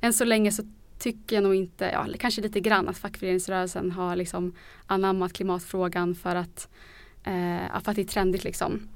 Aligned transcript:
än 0.00 0.12
så 0.12 0.24
länge 0.24 0.52
så 0.52 0.62
tycker 0.98 1.36
jag 1.36 1.42
nog 1.42 1.54
inte, 1.54 1.84
ja 1.84 2.06
kanske 2.18 2.40
lite 2.42 2.60
grann 2.60 2.88
att 2.88 2.98
fackföreningsrörelsen 2.98 3.90
har 3.90 4.16
liksom 4.16 4.54
anammat 4.86 5.32
klimatfrågan 5.32 6.14
för 6.14 6.36
att, 6.36 6.68
eh, 7.24 7.80
för 7.82 7.90
att 7.90 7.96
det 7.96 8.02
är 8.02 8.04
trendigt 8.04 8.44
liksom. 8.44 8.88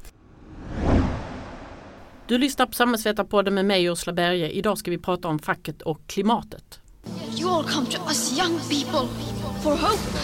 Du 2.27 2.38
lyssnar 2.38 2.67
på 2.67 2.72
Samhällsvetarpodden 2.72 3.54
med 3.54 3.64
mig 3.64 3.85
Ursula 3.85 4.12
Berge. 4.12 4.51
Idag 4.51 4.79
ska 4.79 4.90
vi 4.90 4.98
prata 4.98 5.29
om 5.29 5.38
facket 5.38 5.82
och 5.82 6.01
klimatet. 6.06 6.80
You 7.39 7.50
all 7.50 7.64
come 7.64 7.86
to 7.86 8.02
us 8.09 8.39
young 8.39 8.59
people 8.59 9.09
for 9.62 9.71
hope. 9.71 10.18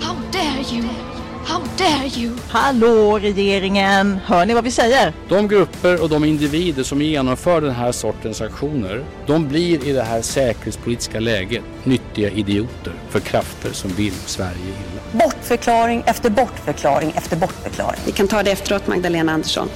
How 0.00 0.14
dare 0.32 0.76
you? 0.76 1.17
How 1.48 1.62
dare 1.78 2.06
you? 2.06 2.36
Hallå 2.48 3.18
regeringen! 3.18 4.18
Hör 4.24 4.46
ni 4.46 4.54
vad 4.54 4.64
vi 4.64 4.70
säger? 4.70 5.12
De 5.28 5.48
grupper 5.48 6.02
och 6.02 6.08
de 6.08 6.24
individer 6.24 6.82
som 6.82 7.02
genomför 7.02 7.60
den 7.60 7.70
här 7.70 7.92
sortens 7.92 8.40
aktioner, 8.40 9.04
de 9.26 9.48
blir 9.48 9.88
i 9.88 9.92
det 9.92 10.02
här 10.02 10.22
säkerhetspolitiska 10.22 11.20
läget 11.20 11.62
nyttiga 11.84 12.30
idioter 12.30 12.92
för 13.08 13.20
krafter 13.20 13.72
som 13.72 13.90
vill 13.90 14.12
Sverige 14.12 14.52
illa. 14.58 15.24
Bortförklaring 15.24 16.02
efter 16.06 16.30
bortförklaring 16.30 17.12
efter 17.16 17.36
bortförklaring. 17.36 18.00
Vi 18.06 18.12
kan 18.12 18.28
ta 18.28 18.42
det 18.42 18.50
efteråt 18.50 18.86
Magdalena 18.86 19.32
Andersson. 19.32 19.68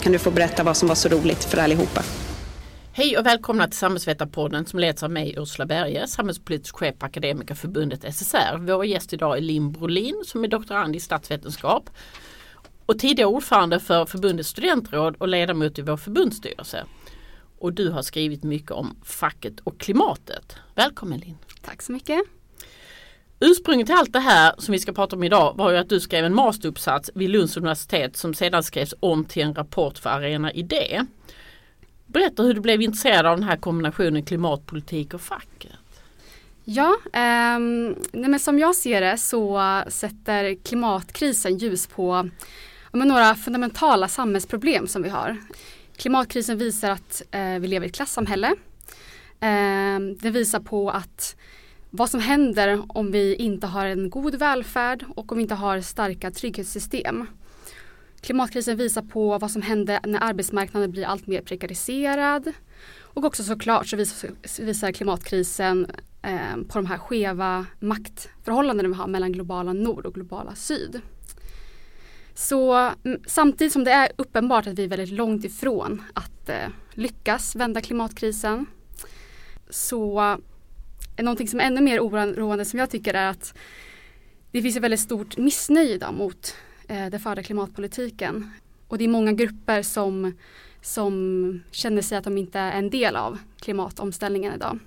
Kan 0.00 0.12
du 0.12 0.18
få 0.18 0.30
berätta 0.30 0.62
vad 0.62 0.76
som 0.76 0.88
var 0.88 0.94
så 0.94 1.08
roligt 1.08 1.44
för 1.44 1.58
allihopa? 1.58 2.02
Hej 2.96 3.18
och 3.18 3.26
välkomna 3.26 3.68
till 3.68 3.78
Samhällsvetarpodden 3.78 4.66
som 4.66 4.78
leds 4.78 5.02
av 5.02 5.10
mig 5.10 5.34
Ursula 5.38 5.66
Berge, 5.66 6.06
samhällspolitisk 6.06 6.76
chef 6.76 6.98
på 6.98 7.06
Akademikerförbundet 7.06 8.14
SSR. 8.14 8.56
Vår 8.58 8.84
gäst 8.84 9.12
idag 9.12 9.36
är 9.36 9.40
Linn 9.40 9.72
Brolin 9.72 10.22
som 10.26 10.44
är 10.44 10.48
doktorand 10.48 10.96
i 10.96 11.00
statsvetenskap 11.00 11.90
och 12.86 12.98
tidigare 12.98 13.28
ordförande 13.28 13.80
för 13.80 14.06
förbundets 14.06 14.48
studentråd 14.48 15.16
och 15.18 15.28
ledamot 15.28 15.78
i 15.78 15.82
vår 15.82 15.96
förbundsstyrelse. 15.96 16.84
Och 17.58 17.72
du 17.72 17.90
har 17.90 18.02
skrivit 18.02 18.42
mycket 18.42 18.70
om 18.70 18.96
facket 19.04 19.60
och 19.60 19.80
klimatet. 19.80 20.56
Välkommen 20.74 21.18
Linn! 21.18 21.38
Tack 21.62 21.82
så 21.82 21.92
mycket! 21.92 22.20
Ursprunget 23.40 23.86
till 23.86 23.96
allt 23.96 24.12
det 24.12 24.20
här 24.20 24.54
som 24.58 24.72
vi 24.72 24.78
ska 24.78 24.92
prata 24.92 25.16
om 25.16 25.24
idag 25.24 25.54
var 25.56 25.70
ju 25.70 25.76
att 25.76 25.88
du 25.88 26.00
skrev 26.00 26.24
en 26.24 26.34
masteruppsats 26.34 27.10
vid 27.14 27.30
Lunds 27.30 27.56
universitet 27.56 28.16
som 28.16 28.34
sedan 28.34 28.62
skrevs 28.62 28.94
om 29.00 29.24
till 29.24 29.42
en 29.42 29.54
rapport 29.54 29.98
för 29.98 30.10
Arena 30.10 30.52
Idé. 30.52 31.06
Berätta 32.16 32.42
hur 32.42 32.54
du 32.54 32.60
blev 32.60 32.82
intresserad 32.82 33.26
av 33.26 33.36
den 33.36 33.48
här 33.48 33.56
kombinationen 33.56 34.22
klimatpolitik 34.22 35.14
och 35.14 35.20
facket. 35.20 35.72
Ja, 36.64 36.96
eh, 37.12 37.58
men 38.12 38.38
som 38.38 38.58
jag 38.58 38.74
ser 38.74 39.00
det 39.00 39.18
så 39.18 39.60
sätter 39.88 40.54
klimatkrisen 40.54 41.58
ljus 41.58 41.86
på 41.86 42.30
några 42.92 43.34
fundamentala 43.34 44.08
samhällsproblem 44.08 44.86
som 44.86 45.02
vi 45.02 45.08
har. 45.08 45.36
Klimatkrisen 45.96 46.58
visar 46.58 46.90
att 46.90 47.22
eh, 47.30 47.58
vi 47.58 47.68
lever 47.68 47.86
i 47.86 47.88
ett 47.88 47.96
klassamhälle. 47.96 48.48
Eh, 49.40 49.98
det 50.20 50.30
visar 50.30 50.60
på 50.60 50.90
att 50.90 51.36
vad 51.90 52.10
som 52.10 52.20
händer 52.20 52.82
om 52.88 53.12
vi 53.12 53.34
inte 53.34 53.66
har 53.66 53.86
en 53.86 54.10
god 54.10 54.34
välfärd 54.34 55.04
och 55.14 55.32
om 55.32 55.38
vi 55.38 55.42
inte 55.42 55.54
har 55.54 55.80
starka 55.80 56.30
trygghetssystem. 56.30 57.26
Klimatkrisen 58.26 58.76
visar 58.76 59.02
på 59.02 59.38
vad 59.38 59.50
som 59.50 59.62
händer 59.62 60.00
när 60.04 60.20
arbetsmarknaden 60.22 60.90
blir 60.90 61.04
allt 61.04 61.26
mer 61.26 61.40
prekariserad. 61.40 62.52
Och 63.00 63.24
också 63.24 63.44
såklart 63.44 63.86
så 63.86 63.96
visar, 64.62 64.92
klimatkrisen 64.92 65.86
eh, 66.22 66.56
på 66.68 66.78
de 66.78 66.86
här 66.86 66.98
skeva 66.98 67.66
maktförhållandena 67.80 68.88
vi 68.88 68.94
har 68.94 69.06
mellan 69.06 69.32
globala 69.32 69.72
nord 69.72 70.06
och 70.06 70.14
globala 70.14 70.54
syd. 70.54 71.00
Så 72.34 72.74
mm, 73.04 73.20
samtidigt 73.26 73.72
som 73.72 73.84
det 73.84 73.90
är 73.90 74.08
uppenbart 74.16 74.66
att 74.66 74.78
vi 74.78 74.84
är 74.84 74.88
väldigt 74.88 75.18
långt 75.18 75.44
ifrån 75.44 76.02
att 76.14 76.48
eh, 76.48 76.68
lyckas 76.90 77.56
vända 77.56 77.80
klimatkrisen 77.80 78.66
så 79.70 80.20
är 81.16 81.22
någonting 81.22 81.48
som 81.48 81.60
är 81.60 81.64
ännu 81.64 81.80
mer 81.80 82.00
oroande 82.00 82.64
som 82.64 82.78
jag 82.78 82.90
tycker 82.90 83.14
är 83.14 83.30
att 83.30 83.54
det 84.50 84.62
finns 84.62 84.76
ett 84.76 84.82
väldigt 84.82 85.00
stort 85.00 85.36
missnöje 85.36 85.94
idag 85.94 86.14
mot 86.14 86.54
eh, 86.88 87.06
den 87.06 87.20
förda 87.20 87.42
klimatpolitiken. 87.42 88.50
Och 88.88 88.98
det 88.98 89.04
är 89.04 89.08
många 89.08 89.32
grupper 89.32 89.82
som, 89.82 90.32
som 90.82 91.62
känner 91.70 92.02
sig 92.02 92.18
att 92.18 92.24
de 92.24 92.38
inte 92.38 92.58
är 92.58 92.72
en 92.72 92.90
del 92.90 93.16
av 93.16 93.38
klimatomställningen 93.60 94.54
idag. 94.54 94.78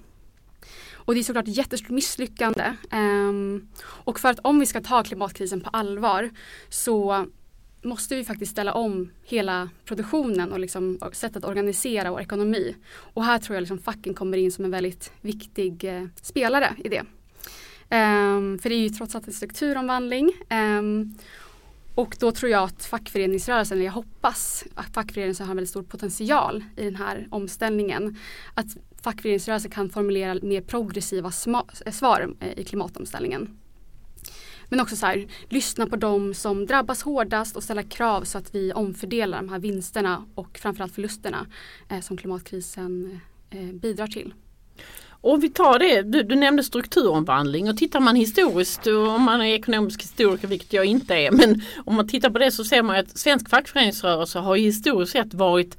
Och 1.09 1.15
det 1.15 1.21
är 1.21 1.23
såklart 1.23 1.47
ett 1.47 1.57
jättestort 1.57 1.89
misslyckande. 1.89 2.73
Ehm, 2.91 3.67
och 3.81 4.19
för 4.19 4.29
att 4.29 4.39
om 4.39 4.59
vi 4.59 4.65
ska 4.65 4.81
ta 4.81 5.03
klimatkrisen 5.03 5.61
på 5.61 5.69
allvar 5.69 6.29
så 6.69 7.25
måste 7.81 8.15
vi 8.15 8.23
faktiskt 8.23 8.51
ställa 8.51 8.73
om 8.73 9.11
hela 9.23 9.69
produktionen 9.85 10.51
och 10.51 10.59
liksom 10.59 10.99
sättet 11.11 11.37
att 11.37 11.49
organisera 11.49 12.11
vår 12.11 12.21
ekonomi. 12.21 12.75
Och 12.91 13.23
här 13.23 13.39
tror 13.39 13.55
jag 13.55 13.61
liksom 13.61 13.79
facken 13.79 14.13
kommer 14.13 14.37
in 14.37 14.51
som 14.51 14.65
en 14.65 14.71
väldigt 14.71 15.11
viktig 15.21 15.83
eh, 15.83 16.05
spelare 16.21 16.75
i 16.83 16.89
det. 16.89 17.03
Ehm, 17.89 18.59
för 18.59 18.69
det 18.69 18.75
är 18.75 18.79
ju 18.79 18.89
trots 18.89 19.15
allt 19.15 19.27
en 19.27 19.33
strukturomvandling. 19.33 20.31
Ehm, 20.49 21.15
och 21.99 22.15
då 22.19 22.31
tror 22.31 22.51
jag 22.51 22.63
att 22.63 22.85
fackföreningsrörelsen, 22.85 23.77
eller 23.77 23.85
jag 23.85 23.93
hoppas 23.93 24.63
att 24.75 24.93
fackföreningsrörelsen 24.93 25.45
har 25.45 25.51
en 25.51 25.57
väldigt 25.57 25.69
stor 25.69 25.83
potential 25.83 26.63
i 26.75 26.83
den 26.83 26.95
här 26.95 27.27
omställningen. 27.31 28.17
Att 28.53 28.65
fackföreningsrörelsen 29.01 29.71
kan 29.71 29.89
formulera 29.89 30.39
mer 30.41 30.61
progressiva 30.61 31.31
eh, 31.85 31.91
svar 31.91 32.35
eh, 32.39 32.59
i 32.59 32.63
klimatomställningen. 32.63 33.57
Men 34.69 34.79
också 34.79 34.95
så 34.95 35.05
här, 35.05 35.27
lyssna 35.49 35.85
på 35.85 35.95
dem 35.95 36.33
som 36.33 36.65
drabbas 36.65 37.01
hårdast 37.01 37.55
och 37.55 37.63
ställa 37.63 37.83
krav 37.83 38.23
så 38.23 38.37
att 38.37 38.55
vi 38.55 38.73
omfördelar 38.73 39.37
de 39.37 39.49
här 39.49 39.59
vinsterna 39.59 40.25
och 40.35 40.57
framförallt 40.57 40.95
förlusterna 40.95 41.47
eh, 41.89 41.99
som 41.99 42.17
klimatkrisen 42.17 43.19
eh, 43.49 43.71
bidrar 43.73 44.07
till. 44.07 44.33
Och 45.21 45.43
vi 45.43 45.49
tar 45.49 45.79
det, 45.79 46.01
du, 46.01 46.23
du, 46.23 46.35
nämnde 46.35 46.63
strukturomvandling 46.63 47.69
och 47.69 47.77
tittar 47.77 47.99
man 47.99 48.15
historiskt, 48.15 48.87
om 48.87 49.21
man 49.21 49.41
är 49.41 49.53
ekonomisk 49.53 50.01
historiker, 50.01 50.47
vilket 50.47 50.73
jag 50.73 50.85
inte 50.85 51.15
är, 51.15 51.31
men 51.31 51.61
om 51.85 51.95
man 51.95 52.07
tittar 52.07 52.29
på 52.29 52.39
det 52.39 52.51
så 52.51 52.63
ser 52.63 52.83
man 52.83 52.95
att 52.95 53.17
svensk 53.17 53.49
fackföreningsrörelse 53.49 54.39
har 54.39 54.55
historiskt 54.55 55.11
sett 55.11 55.33
varit 55.33 55.77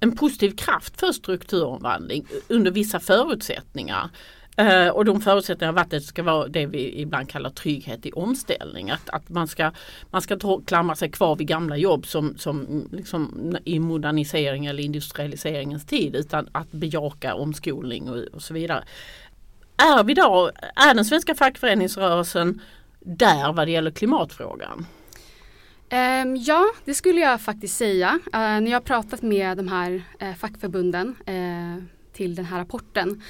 en 0.00 0.16
positiv 0.16 0.50
kraft 0.50 1.00
för 1.00 1.12
strukturomvandling 1.12 2.26
under 2.48 2.70
vissa 2.70 3.00
förutsättningar. 3.00 4.10
Eh, 4.56 4.88
och 4.88 5.04
de 5.04 5.20
förutsättningarna 5.20 5.78
har 5.78 5.84
varit 5.84 5.84
att 5.84 5.90
det 5.90 6.00
ska 6.00 6.22
vara 6.22 6.48
det 6.48 6.66
vi 6.66 7.00
ibland 7.00 7.28
kallar 7.28 7.50
trygghet 7.50 8.06
i 8.06 8.12
omställning. 8.12 8.90
Att, 8.90 9.10
att 9.10 9.28
man 9.28 9.48
ska, 9.48 9.72
man 10.10 10.22
ska 10.22 10.60
klamra 10.66 10.94
sig 10.94 11.10
kvar 11.10 11.36
vid 11.36 11.46
gamla 11.46 11.76
jobb 11.76 12.06
som, 12.06 12.38
som 12.38 12.88
liksom 12.92 13.56
i 13.64 13.78
modernisering 13.78 14.66
eller 14.66 14.82
industrialiseringens 14.82 15.86
tid 15.86 16.16
utan 16.16 16.48
att 16.52 16.72
bejaka 16.72 17.34
omskolning 17.34 18.10
och, 18.10 18.16
och 18.16 18.42
så 18.42 18.54
vidare. 18.54 18.84
Är 19.76 20.04
vi 20.04 20.14
då, 20.14 20.50
är 20.76 20.94
den 20.94 21.04
svenska 21.04 21.34
fackföreningsrörelsen 21.34 22.60
där 23.00 23.52
vad 23.52 23.66
det 23.66 23.70
gäller 23.70 23.90
klimatfrågan? 23.90 24.86
Ehm, 25.88 26.36
ja, 26.36 26.64
det 26.84 26.94
skulle 26.94 27.20
jag 27.20 27.40
faktiskt 27.40 27.76
säga. 27.76 28.18
Eh, 28.24 28.40
när 28.40 28.70
jag 28.70 28.84
pratat 28.84 29.22
med 29.22 29.56
de 29.56 29.68
här 29.68 30.02
eh, 30.18 30.34
fackförbunden 30.34 31.16
eh, 31.26 31.84
till 32.16 32.34
den 32.34 32.44
här 32.44 32.58
rapporten 32.58 33.22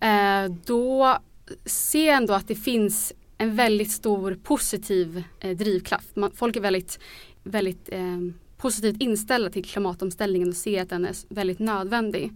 eh, 0.00 0.56
då 0.64 1.18
ser 1.64 2.06
jag 2.06 2.16
ändå 2.16 2.34
att 2.34 2.48
det 2.48 2.54
finns 2.54 3.12
en 3.38 3.56
väldigt 3.56 3.90
stor 3.90 4.38
positiv 4.42 5.24
eh, 5.40 5.56
drivkraft. 5.56 6.08
Folk 6.34 6.56
är 6.56 6.60
väldigt, 6.60 6.98
väldigt 7.42 7.88
eh, 7.92 8.18
positivt 8.56 9.02
inställda 9.02 9.50
till 9.50 9.64
klimatomställningen 9.64 10.48
och 10.48 10.56
ser 10.56 10.82
att 10.82 10.88
den 10.88 11.04
är 11.04 11.34
väldigt 11.34 11.58
nödvändig. 11.58 12.32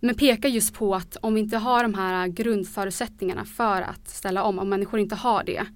Men 0.00 0.14
pekar 0.14 0.48
just 0.48 0.74
på 0.74 0.94
att 0.94 1.16
om 1.20 1.34
vi 1.34 1.40
inte 1.40 1.56
har 1.56 1.82
de 1.82 1.94
här 1.94 2.28
grundförutsättningarna 2.28 3.44
för 3.44 3.82
att 3.82 4.08
ställa 4.08 4.42
om, 4.42 4.58
om 4.58 4.68
människor 4.68 5.00
inte 5.00 5.14
har 5.14 5.44
det, 5.44 5.66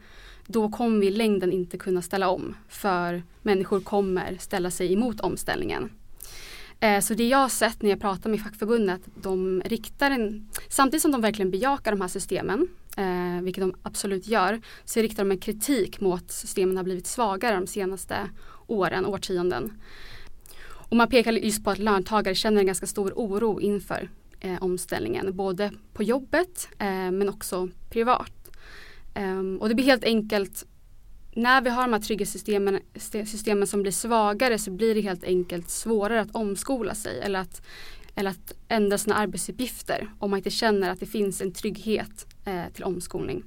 då 0.46 0.68
kommer 0.68 1.00
vi 1.00 1.06
i 1.06 1.10
längden 1.10 1.52
inte 1.52 1.78
kunna 1.78 2.02
ställa 2.02 2.28
om. 2.28 2.54
För 2.68 3.22
människor 3.42 3.80
kommer 3.80 4.36
ställa 4.38 4.70
sig 4.70 4.92
emot 4.92 5.20
omställningen. 5.20 5.90
Eh, 6.80 7.00
så 7.00 7.14
det 7.14 7.28
jag 7.28 7.38
har 7.38 7.48
sett 7.48 7.82
när 7.82 7.90
jag 7.90 8.00
pratar 8.00 8.30
med 8.30 8.40
fackförbundet, 8.40 9.00
de 9.14 9.62
riktar 9.64 10.10
en, 10.10 10.48
samtidigt 10.68 11.02
som 11.02 11.12
de 11.12 11.20
verkligen 11.20 11.50
bejakar 11.50 11.90
de 11.90 12.00
här 12.00 12.08
systemen, 12.08 12.68
eh, 12.96 13.42
vilket 13.42 13.62
de 13.62 13.74
absolut 13.82 14.26
gör, 14.26 14.60
så 14.84 15.00
riktar 15.00 15.24
de 15.24 15.30
en 15.30 15.38
kritik 15.38 16.00
mot 16.00 16.22
att 16.22 16.30
systemen 16.30 16.76
har 16.76 16.84
blivit 16.84 17.06
svagare 17.06 17.54
de 17.54 17.66
senaste 17.66 18.16
åren, 18.66 19.06
årtionden. 19.06 19.72
Och 20.90 20.96
man 20.96 21.08
pekar 21.08 21.32
just 21.32 21.64
på 21.64 21.70
att 21.70 21.78
löntagare 21.78 22.34
känner 22.34 22.60
en 22.60 22.66
ganska 22.66 22.86
stor 22.86 23.12
oro 23.16 23.60
inför 23.60 24.08
eh, 24.40 24.62
omställningen, 24.62 25.36
både 25.36 25.72
på 25.92 26.02
jobbet 26.02 26.68
eh, 26.78 27.10
men 27.10 27.28
också 27.28 27.68
privat. 27.90 28.32
Ehm, 29.14 29.58
och 29.60 29.68
det 29.68 29.74
blir 29.74 29.84
helt 29.84 30.04
enkelt 30.04 30.66
när 31.34 31.62
vi 31.62 31.70
har 31.70 31.82
de 31.82 31.92
här 31.92 32.00
trygghetssystemen 32.00 32.80
systemen 33.24 33.66
som 33.66 33.82
blir 33.82 33.92
svagare 33.92 34.58
så 34.58 34.70
blir 34.70 34.94
det 34.94 35.00
helt 35.00 35.24
enkelt 35.24 35.70
svårare 35.70 36.20
att 36.20 36.34
omskola 36.34 36.94
sig 36.94 37.20
eller 37.20 37.40
att, 37.40 37.62
eller 38.14 38.30
att 38.30 38.54
ändra 38.68 38.98
sina 38.98 39.14
arbetsuppgifter 39.14 40.10
om 40.18 40.30
man 40.30 40.38
inte 40.38 40.50
känner 40.50 40.90
att 40.90 41.00
det 41.00 41.06
finns 41.06 41.40
en 41.40 41.52
trygghet 41.52 42.26
eh, 42.44 42.72
till 42.74 42.84
omskolning. 42.84 43.44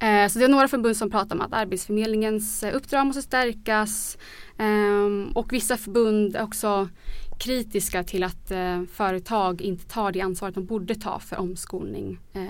Eh, 0.00 0.28
så 0.28 0.38
det 0.38 0.44
är 0.44 0.48
några 0.48 0.68
förbund 0.68 0.96
som 0.96 1.10
pratar 1.10 1.36
om 1.36 1.42
att 1.42 1.52
Arbetsförmedlingens 1.52 2.62
eh, 2.62 2.76
uppdrag 2.76 3.06
måste 3.06 3.22
stärkas 3.22 4.18
eh, 4.58 5.34
och 5.34 5.52
vissa 5.52 5.76
förbund 5.76 6.36
är 6.36 6.42
också 6.42 6.88
kritiska 7.38 8.04
till 8.04 8.22
att 8.22 8.50
eh, 8.50 8.82
företag 8.84 9.60
inte 9.62 9.84
tar 9.84 10.12
det 10.12 10.20
ansvaret 10.20 10.54
de 10.54 10.66
borde 10.66 10.94
ta 10.94 11.18
för 11.18 11.36
omskolning 11.36 12.18
eh, 12.32 12.42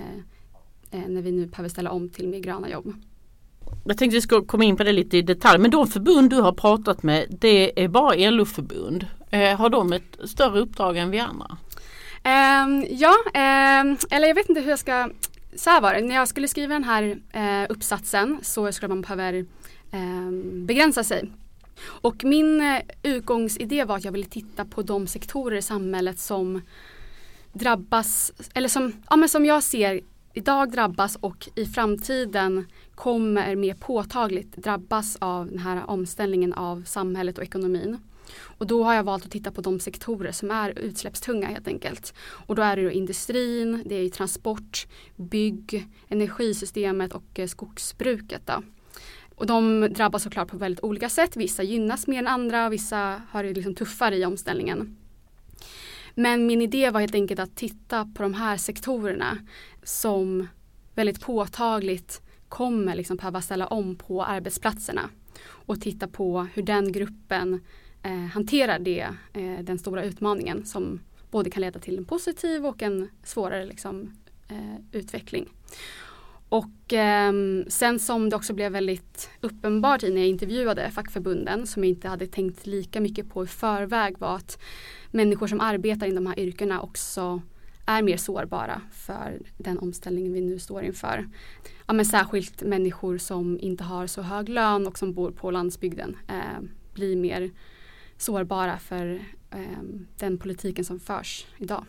eh, 0.91 1.09
när 1.09 1.23
vi 1.23 1.33
nu 1.33 1.47
behöver 1.47 1.69
ställa 1.69 1.91
om 1.91 2.09
till 2.09 2.29
mer 2.29 2.39
gröna 2.39 2.71
jobb. 2.71 2.95
Jag 3.85 3.99
tänkte 3.99 4.15
vi 4.15 4.21
ska 4.21 4.45
komma 4.45 4.65
in 4.65 4.77
på 4.77 4.85
det 4.85 4.93
lite 4.93 5.17
i 5.17 5.23
detalj 5.23 5.59
men 5.59 5.71
de 5.71 5.87
förbund 5.87 6.31
du 6.31 6.37
har 6.37 6.53
pratat 6.53 7.03
med 7.03 7.27
det 7.31 7.83
är 7.85 7.89
bara 7.89 8.31
LO-förbund. 8.31 9.07
Eh, 9.31 9.59
har 9.59 9.69
de 9.69 9.93
ett 9.93 10.19
större 10.25 10.61
uppdrag 10.61 10.97
än 10.97 11.11
vi 11.11 11.19
andra? 11.19 11.57
Um, 12.25 12.87
ja, 12.91 13.15
um, 13.27 13.97
eller 14.11 14.29
jag 14.29 14.35
vet 14.35 14.49
inte 14.49 14.61
hur 14.61 14.71
jag 14.71 14.79
ska 14.79 15.09
så 15.55 15.71
här 15.71 15.81
var 15.81 15.95
det, 15.95 16.01
när 16.01 16.15
jag 16.15 16.29
skulle 16.29 16.49
skriva 16.49 16.75
den 16.75 16.85
här 16.85 17.19
eh, 17.33 17.67
uppsatsen 17.69 18.39
så 18.43 18.73
skulle 18.73 18.89
man 18.89 19.01
behöva 19.01 19.29
eh, 19.29 20.31
begränsa 20.53 21.05
sig. 21.05 21.31
Och 21.85 22.25
min 22.25 22.61
eh, 22.61 22.81
utgångsidé 23.03 23.85
var 23.85 23.97
att 23.97 24.05
jag 24.05 24.13
ville 24.13 24.29
titta 24.29 24.65
på 24.65 24.83
de 24.83 25.07
sektorer 25.07 25.57
i 25.57 25.63
samhället 25.63 26.19
som 26.19 26.61
drabbas, 27.53 28.33
eller 28.55 28.69
som, 28.69 28.93
ja, 29.11 29.17
men 29.17 29.29
som 29.29 29.45
jag 29.45 29.63
ser 29.63 30.01
idag 30.35 30.71
drabbas 30.71 31.17
och 31.17 31.49
i 31.55 31.67
framtiden 31.67 32.67
kommer 32.95 33.57
mer 33.57 33.75
påtagligt 33.75 34.57
drabbas 34.57 35.17
av 35.21 35.47
den 35.47 35.59
här 35.59 35.91
omställningen 35.91 36.53
av 36.53 36.83
samhället 36.85 37.39
och 37.39 37.45
ekonomin. 37.45 37.99
Och 38.59 38.67
då 38.67 38.85
har 38.85 38.95
jag 38.95 39.05
valt 39.05 39.25
att 39.25 39.31
titta 39.31 39.51
på 39.51 39.61
de 39.61 39.81
sektorer 39.81 40.33
som 40.33 40.51
är 40.51 40.79
utsläppstunga 40.79 41.47
helt 41.47 41.69
enkelt. 41.69 42.15
Och 42.47 42.55
då 42.55 42.63
är 42.63 42.77
det 42.77 42.93
industrin, 42.93 43.83
det 43.87 43.95
är 43.95 44.09
transport, 44.09 44.87
bygg, 45.17 45.89
energisystemet 46.09 47.13
och 47.13 47.39
eh, 47.39 47.47
skogsbruket. 47.47 48.43
Då. 48.47 48.63
Och 49.35 49.47
de 49.47 49.81
drabbas 49.81 50.23
såklart 50.23 50.49
på 50.49 50.57
väldigt 50.57 50.85
olika 50.85 51.09
sätt. 51.09 51.37
Vissa 51.37 51.63
gynnas 51.63 52.07
mer 52.07 52.19
än 52.19 52.29
andra, 52.29 52.67
och 52.67 52.73
vissa 52.73 53.23
har 53.31 53.45
det 53.45 53.55
liksom 53.55 53.75
tuffare 53.75 54.17
i 54.17 54.25
omställningen. 54.25 54.97
Men 56.15 56.47
min 56.47 56.63
idé 56.63 56.91
var 56.91 57.01
helt 57.01 57.15
enkelt 57.15 57.41
att 57.41 57.57
titta 57.57 58.05
på 58.15 58.23
de 58.23 58.35
här 58.35 58.57
sektorerna 58.57 59.39
som 59.83 60.49
väldigt 60.95 61.21
påtagligt 61.21 62.22
kommer 62.53 62.95
liksom 62.95 63.17
behöva 63.17 63.41
ställa 63.41 63.67
om 63.67 63.97
på 63.97 64.25
arbetsplatserna 64.25 65.11
och 65.49 65.81
titta 65.81 66.09
på 66.09 66.47
hur 66.55 66.63
den 66.63 66.93
gruppen 66.93 67.61
eh, 68.03 68.27
hanterar 68.33 68.79
det, 68.79 69.09
eh, 69.33 69.59
den 69.63 69.79
stora 69.79 70.05
utmaningen 70.05 70.65
som 70.65 71.01
både 71.31 71.51
kan 71.51 71.61
leda 71.61 71.81
till 71.81 71.99
en 71.99 72.05
positiv 72.05 72.67
och 72.67 72.83
en 72.83 73.09
svårare 73.23 73.67
liksom, 73.67 74.13
eh, 74.49 74.99
utveckling. 74.99 75.49
Och 76.49 76.93
eh, 76.93 77.33
sen 77.69 77.99
som 77.99 78.31
det 78.31 78.37
också 78.37 78.55
blev 78.55 78.73
väldigt 78.73 79.31
uppenbart 79.41 80.03
i 80.03 80.11
när 80.11 80.21
jag 80.21 80.29
intervjuade 80.29 80.91
fackförbunden 80.91 81.67
som 81.67 81.85
jag 81.85 81.91
inte 81.91 82.09
hade 82.09 82.27
tänkt 82.27 82.67
lika 82.67 83.01
mycket 83.01 83.31
på 83.31 83.45
i 83.45 83.47
förväg 83.47 84.19
var 84.19 84.37
att 84.37 84.63
människor 85.11 85.47
som 85.47 85.61
arbetar 85.61 86.07
i 86.07 86.15
de 86.15 86.27
här 86.27 86.39
yrkena 86.39 86.81
också 86.81 87.43
är 87.99 88.03
mer 88.03 88.17
sårbara 88.17 88.81
för 88.93 89.41
den 89.59 89.79
omställningen 89.79 90.33
vi 90.33 90.41
nu 90.41 90.59
står 90.59 90.83
inför. 90.83 91.29
Ja, 91.87 91.93
men 91.93 92.05
särskilt 92.05 92.63
människor 92.63 93.19
som 93.19 93.61
inte 93.61 93.85
har 93.85 94.07
så 94.07 94.23
hög 94.23 94.49
lön 94.49 94.87
och 94.87 94.99
som 94.99 95.13
bor 95.13 95.31
på 95.31 95.51
landsbygden 95.51 96.17
eh, 96.29 96.63
blir 96.95 97.17
mer 97.17 97.51
sårbara 98.17 98.79
för 98.79 99.25
eh, 99.51 99.83
den 100.19 100.39
politiken 100.39 100.85
som 100.85 101.01
förs 101.01 101.47
idag. 101.59 101.85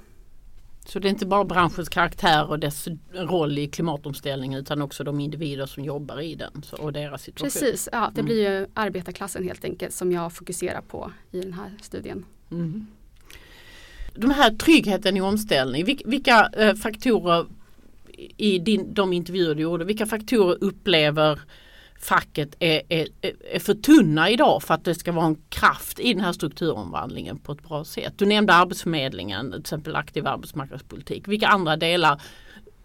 Så 0.85 0.99
det 0.99 1.07
är 1.07 1.09
inte 1.09 1.25
bara 1.25 1.45
branschens 1.45 1.89
karaktär 1.89 2.49
och 2.49 2.59
dess 2.59 2.87
roll 3.13 3.57
i 3.57 3.67
klimatomställningen 3.67 4.59
utan 4.59 4.81
också 4.81 5.03
de 5.03 5.19
individer 5.19 5.65
som 5.65 5.83
jobbar 5.83 6.21
i 6.21 6.35
den 6.35 6.63
och 6.79 6.93
deras 6.93 7.21
situation. 7.21 7.61
Precis, 7.61 7.89
ja, 7.91 8.11
det 8.15 8.21
mm. 8.21 8.25
blir 8.25 8.49
ju 8.49 8.67
arbetarklassen 8.73 9.43
helt 9.43 9.65
enkelt 9.65 9.93
som 9.93 10.11
jag 10.11 10.33
fokuserar 10.33 10.81
på 10.81 11.11
i 11.31 11.41
den 11.41 11.53
här 11.53 11.77
studien. 11.81 12.25
Mm. 12.51 12.87
De 14.15 14.31
här 14.31 14.51
tryggheten 14.51 15.17
i 15.17 15.21
omställning, 15.21 15.85
vilka 16.05 16.49
eh, 16.57 16.75
faktorer 16.75 17.45
i 18.37 18.59
din, 18.59 18.93
de 18.93 19.13
intervjuer 19.13 19.55
du 19.55 19.61
gjorde, 19.61 19.85
vilka 19.85 20.05
faktorer 20.05 20.57
upplever 20.61 21.39
facket 21.99 22.55
är, 22.59 22.81
är, 22.89 23.07
är 23.51 23.59
för 23.59 23.73
tunna 23.73 24.29
idag 24.29 24.63
för 24.63 24.73
att 24.73 24.85
det 24.85 24.95
ska 24.95 25.11
vara 25.11 25.25
en 25.25 25.37
kraft 25.49 25.99
i 25.99 26.13
den 26.13 26.23
här 26.23 26.33
strukturomvandlingen 26.33 27.37
på 27.37 27.51
ett 27.51 27.63
bra 27.67 27.85
sätt. 27.85 28.13
Du 28.17 28.25
nämnde 28.25 28.53
Arbetsförmedlingen, 28.53 29.51
till 29.51 29.59
exempel 29.59 29.95
aktiv 29.95 30.27
arbetsmarknadspolitik. 30.27 31.27
Vilka 31.27 31.47
andra 31.47 31.77
delar 31.77 32.21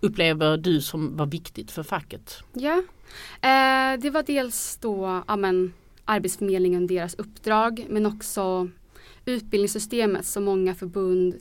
upplever 0.01 0.57
du 0.57 0.81
som 0.81 1.17
var 1.17 1.27
viktigt 1.27 1.71
för 1.71 1.83
facket? 1.83 2.43
Ja, 2.53 2.83
eh, 3.41 4.01
det 4.01 4.11
var 4.11 4.23
dels 4.23 4.79
då 4.81 5.07
amen, 5.27 5.41
men, 5.61 5.73
Arbetsförmedlingen, 6.05 6.87
deras 6.87 7.15
uppdrag 7.15 7.87
men 7.89 8.07
också 8.07 8.69
utbildningssystemet 9.29 10.27
som 10.27 10.45
många 10.45 10.75
förbund 10.75 11.35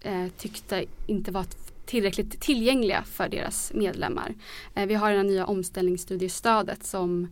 eh, 0.00 0.26
tyckte 0.38 0.84
inte 1.06 1.32
var 1.32 1.44
tillräckligt 1.86 2.40
tillgängliga 2.40 3.02
för 3.02 3.28
deras 3.28 3.72
medlemmar. 3.74 4.34
Eh, 4.74 4.86
vi 4.86 4.94
har 4.94 5.12
det 5.12 5.22
nya 5.22 5.46
omställningsstudiestödet 5.46 6.84
som 6.84 7.28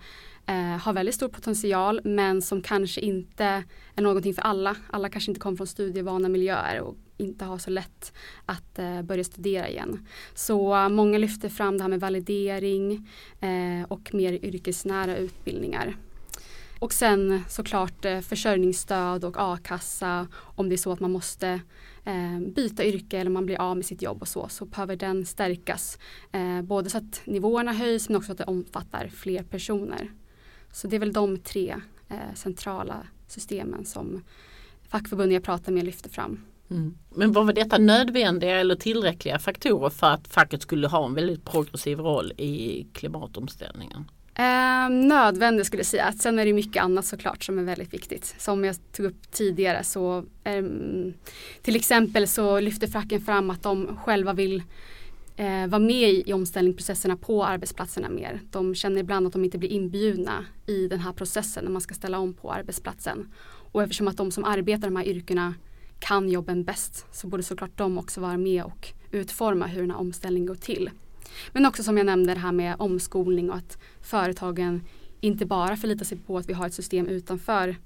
eh, 0.46 0.54
har 0.56 0.92
väldigt 0.92 1.14
stor 1.14 1.28
potential 1.28 2.00
men 2.04 2.42
som 2.42 2.62
kanske 2.62 3.00
inte 3.00 3.64
är 3.94 4.02
någonting 4.02 4.34
för 4.34 4.42
alla. 4.42 4.76
Alla 4.90 5.08
kanske 5.08 5.30
inte 5.30 5.40
kommer 5.40 5.56
från 5.56 5.66
studievana 5.66 6.28
miljöer 6.28 6.80
och 6.80 6.96
inte 7.16 7.44
har 7.44 7.58
så 7.58 7.70
lätt 7.70 8.12
att 8.46 8.78
eh, 8.78 9.02
börja 9.02 9.24
studera 9.24 9.68
igen. 9.68 10.06
Så 10.34 10.74
eh, 10.76 10.88
många 10.88 11.18
lyfter 11.18 11.48
fram 11.48 11.78
det 11.78 11.84
här 11.84 11.88
med 11.88 12.00
validering 12.00 13.08
eh, 13.40 13.82
och 13.88 14.14
mer 14.14 14.32
yrkesnära 14.32 15.16
utbildningar. 15.16 15.96
Och 16.78 16.92
sen 16.92 17.32
eh, 17.32 17.40
såklart 17.48 18.04
eh, 18.04 18.20
försörjningsstöd 18.20 19.24
och 19.24 19.36
a-kassa 19.38 20.28
om 20.34 20.68
det 20.68 20.74
är 20.74 20.76
så 20.76 20.92
att 20.92 21.00
man 21.00 21.12
måste 21.12 21.60
eh, 22.04 22.40
byta 22.54 22.84
yrke 22.84 23.18
eller 23.18 23.30
man 23.30 23.46
blir 23.46 23.60
av 23.60 23.76
med 23.76 23.86
sitt 23.86 24.02
jobb 24.02 24.22
och 24.22 24.28
så, 24.28 24.48
så 24.48 24.64
behöver 24.64 24.96
den 24.96 25.26
stärkas. 25.26 25.98
Både 26.62 26.90
så 26.90 26.98
att 26.98 27.20
nivåerna 27.24 27.72
höjs 27.72 28.08
men 28.08 28.16
också 28.16 28.32
att 28.32 28.38
det 28.38 28.44
omfattar 28.44 29.08
fler 29.08 29.42
personer. 29.42 30.12
Så 30.72 30.86
det 30.86 30.96
är 30.96 31.00
väl 31.00 31.12
de 31.12 31.38
tre 31.38 31.76
centrala 32.34 33.06
systemen 33.26 33.84
som 33.84 34.24
fackförbunden 34.88 35.34
jag 35.34 35.44
pratar 35.44 35.72
med 35.72 35.84
lyfter 35.84 36.10
fram. 36.10 36.40
Mm. 36.70 36.98
Men 37.14 37.32
var 37.32 37.52
detta 37.52 37.78
nödvändiga 37.78 38.60
eller 38.60 38.74
tillräckliga 38.74 39.38
faktorer 39.38 39.90
för 39.90 40.06
att 40.06 40.28
facket 40.28 40.62
skulle 40.62 40.88
ha 40.88 41.06
en 41.06 41.14
väldigt 41.14 41.44
progressiv 41.44 41.98
roll 41.98 42.32
i 42.36 42.86
klimatomställningen? 42.92 44.04
Eh, 44.38 44.90
nödvändigt 44.90 45.66
skulle 45.66 45.80
jag 45.80 45.86
säga. 45.86 46.12
Sen 46.12 46.38
är 46.38 46.44
det 46.44 46.52
mycket 46.52 46.82
annat 46.82 47.06
såklart 47.06 47.44
som 47.44 47.58
är 47.58 47.62
väldigt 47.62 47.94
viktigt. 47.94 48.34
Som 48.38 48.64
jag 48.64 48.76
tog 48.92 49.06
upp 49.06 49.30
tidigare 49.30 49.84
så 49.84 50.24
eh, 50.44 50.64
till 51.62 51.76
exempel 51.76 52.28
så 52.28 52.60
lyfter 52.60 52.86
facken 52.86 53.20
fram 53.20 53.50
att 53.50 53.62
de 53.62 53.96
själva 53.96 54.32
vill 54.32 54.62
eh, 55.36 55.66
vara 55.66 55.78
med 55.78 56.10
i, 56.10 56.22
i 56.26 56.32
omställningsprocesserna 56.32 57.16
på 57.16 57.44
arbetsplatserna 57.44 58.08
mer. 58.08 58.40
De 58.50 58.74
känner 58.74 59.00
ibland 59.00 59.26
att 59.26 59.32
de 59.32 59.44
inte 59.44 59.58
blir 59.58 59.72
inbjudna 59.72 60.44
i 60.66 60.88
den 60.88 61.00
här 61.00 61.12
processen 61.12 61.64
när 61.64 61.70
man 61.70 61.82
ska 61.82 61.94
ställa 61.94 62.18
om 62.18 62.34
på 62.34 62.52
arbetsplatsen. 62.52 63.32
Och 63.72 63.82
eftersom 63.82 64.08
att 64.08 64.16
de 64.16 64.30
som 64.30 64.44
arbetar 64.44 64.88
i 64.88 64.90
de 64.90 64.96
här 64.96 65.08
yrkena 65.08 65.54
kan 65.98 66.28
jobben 66.28 66.64
bäst 66.64 67.06
så 67.12 67.26
borde 67.26 67.42
såklart 67.42 67.76
de 67.76 67.98
också 67.98 68.20
vara 68.20 68.36
med 68.36 68.64
och 68.64 68.88
utforma 69.10 69.66
hur 69.66 69.80
den 69.80 69.90
här 69.90 69.98
omställningen 69.98 70.46
går 70.46 70.54
till. 70.54 70.90
Men 71.52 71.66
också 71.66 71.82
som 71.82 71.96
jag 71.96 72.06
nämnde 72.06 72.34
det 72.34 72.40
här 72.40 72.52
med 72.52 72.76
omskolning 72.78 73.50
och 73.50 73.56
att 73.56 73.78
företagen 74.00 74.82
inte 75.20 75.46
bara 75.46 75.76
förlitar 75.76 76.04
sig 76.04 76.18
på 76.18 76.38
att 76.38 76.48
vi 76.48 76.52
har 76.52 76.66
ett 76.66 76.74
system 76.74 77.06
utanför 77.06 77.76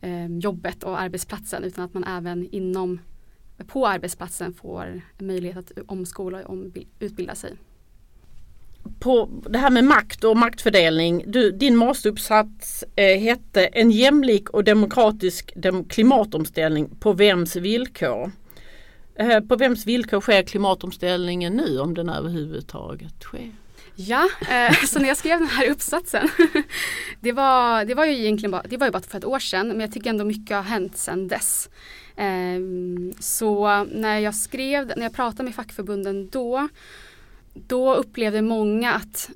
eh, 0.00 0.26
jobbet 0.26 0.82
och 0.82 1.00
arbetsplatsen 1.00 1.64
utan 1.64 1.84
att 1.84 1.94
man 1.94 2.04
även 2.04 2.48
inom 2.50 2.98
på 3.66 3.86
arbetsplatsen 3.86 4.54
får 4.54 5.00
möjlighet 5.18 5.56
att 5.56 5.72
omskola 5.86 6.46
och 6.46 6.56
utbilda 6.98 7.34
sig. 7.34 7.56
På 8.98 9.28
det 9.48 9.58
här 9.58 9.70
med 9.70 9.84
makt 9.84 10.24
och 10.24 10.36
maktfördelning. 10.36 11.24
Du, 11.26 11.50
din 11.50 11.76
masteruppsats 11.76 12.84
eh, 12.96 13.20
hette 13.20 13.66
En 13.66 13.90
jämlik 13.90 14.50
och 14.50 14.64
demokratisk 14.64 15.52
dem 15.56 15.84
klimatomställning 15.84 16.88
på 17.00 17.12
vems 17.12 17.56
villkor? 17.56 18.30
Eh, 19.20 19.40
på 19.40 19.56
vems 19.56 19.86
villkor 19.86 20.20
sker 20.20 20.42
klimatomställningen 20.42 21.56
nu 21.56 21.78
om 21.78 21.94
den 21.94 22.08
överhuvudtaget 22.08 23.22
sker? 23.22 23.52
Ja, 23.94 24.28
eh, 24.50 24.74
så 24.86 24.98
när 24.98 25.08
jag 25.08 25.16
skrev 25.16 25.38
den 25.38 25.48
här 25.48 25.70
uppsatsen 25.70 26.28
det, 27.20 27.32
var, 27.32 27.84
det 27.84 27.94
var 27.94 28.04
ju 28.04 28.12
egentligen 28.18 28.50
bara, 28.50 28.62
det 28.62 28.76
var 28.76 28.86
ju 28.86 28.90
bara 28.90 29.02
för 29.02 29.18
ett 29.18 29.24
år 29.24 29.38
sedan 29.38 29.68
men 29.68 29.80
jag 29.80 29.92
tycker 29.92 30.10
ändå 30.10 30.24
mycket 30.24 30.56
har 30.56 30.62
hänt 30.62 30.96
sedan 30.96 31.28
dess. 31.28 31.70
Eh, 32.16 32.60
så 33.20 33.84
när 33.84 34.18
jag 34.18 34.34
skrev, 34.34 34.86
när 34.96 35.02
jag 35.02 35.14
pratade 35.14 35.42
med 35.42 35.54
fackförbunden 35.54 36.28
då 36.28 36.68
då 37.54 37.94
upplevde 37.94 38.42
många 38.42 38.92
att, 38.94 39.30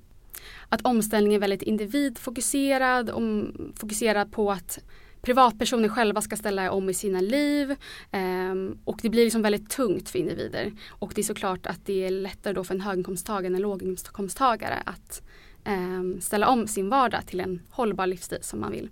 att 0.68 0.82
omställningen 0.82 1.36
är 1.36 1.40
väldigt 1.40 1.62
individfokuserad, 1.62 3.10
om, 3.10 3.52
fokuserad 3.76 4.32
på 4.32 4.52
att 4.52 4.78
privatpersoner 5.24 5.88
själva 5.88 6.20
ska 6.20 6.36
ställa 6.36 6.70
om 6.70 6.90
i 6.90 6.94
sina 6.94 7.20
liv 7.20 7.70
eh, 8.10 8.54
och 8.84 8.98
det 9.02 9.08
blir 9.08 9.24
liksom 9.24 9.42
väldigt 9.42 9.70
tungt 9.70 10.08
för 10.08 10.18
individer. 10.18 10.72
Och 10.88 11.12
det 11.14 11.20
är 11.20 11.22
såklart 11.22 11.66
att 11.66 11.86
det 11.86 12.06
är 12.06 12.10
lättare 12.10 12.54
då 12.54 12.64
för 12.64 12.74
en 12.74 12.80
höginkomsttagare 12.80 13.46
än 13.46 13.54
en 13.54 13.62
låginkomsttagare 13.62 14.82
att 14.86 15.22
eh, 15.64 16.20
ställa 16.20 16.48
om 16.48 16.66
sin 16.66 16.88
vardag 16.88 17.26
till 17.26 17.40
en 17.40 17.62
hållbar 17.70 18.06
livsstil 18.06 18.38
som 18.42 18.60
man 18.60 18.72
vill. 18.72 18.88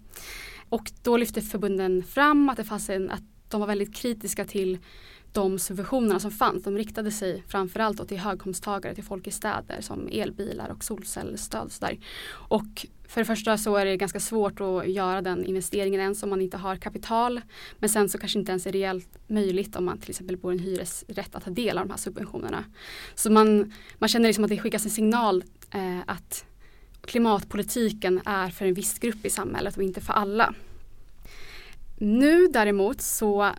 Och 0.68 0.90
då 1.02 1.16
lyfte 1.16 1.42
förbunden 1.42 2.02
fram 2.02 2.48
att 2.48 2.56
det 2.56 2.64
fanns 2.64 2.90
en, 2.90 3.10
att 3.10 3.22
de 3.48 3.60
var 3.60 3.68
väldigt 3.68 3.94
kritiska 3.94 4.44
till 4.44 4.78
de 5.32 5.58
subventionerna 5.58 6.20
som 6.20 6.30
fanns. 6.30 6.62
De 6.62 6.76
riktade 6.76 7.10
sig 7.10 7.44
framförallt 7.48 8.08
till 8.08 8.18
höginkomsttagare, 8.18 8.94
till 8.94 9.04
folk 9.04 9.26
i 9.26 9.30
städer 9.30 9.80
som 9.80 10.08
elbilar 10.12 10.68
och 10.68 10.84
solcellsstöd. 10.84 11.64
Och, 11.64 11.72
så 11.72 11.86
och 12.32 12.86
för 13.08 13.20
det 13.20 13.24
första 13.24 13.58
så 13.58 13.76
är 13.76 13.84
det 13.84 13.96
ganska 13.96 14.20
svårt 14.20 14.60
att 14.60 14.88
göra 14.88 15.22
den 15.22 15.44
investeringen 15.44 16.00
ens 16.00 16.22
om 16.22 16.30
man 16.30 16.40
inte 16.40 16.56
har 16.56 16.76
kapital. 16.76 17.40
Men 17.78 17.88
sen 17.88 18.08
så 18.08 18.18
kanske 18.18 18.38
inte 18.38 18.52
ens 18.52 18.66
är 18.66 18.72
reellt 18.72 19.08
möjligt 19.26 19.76
om 19.76 19.84
man 19.84 19.98
till 19.98 20.10
exempel 20.10 20.36
bor 20.36 20.52
i 20.52 20.56
en 20.56 20.62
hyresrätt 20.62 21.34
att 21.34 21.44
ta 21.44 21.50
del 21.50 21.78
av 21.78 21.86
de 21.86 21.90
här 21.90 21.98
subventionerna. 21.98 22.64
Så 23.14 23.32
man, 23.32 23.72
man 23.98 24.08
känner 24.08 24.28
liksom 24.28 24.44
att 24.44 24.50
det 24.50 24.58
skickas 24.58 24.84
en 24.84 24.90
signal 24.90 25.44
eh, 25.70 26.00
att 26.06 26.44
klimatpolitiken 27.00 28.20
är 28.24 28.50
för 28.50 28.66
en 28.66 28.74
viss 28.74 28.98
grupp 28.98 29.26
i 29.26 29.30
samhället 29.30 29.76
och 29.76 29.82
inte 29.82 30.00
för 30.00 30.12
alla. 30.12 30.54
Nu 31.98 32.48
däremot 32.48 33.00
så 33.00 33.50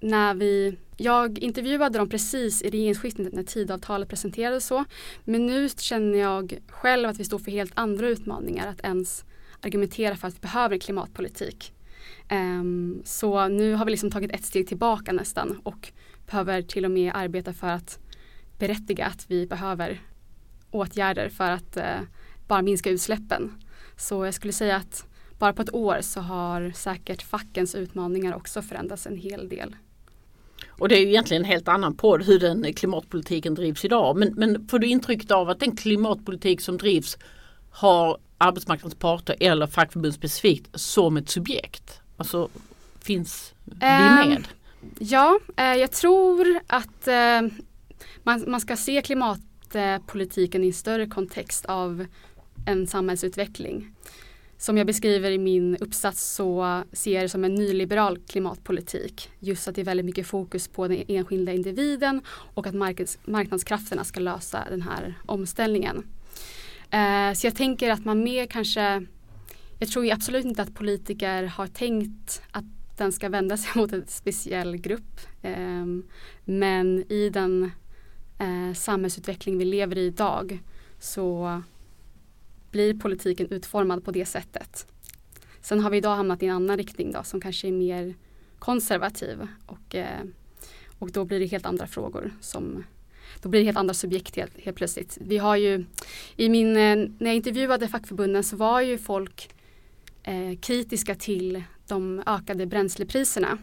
när 0.00 0.34
vi 0.34 0.76
jag 1.00 1.38
intervjuade 1.38 1.98
dem 1.98 2.08
precis 2.08 2.62
i 2.62 2.70
regeringsskiftet 2.70 3.32
när 3.32 3.42
tidavtalet 3.42 4.08
presenterades 4.08 4.66
så. 4.66 4.84
Men 5.24 5.46
nu 5.46 5.68
känner 5.68 6.18
jag 6.18 6.58
själv 6.68 7.08
att 7.08 7.20
vi 7.20 7.24
står 7.24 7.38
för 7.38 7.50
helt 7.50 7.72
andra 7.74 8.08
utmaningar 8.08 8.66
att 8.66 8.80
ens 8.80 9.24
argumentera 9.60 10.16
för 10.16 10.28
att 10.28 10.34
vi 10.34 10.40
behöver 10.40 10.74
en 10.74 10.80
klimatpolitik. 10.80 11.72
Um, 12.30 13.02
så 13.04 13.48
nu 13.48 13.74
har 13.74 13.84
vi 13.84 13.90
liksom 13.90 14.10
tagit 14.10 14.32
ett 14.32 14.44
steg 14.44 14.68
tillbaka 14.68 15.12
nästan 15.12 15.60
och 15.62 15.92
behöver 16.26 16.62
till 16.62 16.84
och 16.84 16.90
med 16.90 17.12
arbeta 17.14 17.52
för 17.52 17.68
att 17.68 17.98
berättiga 18.58 19.06
att 19.06 19.30
vi 19.30 19.46
behöver 19.46 20.02
åtgärder 20.70 21.28
för 21.28 21.50
att 21.50 21.76
uh, 21.76 22.06
bara 22.48 22.62
minska 22.62 22.90
utsläppen. 22.90 23.52
Så 23.96 24.24
jag 24.24 24.34
skulle 24.34 24.52
säga 24.52 24.76
att 24.76 25.06
bara 25.38 25.52
på 25.52 25.62
ett 25.62 25.74
år 25.74 25.98
så 26.00 26.20
har 26.20 26.70
säkert 26.70 27.22
fackens 27.22 27.74
utmaningar 27.74 28.34
också 28.34 28.62
förändrats 28.62 29.06
en 29.06 29.16
hel 29.16 29.48
del. 29.48 29.76
Och 30.78 30.88
det 30.88 30.96
är 30.96 31.00
ju 31.00 31.08
egentligen 31.08 31.42
en 31.42 31.50
helt 31.50 31.68
annan 31.68 31.94
podd 31.94 32.22
hur 32.22 32.38
den 32.38 32.72
klimatpolitiken 32.72 33.54
drivs 33.54 33.84
idag. 33.84 34.16
Men, 34.16 34.34
men 34.34 34.68
får 34.68 34.78
du 34.78 34.86
intrycket 34.86 35.30
av 35.30 35.48
att 35.48 35.60
den 35.60 35.76
klimatpolitik 35.76 36.60
som 36.60 36.76
drivs 36.76 37.18
har 37.70 38.18
arbetsmarknadens 38.38 38.94
parter 38.94 39.36
eller 39.40 39.66
fackförbund 39.66 40.14
specifikt 40.14 40.80
som 40.80 41.16
ett 41.16 41.28
subjekt? 41.28 42.00
Alltså 42.16 42.48
finns 43.00 43.54
vi 43.64 43.76
ehm, 43.80 44.28
med? 44.28 44.48
ja, 44.98 45.38
uh, 45.60 45.64
jag 45.76 45.92
tror 45.92 46.60
att 46.66 47.08
uh, 47.08 47.50
man, 48.22 48.44
man 48.46 48.60
ska 48.60 48.76
se 48.76 49.02
klimatpolitiken 49.02 50.64
i 50.64 50.66
en 50.66 50.72
större 50.72 51.06
kontext 51.06 51.66
av 51.66 52.06
en 52.66 52.86
samhällsutveckling. 52.86 53.94
Som 54.60 54.78
jag 54.78 54.86
beskriver 54.86 55.30
i 55.30 55.38
min 55.38 55.76
uppsats 55.76 56.34
så 56.34 56.82
ser 56.92 57.14
jag 57.14 57.24
det 57.24 57.28
som 57.28 57.44
en 57.44 57.54
nyliberal 57.54 58.18
klimatpolitik. 58.18 59.30
Just 59.38 59.68
att 59.68 59.74
det 59.74 59.80
är 59.80 59.84
väldigt 59.84 60.06
mycket 60.06 60.26
fokus 60.26 60.68
på 60.68 60.88
den 60.88 61.04
enskilda 61.08 61.52
individen 61.52 62.22
och 62.28 62.66
att 62.66 62.74
marknads 62.74 63.18
marknadskrafterna 63.24 64.04
ska 64.04 64.20
lösa 64.20 64.64
den 64.70 64.82
här 64.82 65.14
omställningen. 65.26 66.06
Eh, 66.90 67.32
så 67.34 67.46
jag 67.46 67.56
tänker 67.56 67.90
att 67.90 68.04
man 68.04 68.22
mer 68.22 68.46
kanske, 68.46 69.06
jag 69.78 69.88
tror 69.88 70.12
absolut 70.12 70.44
inte 70.44 70.62
att 70.62 70.74
politiker 70.74 71.44
har 71.44 71.66
tänkt 71.66 72.42
att 72.50 72.64
den 72.96 73.12
ska 73.12 73.28
vända 73.28 73.56
sig 73.56 73.70
mot 73.80 73.92
en 73.92 74.06
speciell 74.06 74.76
grupp. 74.76 75.20
Ehm, 75.42 76.04
men 76.44 77.12
i 77.12 77.30
den 77.30 77.70
eh, 78.38 78.74
samhällsutveckling 78.74 79.58
vi 79.58 79.64
lever 79.64 79.98
i 79.98 80.06
idag 80.06 80.58
så 80.98 81.62
blir 82.70 82.94
politiken 82.94 83.48
utformad 83.50 84.04
på 84.04 84.10
det 84.10 84.26
sättet. 84.26 84.86
Sen 85.60 85.80
har 85.80 85.90
vi 85.90 85.96
idag 85.96 86.16
hamnat 86.16 86.42
i 86.42 86.46
en 86.46 86.54
annan 86.54 86.76
riktning 86.76 87.12
då 87.12 87.22
som 87.22 87.40
kanske 87.40 87.68
är 87.68 87.72
mer 87.72 88.14
konservativ 88.58 89.48
och, 89.66 89.94
eh, 89.94 90.24
och 90.98 91.12
då 91.12 91.24
blir 91.24 91.40
det 91.40 91.46
helt 91.46 91.66
andra 91.66 91.86
frågor 91.86 92.32
som 92.40 92.84
då 93.42 93.48
blir 93.48 93.60
det 93.60 93.66
helt 93.66 93.78
andra 93.78 93.94
subjekt 93.94 94.36
helt, 94.36 94.60
helt 94.60 94.76
plötsligt. 94.76 95.18
Vi 95.20 95.38
har 95.38 95.56
ju 95.56 95.84
i 96.36 96.48
min, 96.48 96.76
eh, 96.76 96.96
när 96.96 97.26
jag 97.26 97.34
intervjuade 97.34 97.88
fackförbunden 97.88 98.44
så 98.44 98.56
var 98.56 98.80
ju 98.80 98.98
folk 98.98 99.50
eh, 100.22 100.58
kritiska 100.60 101.14
till 101.14 101.62
de 101.86 102.22
ökade 102.26 102.66
bränslepriserna. 102.66 103.58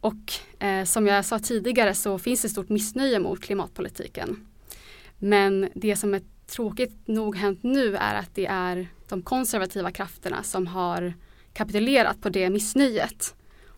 Och 0.00 0.32
eh, 0.58 0.84
som 0.84 1.06
jag 1.06 1.24
sa 1.24 1.38
tidigare 1.38 1.94
så 1.94 2.18
finns 2.18 2.42
det 2.42 2.48
stort 2.48 2.68
missnöje 2.68 3.18
mot 3.18 3.40
klimatpolitiken. 3.40 4.46
Men 5.18 5.68
det 5.74 5.96
som 5.96 6.14
är 6.14 6.22
tråkigt 6.48 7.08
nog 7.08 7.36
hänt 7.36 7.62
nu 7.62 7.96
är 7.96 8.14
att 8.14 8.34
det 8.34 8.46
är 8.46 8.88
de 9.08 9.22
konservativa 9.22 9.90
krafterna 9.90 10.42
som 10.42 10.66
har 10.66 11.14
kapitulerat 11.52 12.20
på 12.20 12.28
det 12.28 12.50
missnöjet. 12.50 13.34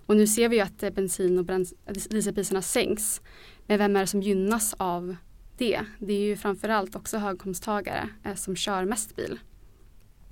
Och 0.06 0.16
nu 0.16 0.26
ser 0.26 0.48
vi 0.48 0.60
att 0.60 0.94
bensin 0.94 1.38
och 1.38 1.66
dieselpriserna 2.10 2.62
sänks. 2.62 3.20
Men 3.66 3.78
vem 3.78 3.96
är 3.96 4.00
det 4.00 4.06
som 4.06 4.22
gynnas 4.22 4.74
av 4.78 5.16
det? 5.56 5.80
Det 5.98 6.12
är 6.12 6.20
ju 6.20 6.36
framförallt 6.36 6.96
också 6.96 7.18
högkomsttagare 7.18 8.08
eh, 8.24 8.34
som 8.34 8.56
kör 8.56 8.84
mest 8.84 9.16
bil. 9.16 9.38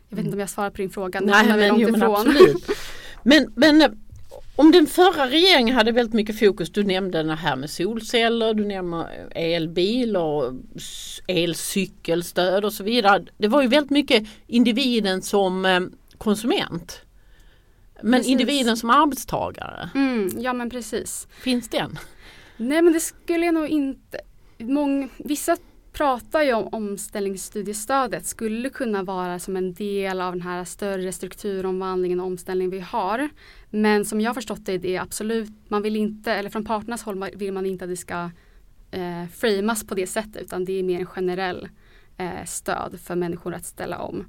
Jag 0.09 0.17
vet 0.17 0.25
inte 0.25 0.37
om 0.37 0.41
jag 0.41 0.51
svarar 0.51 0.71
på 0.71 0.77
din 0.77 0.91
fråga. 0.91 1.21
Nej, 1.21 1.47
men, 1.47 1.81
jo, 1.81 1.91
men 1.91 2.03
absolut. 2.03 2.71
Men, 3.23 3.53
men 3.57 4.08
om 4.59 4.73
den 4.73 4.87
förra 4.87 5.27
regeringen 5.27 5.75
hade 5.75 5.93
väldigt 5.93 6.15
mycket 6.15 6.39
fokus, 6.39 6.71
du 6.71 6.85
nämnde 6.85 7.23
det 7.23 7.35
här 7.35 7.57
med 7.57 7.71
solceller, 7.71 8.55
du 8.55 8.65
nämner 8.65 9.29
elbil 9.35 10.17
och 10.17 10.53
elcykelstöd 11.27 12.65
och 12.65 12.73
så 12.73 12.85
vidare. 12.85 13.25
Det 13.37 13.49
var 13.49 13.63
ju 13.63 13.69
väldigt 13.69 13.91
mycket 13.91 14.29
individen 14.47 15.23
som 15.23 15.65
eh, 15.65 15.81
konsument. 16.19 17.01
Men 18.03 18.13
precis. 18.13 18.31
individen 18.31 18.77
som 18.77 18.91
arbetstagare. 18.91 19.91
Mm, 19.95 20.31
ja 20.39 20.53
men 20.53 20.71
precis. 20.71 21.29
Finns 21.41 21.69
den? 21.69 21.99
Nej 22.57 22.83
men 22.83 22.93
det 22.93 23.01
skulle 23.01 23.47
jag 23.47 23.55
nog 23.55 23.69
inte. 23.69 24.21
Mång, 24.59 25.11
vissa 25.17 25.57
pratar 25.99 26.43
ju 26.43 26.53
om 26.53 26.69
omställningsstudiestödet 26.73 28.27
skulle 28.27 28.71
kunna 28.71 29.03
vara 29.03 29.39
som 29.39 29.57
en 29.57 29.75
del 29.75 30.21
av 30.21 30.33
den 30.33 30.43
här 30.43 30.65
större 30.65 31.13
strukturomvandlingen 31.13 32.21
och 32.21 32.27
omställningen 32.27 32.71
vi 32.71 32.81
har. 32.81 33.29
Men 33.71 34.05
som 34.05 34.21
jag 34.21 34.35
förstått 34.35 34.67
det, 34.67 34.79
det 34.79 34.97
är 34.97 35.01
absolut, 35.01 35.51
man 35.69 35.83
vill 35.83 35.97
inte, 35.97 36.33
eller 36.33 36.51
från 36.51 36.65
parternas 36.65 37.03
håll 37.03 37.25
vill 37.35 37.53
man 37.53 37.67
inte 37.67 37.85
att 37.85 37.91
det 37.91 37.97
ska 37.97 38.31
eh, 38.91 39.27
framas 39.35 39.87
på 39.87 39.95
det 39.95 40.07
sättet 40.07 40.43
utan 40.43 40.65
det 40.65 40.73
är 40.73 40.83
mer 40.83 41.01
en 41.01 41.07
generell 41.07 41.69
eh, 42.17 42.45
stöd 42.47 43.01
för 43.01 43.17
människor 43.17 43.55
att 43.55 43.67
ställa 43.67 43.99
om. 43.99 44.25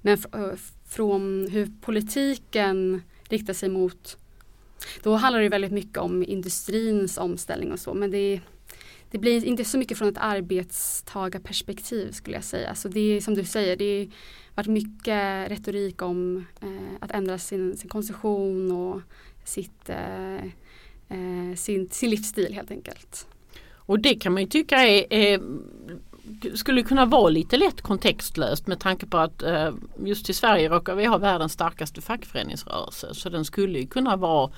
Men 0.00 0.18
eh, 0.32 0.50
från 0.88 1.48
hur 1.50 1.70
politiken 1.80 3.02
riktar 3.28 3.54
sig 3.54 3.68
mot 3.68 4.18
då 5.02 5.14
handlar 5.14 5.40
det 5.40 5.48
väldigt 5.48 5.72
mycket 5.72 5.98
om 5.98 6.22
industrins 6.22 7.18
omställning 7.18 7.72
och 7.72 7.80
så 7.80 7.94
men 7.94 8.10
det 8.10 8.18
är 8.18 8.40
det 9.10 9.18
blir 9.18 9.44
inte 9.44 9.64
så 9.64 9.78
mycket 9.78 9.98
från 9.98 10.08
ett 10.08 10.18
arbetstagarperspektiv 10.18 12.12
skulle 12.12 12.36
jag 12.36 12.44
säga. 12.44 12.74
Så 12.74 12.88
det 12.88 13.00
är 13.00 13.20
som 13.20 13.34
du 13.34 13.44
säger, 13.44 13.76
det 13.76 13.98
har 14.00 14.54
varit 14.54 14.66
mycket 14.66 15.50
retorik 15.50 16.02
om 16.02 16.46
eh, 16.60 16.96
att 17.00 17.10
ändra 17.10 17.38
sin, 17.38 17.76
sin 17.76 17.88
konsumtion 17.88 18.72
och 18.72 19.00
sitt, 19.44 19.88
eh, 19.88 20.44
eh, 21.08 21.54
sin, 21.56 21.88
sin 21.90 22.10
livsstil 22.10 22.54
helt 22.54 22.70
enkelt. 22.70 23.26
Och 23.74 24.00
det 24.00 24.14
kan 24.14 24.32
man 24.32 24.42
ju 24.42 24.48
tycka 24.48 24.76
är, 24.76 25.12
är 25.12 25.40
skulle 26.54 26.82
kunna 26.82 27.04
vara 27.04 27.28
lite 27.28 27.56
lätt 27.56 27.82
kontextlöst 27.82 28.66
med 28.66 28.80
tanke 28.80 29.06
på 29.06 29.18
att 29.18 29.42
eh, 29.42 29.70
just 30.04 30.30
i 30.30 30.34
Sverige 30.34 30.68
råkar 30.68 30.94
vi 30.94 31.04
ha 31.04 31.18
världens 31.18 31.52
starkaste 31.52 32.00
fackföreningsrörelse. 32.00 33.14
Så 33.14 33.28
den 33.28 33.44
skulle 33.44 33.78
ju 33.78 33.86
kunna 33.86 34.16
vara 34.16 34.50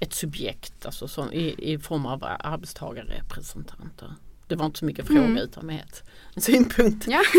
ett 0.00 0.14
subjekt 0.14 0.86
alltså 0.86 1.08
som, 1.08 1.32
i, 1.32 1.72
i 1.72 1.78
form 1.78 2.06
av 2.06 2.24
arbetstagarrepresentanter. 2.40 4.14
Det 4.48 4.56
var 4.56 4.66
inte 4.66 4.78
så 4.78 4.84
mycket 4.84 5.06
fråga 5.06 5.20
mm. 5.20 5.36
utan 5.36 5.66
mer 5.66 5.84
en 6.34 6.42
synpunkt. 6.42 7.06
Ja. 7.08 7.22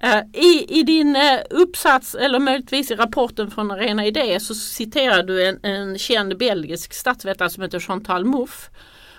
Eh, 0.00 0.22
I, 0.32 0.66
I 0.68 0.82
din 0.82 1.16
uh, 1.16 1.40
uppsats 1.50 2.14
eller 2.14 2.38
möjligtvis 2.38 2.90
i 2.90 2.94
rapporten 2.94 3.50
från 3.50 3.70
Arena 3.70 4.06
Idé 4.06 4.40
så 4.40 4.54
citerar 4.54 5.22
du 5.22 5.46
en, 5.46 5.58
en 5.62 5.98
känd 5.98 6.38
belgisk 6.38 6.94
statsvetare 6.94 7.50
som 7.50 7.62
heter 7.62 7.80
Chantal 7.80 8.24
Mouffe. 8.24 8.70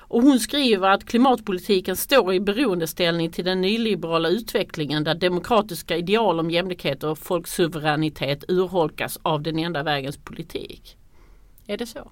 Och 0.09 0.21
hon 0.21 0.39
skriver 0.39 0.89
att 0.89 1.05
klimatpolitiken 1.05 1.95
står 1.95 2.33
i 2.33 2.39
beroendeställning 2.39 3.31
till 3.31 3.45
den 3.45 3.61
nyliberala 3.61 4.29
utvecklingen 4.29 5.03
där 5.03 5.15
demokratiska 5.15 5.97
ideal 5.97 6.39
om 6.39 6.51
jämlikhet 6.51 7.03
och 7.03 7.17
folksuveränitet 7.17 8.43
urholkas 8.47 9.19
av 9.21 9.41
den 9.41 9.59
enda 9.59 9.83
vägens 9.83 10.17
politik. 10.17 10.97
Är 11.67 11.77
det 11.77 11.85
så? 11.85 12.11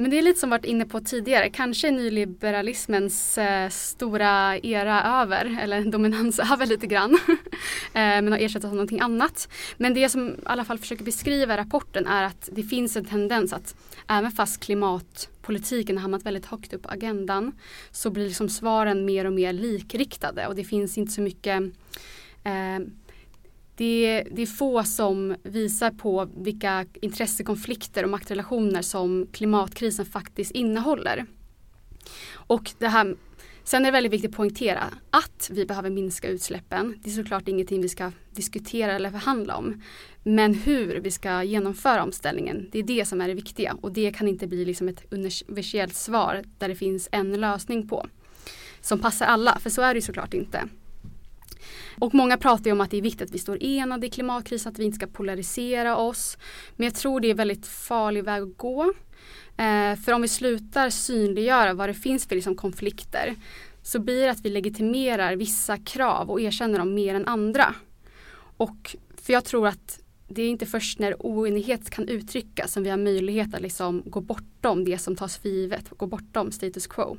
Men 0.00 0.10
det 0.10 0.18
är 0.18 0.22
lite 0.22 0.40
som 0.40 0.50
varit 0.50 0.64
inne 0.64 0.84
på 0.84 1.00
tidigare, 1.00 1.50
kanske 1.50 1.90
nyliberalismens 1.90 3.38
eh, 3.38 3.68
stora 3.68 4.58
era 4.58 5.22
över, 5.22 5.58
eller 5.62 5.84
dominans 5.90 6.38
över 6.38 6.66
lite 6.66 6.86
grann. 6.86 7.18
eh, 7.28 7.40
men 7.92 8.32
har 8.32 8.38
ersatts 8.38 8.64
av 8.64 8.72
någonting 8.72 9.00
annat. 9.00 9.48
Men 9.76 9.94
det 9.94 10.08
som 10.08 10.28
i 10.28 10.34
alla 10.44 10.64
fall 10.64 10.78
försöker 10.78 11.04
beskriva 11.04 11.54
i 11.54 11.56
rapporten 11.56 12.06
är 12.06 12.22
att 12.22 12.48
det 12.52 12.62
finns 12.62 12.96
en 12.96 13.04
tendens 13.04 13.52
att 13.52 13.76
även 14.08 14.30
fast 14.30 14.60
klimatpolitiken 14.60 15.96
har 15.96 16.02
hamnat 16.02 16.26
väldigt 16.26 16.46
högt 16.46 16.72
upp 16.72 16.82
på 16.82 16.88
agendan 16.88 17.52
så 17.90 18.10
blir 18.10 18.26
liksom 18.26 18.48
svaren 18.48 19.04
mer 19.04 19.24
och 19.24 19.32
mer 19.32 19.52
likriktade 19.52 20.46
och 20.46 20.54
det 20.54 20.64
finns 20.64 20.98
inte 20.98 21.12
så 21.12 21.20
mycket 21.20 21.62
eh, 22.44 22.78
det, 23.78 24.24
det 24.30 24.42
är 24.42 24.46
få 24.46 24.84
som 24.84 25.36
visar 25.42 25.90
på 25.90 26.28
vilka 26.36 26.86
intressekonflikter 27.02 28.04
och 28.04 28.10
maktrelationer 28.10 28.82
som 28.82 29.26
klimatkrisen 29.32 30.06
faktiskt 30.06 30.50
innehåller. 30.50 31.26
Och 32.32 32.70
det 32.78 32.88
här 32.88 33.16
Sen 33.64 33.82
är 33.82 33.86
det 33.86 33.92
väldigt 33.92 34.12
viktigt 34.12 34.30
att 34.30 34.36
poängtera 34.36 34.84
att 35.10 35.50
vi 35.52 35.66
behöver 35.66 35.90
minska 35.90 36.28
utsläppen. 36.28 37.00
Det 37.02 37.10
är 37.10 37.14
såklart 37.14 37.48
ingenting 37.48 37.82
vi 37.82 37.88
ska 37.88 38.12
diskutera 38.30 38.92
eller 38.92 39.10
förhandla 39.10 39.56
om. 39.56 39.82
Men 40.22 40.54
hur 40.54 41.00
vi 41.00 41.10
ska 41.10 41.42
genomföra 41.42 42.02
omställningen, 42.02 42.68
det 42.72 42.78
är 42.78 42.82
det 42.82 43.04
som 43.04 43.20
är 43.20 43.28
det 43.28 43.34
viktiga. 43.34 43.76
Och 43.80 43.92
det 43.92 44.12
kan 44.12 44.28
inte 44.28 44.46
bli 44.46 44.64
liksom 44.64 44.88
ett 44.88 45.04
universellt 45.10 45.94
svar 45.94 46.44
där 46.58 46.68
det 46.68 46.74
finns 46.74 47.08
en 47.12 47.40
lösning 47.40 47.88
på. 47.88 48.06
Som 48.80 48.98
passar 48.98 49.26
alla, 49.26 49.58
för 49.58 49.70
så 49.70 49.82
är 49.82 49.94
det 49.94 50.02
såklart 50.02 50.34
inte. 50.34 50.68
Och 51.98 52.14
många 52.14 52.36
pratar 52.36 52.64
ju 52.64 52.72
om 52.72 52.80
att 52.80 52.90
det 52.90 52.96
är 52.98 53.02
viktigt 53.02 53.28
att 53.28 53.34
vi 53.34 53.38
står 53.38 53.58
enade 53.60 54.06
i 54.06 54.10
klimatkrisen, 54.10 54.72
att 54.72 54.78
vi 54.78 54.84
inte 54.84 54.96
ska 54.96 55.06
polarisera 55.06 55.96
oss. 55.96 56.38
Men 56.76 56.84
jag 56.84 56.94
tror 56.94 57.20
det 57.20 57.30
är 57.30 57.34
väldigt 57.34 57.66
farlig 57.66 58.24
väg 58.24 58.42
att 58.42 58.56
gå. 58.56 58.92
Eh, 59.56 59.96
för 60.04 60.12
om 60.12 60.22
vi 60.22 60.28
slutar 60.28 60.90
synliggöra 60.90 61.74
vad 61.74 61.88
det 61.88 61.94
finns 61.94 62.26
för 62.26 62.34
liksom 62.34 62.56
konflikter 62.56 63.34
så 63.82 63.98
blir 63.98 64.22
det 64.22 64.30
att 64.30 64.44
vi 64.44 64.50
legitimerar 64.50 65.36
vissa 65.36 65.76
krav 65.76 66.30
och 66.30 66.40
erkänner 66.40 66.78
dem 66.78 66.94
mer 66.94 67.14
än 67.14 67.26
andra. 67.26 67.74
Och 68.56 68.96
för 69.16 69.32
jag 69.32 69.44
tror 69.44 69.68
att 69.68 70.00
det 70.28 70.42
är 70.42 70.48
inte 70.48 70.66
först 70.66 70.98
när 70.98 71.16
oenighet 71.18 71.90
kan 71.90 72.08
uttryckas 72.08 72.72
som 72.72 72.82
vi 72.82 72.90
har 72.90 72.96
möjlighet 72.96 73.54
att 73.54 73.60
liksom 73.60 74.02
gå 74.06 74.20
bortom 74.20 74.84
det 74.84 74.98
som 74.98 75.16
tas 75.16 75.38
för 75.38 75.48
givet, 75.48 75.90
gå 75.90 76.06
bortom 76.06 76.52
status 76.52 76.86
quo. 76.86 77.16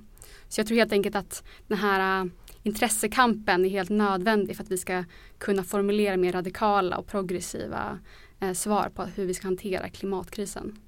Så 0.49 0.59
jag 0.59 0.67
tror 0.67 0.77
helt 0.77 0.91
enkelt 0.91 1.15
att 1.15 1.43
den 1.67 1.77
här 1.77 2.29
intressekampen 2.63 3.65
är 3.65 3.69
helt 3.69 3.89
nödvändig 3.89 4.55
för 4.55 4.63
att 4.63 4.71
vi 4.71 4.77
ska 4.77 5.03
kunna 5.37 5.63
formulera 5.63 6.17
mer 6.17 6.31
radikala 6.31 6.97
och 6.97 7.07
progressiva 7.07 7.99
eh, 8.39 8.53
svar 8.53 8.91
på 8.95 9.03
hur 9.03 9.25
vi 9.25 9.33
ska 9.33 9.47
hantera 9.47 9.89
klimatkrisen. 9.89 10.79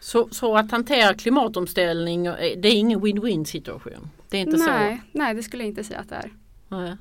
Så, 0.00 0.28
så 0.30 0.56
att 0.56 0.70
hantera 0.70 1.14
klimatomställning, 1.14 2.26
eh, 2.26 2.34
det 2.34 2.68
är 2.68 2.74
ingen 2.74 3.00
win-win 3.00 3.44
situation? 3.44 4.10
Det 4.28 4.36
är 4.36 4.40
inte 4.40 4.56
nej, 4.56 4.96
så? 4.96 5.18
Nej, 5.18 5.34
det 5.34 5.42
skulle 5.42 5.62
jag 5.62 5.68
inte 5.68 5.84
säga 5.84 6.00
att 6.00 6.08
det 6.08 6.14
är. 6.14 6.32
Nej. 6.68 6.96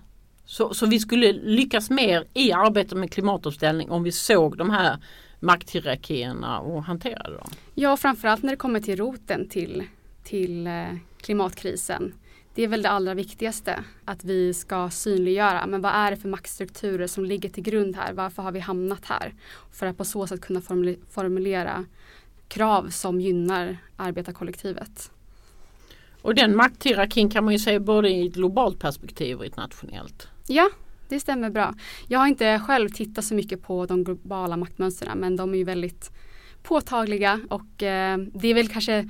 Så, 0.46 0.74
så 0.74 0.86
vi 0.86 1.00
skulle 1.00 1.32
lyckas 1.32 1.90
mer 1.90 2.28
i 2.34 2.52
arbetet 2.52 2.98
med 2.98 3.12
klimatomställning 3.12 3.90
om 3.90 4.04
vi 4.04 4.12
såg 4.12 4.58
de 4.58 4.70
här 4.70 4.98
makthierarkierna 5.40 6.60
och 6.60 6.84
hanterade 6.84 7.36
dem? 7.36 7.50
Ja, 7.76 7.98
framförallt 7.98 8.44
när 8.44 8.52
det 8.52 8.58
kommer 8.58 8.80
till 8.80 8.96
roten 8.96 9.50
till, 9.50 9.84
till 10.24 10.68
eh, 10.68 10.88
klimatkrisen. 11.22 12.14
Det 12.58 12.64
är 12.64 12.68
väl 12.68 12.82
det 12.82 12.90
allra 12.90 13.14
viktigaste, 13.14 13.84
att 14.06 14.24
vi 14.24 14.54
ska 14.54 14.90
synliggöra, 14.90 15.68
men 15.68 15.82
vad 15.82 15.92
är 15.92 16.12
det 16.12 16.18
för 16.18 16.30
maktstrukturer 16.30 17.08
som 17.08 17.26
ligger 17.26 17.50
till 17.50 17.64
grund 17.64 17.96
här? 17.96 18.14
Varför 18.14 18.44
har 18.44 18.52
vi 18.52 18.60
hamnat 18.60 19.06
här? 19.06 19.34
För 19.72 19.86
att 19.86 19.98
på 19.98 20.06
så 20.06 20.28
sätt 20.28 20.42
kunna 20.42 20.62
formulera 21.10 21.86
krav 22.48 22.90
som 22.90 23.22
gynnar 23.22 23.78
arbetarkollektivet. 23.96 25.12
Och 26.22 26.36
den 26.36 26.56
makthierarkin 26.56 27.30
kan 27.30 27.44
man 27.44 27.54
ju 27.54 27.60
säga 27.60 27.80
både 27.80 28.10
i 28.10 28.28
ett 28.28 28.34
globalt 28.34 28.80
perspektiv 28.80 29.38
och 29.38 29.46
i 29.46 29.48
ett 29.48 29.58
nationellt. 29.58 30.28
Ja, 30.48 30.70
det 31.10 31.20
stämmer 31.20 31.50
bra. 31.50 31.76
Jag 32.08 32.20
har 32.20 32.28
inte 32.28 32.60
själv 32.60 32.90
tittat 32.90 33.26
så 33.26 33.36
mycket 33.36 33.64
på 33.64 33.86
de 33.86 34.04
globala 34.04 34.58
maktmönstren 34.58 35.18
men 35.18 35.36
de 35.36 35.54
är 35.54 35.58
ju 35.58 35.64
väldigt 35.64 36.12
påtagliga 36.64 37.42
och 37.50 37.84
eh, 37.84 38.18
det 38.18 38.48
är 38.48 38.54
väl 38.54 38.70
kanske 38.70 39.10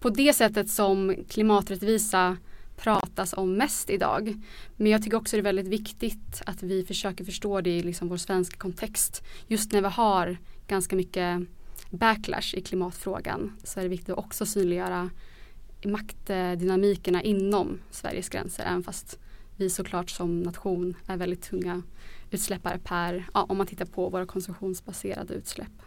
på 0.00 0.10
det 0.10 0.32
sättet 0.32 0.70
som 0.70 1.16
klimaträttvisa 1.28 2.36
pratas 2.76 3.32
om 3.32 3.54
mest 3.54 3.90
idag. 3.90 4.40
Men 4.76 4.92
jag 4.92 5.02
tycker 5.02 5.16
också 5.16 5.36
det 5.36 5.40
är 5.40 5.42
väldigt 5.42 5.66
viktigt 5.66 6.42
att 6.46 6.62
vi 6.62 6.84
försöker 6.84 7.24
förstå 7.24 7.60
det 7.60 7.70
i 7.70 7.82
liksom 7.82 8.08
vår 8.08 8.16
svenska 8.16 8.56
kontext. 8.56 9.22
Just 9.46 9.72
när 9.72 9.80
vi 9.80 9.88
har 9.88 10.38
ganska 10.66 10.96
mycket 10.96 11.40
backlash 11.90 12.54
i 12.54 12.60
klimatfrågan 12.60 13.56
så 13.64 13.80
är 13.80 13.82
det 13.82 13.88
viktigt 13.88 14.10
att 14.10 14.18
också 14.18 14.46
synliggöra 14.46 15.10
maktdynamikerna 15.84 17.22
inom 17.22 17.78
Sveriges 17.90 18.28
gränser 18.28 18.64
även 18.64 18.82
fast 18.82 19.18
vi 19.56 19.70
såklart 19.70 20.10
som 20.10 20.40
nation 20.40 20.94
är 21.06 21.16
väldigt 21.16 21.42
tunga 21.42 21.82
utsläppare 22.30 22.78
per, 22.78 23.26
ja, 23.34 23.42
om 23.48 23.56
man 23.56 23.66
tittar 23.66 23.84
på 23.84 24.08
våra 24.08 24.26
konsumtionsbaserade 24.26 25.34
utsläpp. 25.34 25.82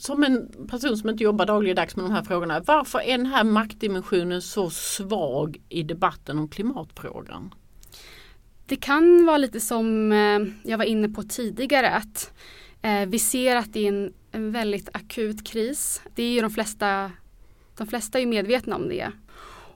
Som 0.00 0.24
en 0.24 0.66
person 0.68 0.96
som 0.96 1.10
inte 1.10 1.24
jobbar 1.24 1.46
dagligdags 1.46 1.96
med 1.96 2.04
de 2.04 2.12
här 2.12 2.22
frågorna, 2.22 2.60
varför 2.60 2.98
är 3.00 3.18
den 3.18 3.26
här 3.26 3.44
maktdimensionen 3.44 4.42
så 4.42 4.70
svag 4.70 5.60
i 5.68 5.82
debatten 5.82 6.38
om 6.38 6.48
klimatfrågan? 6.48 7.54
Det 8.66 8.76
kan 8.76 9.26
vara 9.26 9.36
lite 9.36 9.60
som 9.60 10.12
eh, 10.12 10.70
jag 10.70 10.78
var 10.78 10.84
inne 10.84 11.08
på 11.08 11.22
tidigare 11.22 11.90
att 11.90 12.32
eh, 12.82 13.06
vi 13.06 13.18
ser 13.18 13.56
att 13.56 13.72
det 13.72 13.80
är 13.80 13.88
en, 13.88 14.12
en 14.32 14.52
väldigt 14.52 14.88
akut 14.92 15.46
kris. 15.46 16.02
Det 16.14 16.22
är 16.22 16.32
ju 16.32 16.40
de 16.40 16.50
flesta, 16.50 17.12
de 17.76 17.86
flesta 17.86 18.20
är 18.20 18.26
medvetna 18.26 18.76
om 18.76 18.88
det. 18.88 19.12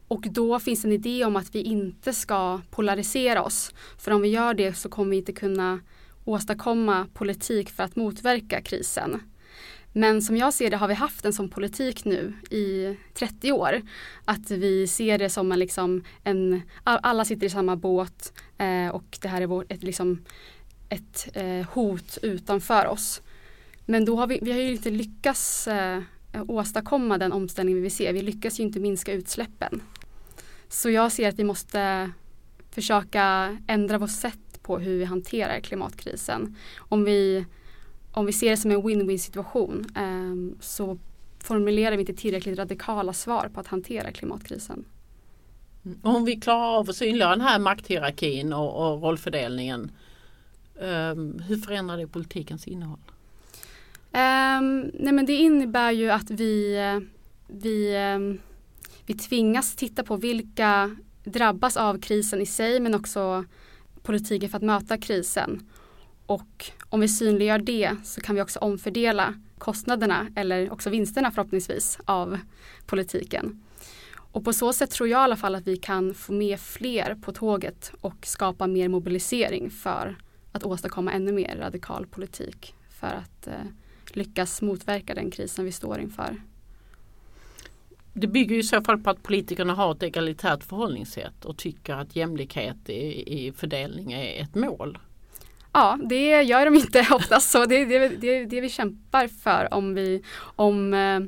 Och 0.08 0.26
då 0.30 0.58
finns 0.58 0.84
en 0.84 0.92
idé 0.92 1.24
om 1.24 1.36
att 1.36 1.54
vi 1.54 1.62
inte 1.62 2.12
ska 2.12 2.60
polarisera 2.70 3.42
oss. 3.42 3.74
För 3.98 4.10
om 4.10 4.22
vi 4.22 4.28
gör 4.28 4.54
det 4.54 4.74
så 4.74 4.88
kommer 4.88 5.10
vi 5.10 5.16
inte 5.16 5.32
kunna 5.32 5.80
åstadkomma 6.24 7.06
politik 7.14 7.70
för 7.70 7.82
att 7.82 7.96
motverka 7.96 8.60
krisen. 8.60 9.20
Men 9.96 10.22
som 10.22 10.36
jag 10.36 10.54
ser 10.54 10.70
det 10.70 10.76
har 10.76 10.88
vi 10.88 10.94
haft 10.94 11.24
en 11.24 11.32
sån 11.32 11.48
politik 11.48 12.04
nu 12.04 12.32
i 12.50 12.96
30 13.14 13.52
år. 13.52 13.82
Att 14.24 14.50
vi 14.50 14.86
ser 14.86 15.18
det 15.18 15.30
som 15.30 15.52
en, 15.52 15.58
liksom, 15.58 16.04
en 16.24 16.62
alla 16.84 17.24
sitter 17.24 17.46
i 17.46 17.50
samma 17.50 17.76
båt 17.76 18.32
eh, 18.58 18.88
och 18.88 19.18
det 19.20 19.28
här 19.28 19.40
är 19.40 19.46
vår, 19.46 19.66
ett, 19.68 19.82
liksom, 19.82 20.24
ett 20.88 21.28
eh, 21.34 21.66
hot 21.70 22.18
utanför 22.22 22.86
oss. 22.86 23.22
Men 23.86 24.04
då 24.04 24.16
har 24.16 24.26
vi, 24.26 24.38
vi 24.42 24.52
har 24.52 24.58
ju 24.58 24.72
inte 24.72 24.90
lyckats 24.90 25.68
eh, 25.68 26.02
åstadkomma 26.48 27.18
den 27.18 27.32
omställning 27.32 27.74
vi 27.74 27.80
vill 27.80 27.94
se. 27.94 28.12
Vi 28.12 28.22
lyckas 28.22 28.60
ju 28.60 28.64
inte 28.64 28.80
minska 28.80 29.12
utsläppen. 29.12 29.82
Så 30.68 30.90
jag 30.90 31.12
ser 31.12 31.28
att 31.28 31.38
vi 31.38 31.44
måste 31.44 32.10
försöka 32.70 33.56
ändra 33.66 33.98
vårt 33.98 34.10
sätt 34.10 34.62
på 34.62 34.78
hur 34.78 34.98
vi 34.98 35.04
hanterar 35.04 35.60
klimatkrisen. 35.60 36.56
Om 36.78 37.04
vi, 37.04 37.46
om 38.14 38.26
vi 38.26 38.32
ser 38.32 38.50
det 38.50 38.56
som 38.56 38.70
en 38.70 38.82
win-win 38.82 39.18
situation 39.18 39.86
eh, 39.96 40.60
så 40.60 40.98
formulerar 41.38 41.96
vi 41.96 42.00
inte 42.00 42.14
tillräckligt 42.14 42.58
radikala 42.58 43.12
svar 43.12 43.50
på 43.54 43.60
att 43.60 43.66
hantera 43.66 44.12
klimatkrisen. 44.12 44.84
Mm. 45.84 45.98
Om 46.02 46.24
vi 46.24 46.40
klarar 46.40 46.78
av 46.78 46.90
att 46.90 46.96
synliggöra 46.96 47.30
den 47.30 47.40
här 47.40 47.58
makthierarkin 47.58 48.52
och, 48.52 48.94
och 48.94 49.02
rollfördelningen, 49.02 49.90
eh, 50.80 51.14
hur 51.48 51.56
förändrar 51.56 51.96
det 51.96 52.06
politikens 52.06 52.66
innehåll? 52.66 52.98
Um, 54.12 54.90
nej 54.94 55.12
men 55.12 55.26
det 55.26 55.32
innebär 55.32 55.92
ju 55.92 56.10
att 56.10 56.30
vi, 56.30 56.76
vi, 57.46 57.96
um, 58.16 58.40
vi 59.06 59.14
tvingas 59.14 59.76
titta 59.76 60.02
på 60.02 60.16
vilka 60.16 60.96
drabbas 61.24 61.76
av 61.76 62.00
krisen 62.00 62.40
i 62.40 62.46
sig 62.46 62.80
men 62.80 62.94
också 62.94 63.44
politiken 64.02 64.50
för 64.50 64.56
att 64.56 64.62
möta 64.62 64.98
krisen. 64.98 65.68
Och 66.26 66.70
om 66.88 67.00
vi 67.00 67.08
synliggör 67.08 67.58
det 67.58 67.96
så 68.04 68.20
kan 68.20 68.34
vi 68.34 68.42
också 68.42 68.58
omfördela 68.58 69.34
kostnaderna 69.58 70.26
eller 70.36 70.72
också 70.72 70.90
vinsterna 70.90 71.30
förhoppningsvis 71.30 71.98
av 72.04 72.38
politiken. 72.86 73.62
Och 74.34 74.44
på 74.44 74.52
så 74.52 74.72
sätt 74.72 74.90
tror 74.90 75.08
jag 75.08 75.20
i 75.20 75.24
alla 75.24 75.36
fall 75.36 75.54
att 75.54 75.66
vi 75.66 75.76
kan 75.76 76.14
få 76.14 76.32
med 76.32 76.60
fler 76.60 77.14
på 77.14 77.32
tåget 77.32 77.92
och 78.00 78.26
skapa 78.26 78.66
mer 78.66 78.88
mobilisering 78.88 79.70
för 79.70 80.16
att 80.52 80.64
åstadkomma 80.64 81.12
ännu 81.12 81.32
mer 81.32 81.56
radikal 81.56 82.06
politik 82.06 82.74
för 82.88 83.06
att 83.06 83.46
eh, 83.46 83.54
lyckas 84.12 84.62
motverka 84.62 85.14
den 85.14 85.30
krisen 85.30 85.64
vi 85.64 85.72
står 85.72 86.00
inför. 86.00 86.40
Det 88.12 88.26
bygger 88.26 88.56
i 88.56 88.62
så 88.62 88.82
fall 88.82 88.98
på 88.98 89.10
att 89.10 89.22
politikerna 89.22 89.74
har 89.74 89.94
ett 89.94 90.02
egalitärt 90.02 90.64
förhållningssätt 90.64 91.44
och 91.44 91.56
tycker 91.56 91.94
att 91.94 92.16
jämlikhet 92.16 92.88
i, 92.88 93.34
i 93.46 93.52
fördelning 93.52 94.12
är 94.12 94.42
ett 94.42 94.54
mål. 94.54 94.98
Ja, 95.74 95.98
det 96.08 96.42
gör 96.42 96.64
de 96.64 96.74
inte 96.74 97.06
oftast 97.10 97.50
så. 97.50 97.64
Det 97.64 97.74
är 97.74 97.86
det, 97.86 98.08
det, 98.08 98.44
det 98.44 98.60
vi 98.60 98.68
kämpar 98.68 99.28
för 99.28 99.74
om 99.74 99.94
vi, 99.94 100.22
om, 100.40 100.94
eh, 100.94 101.20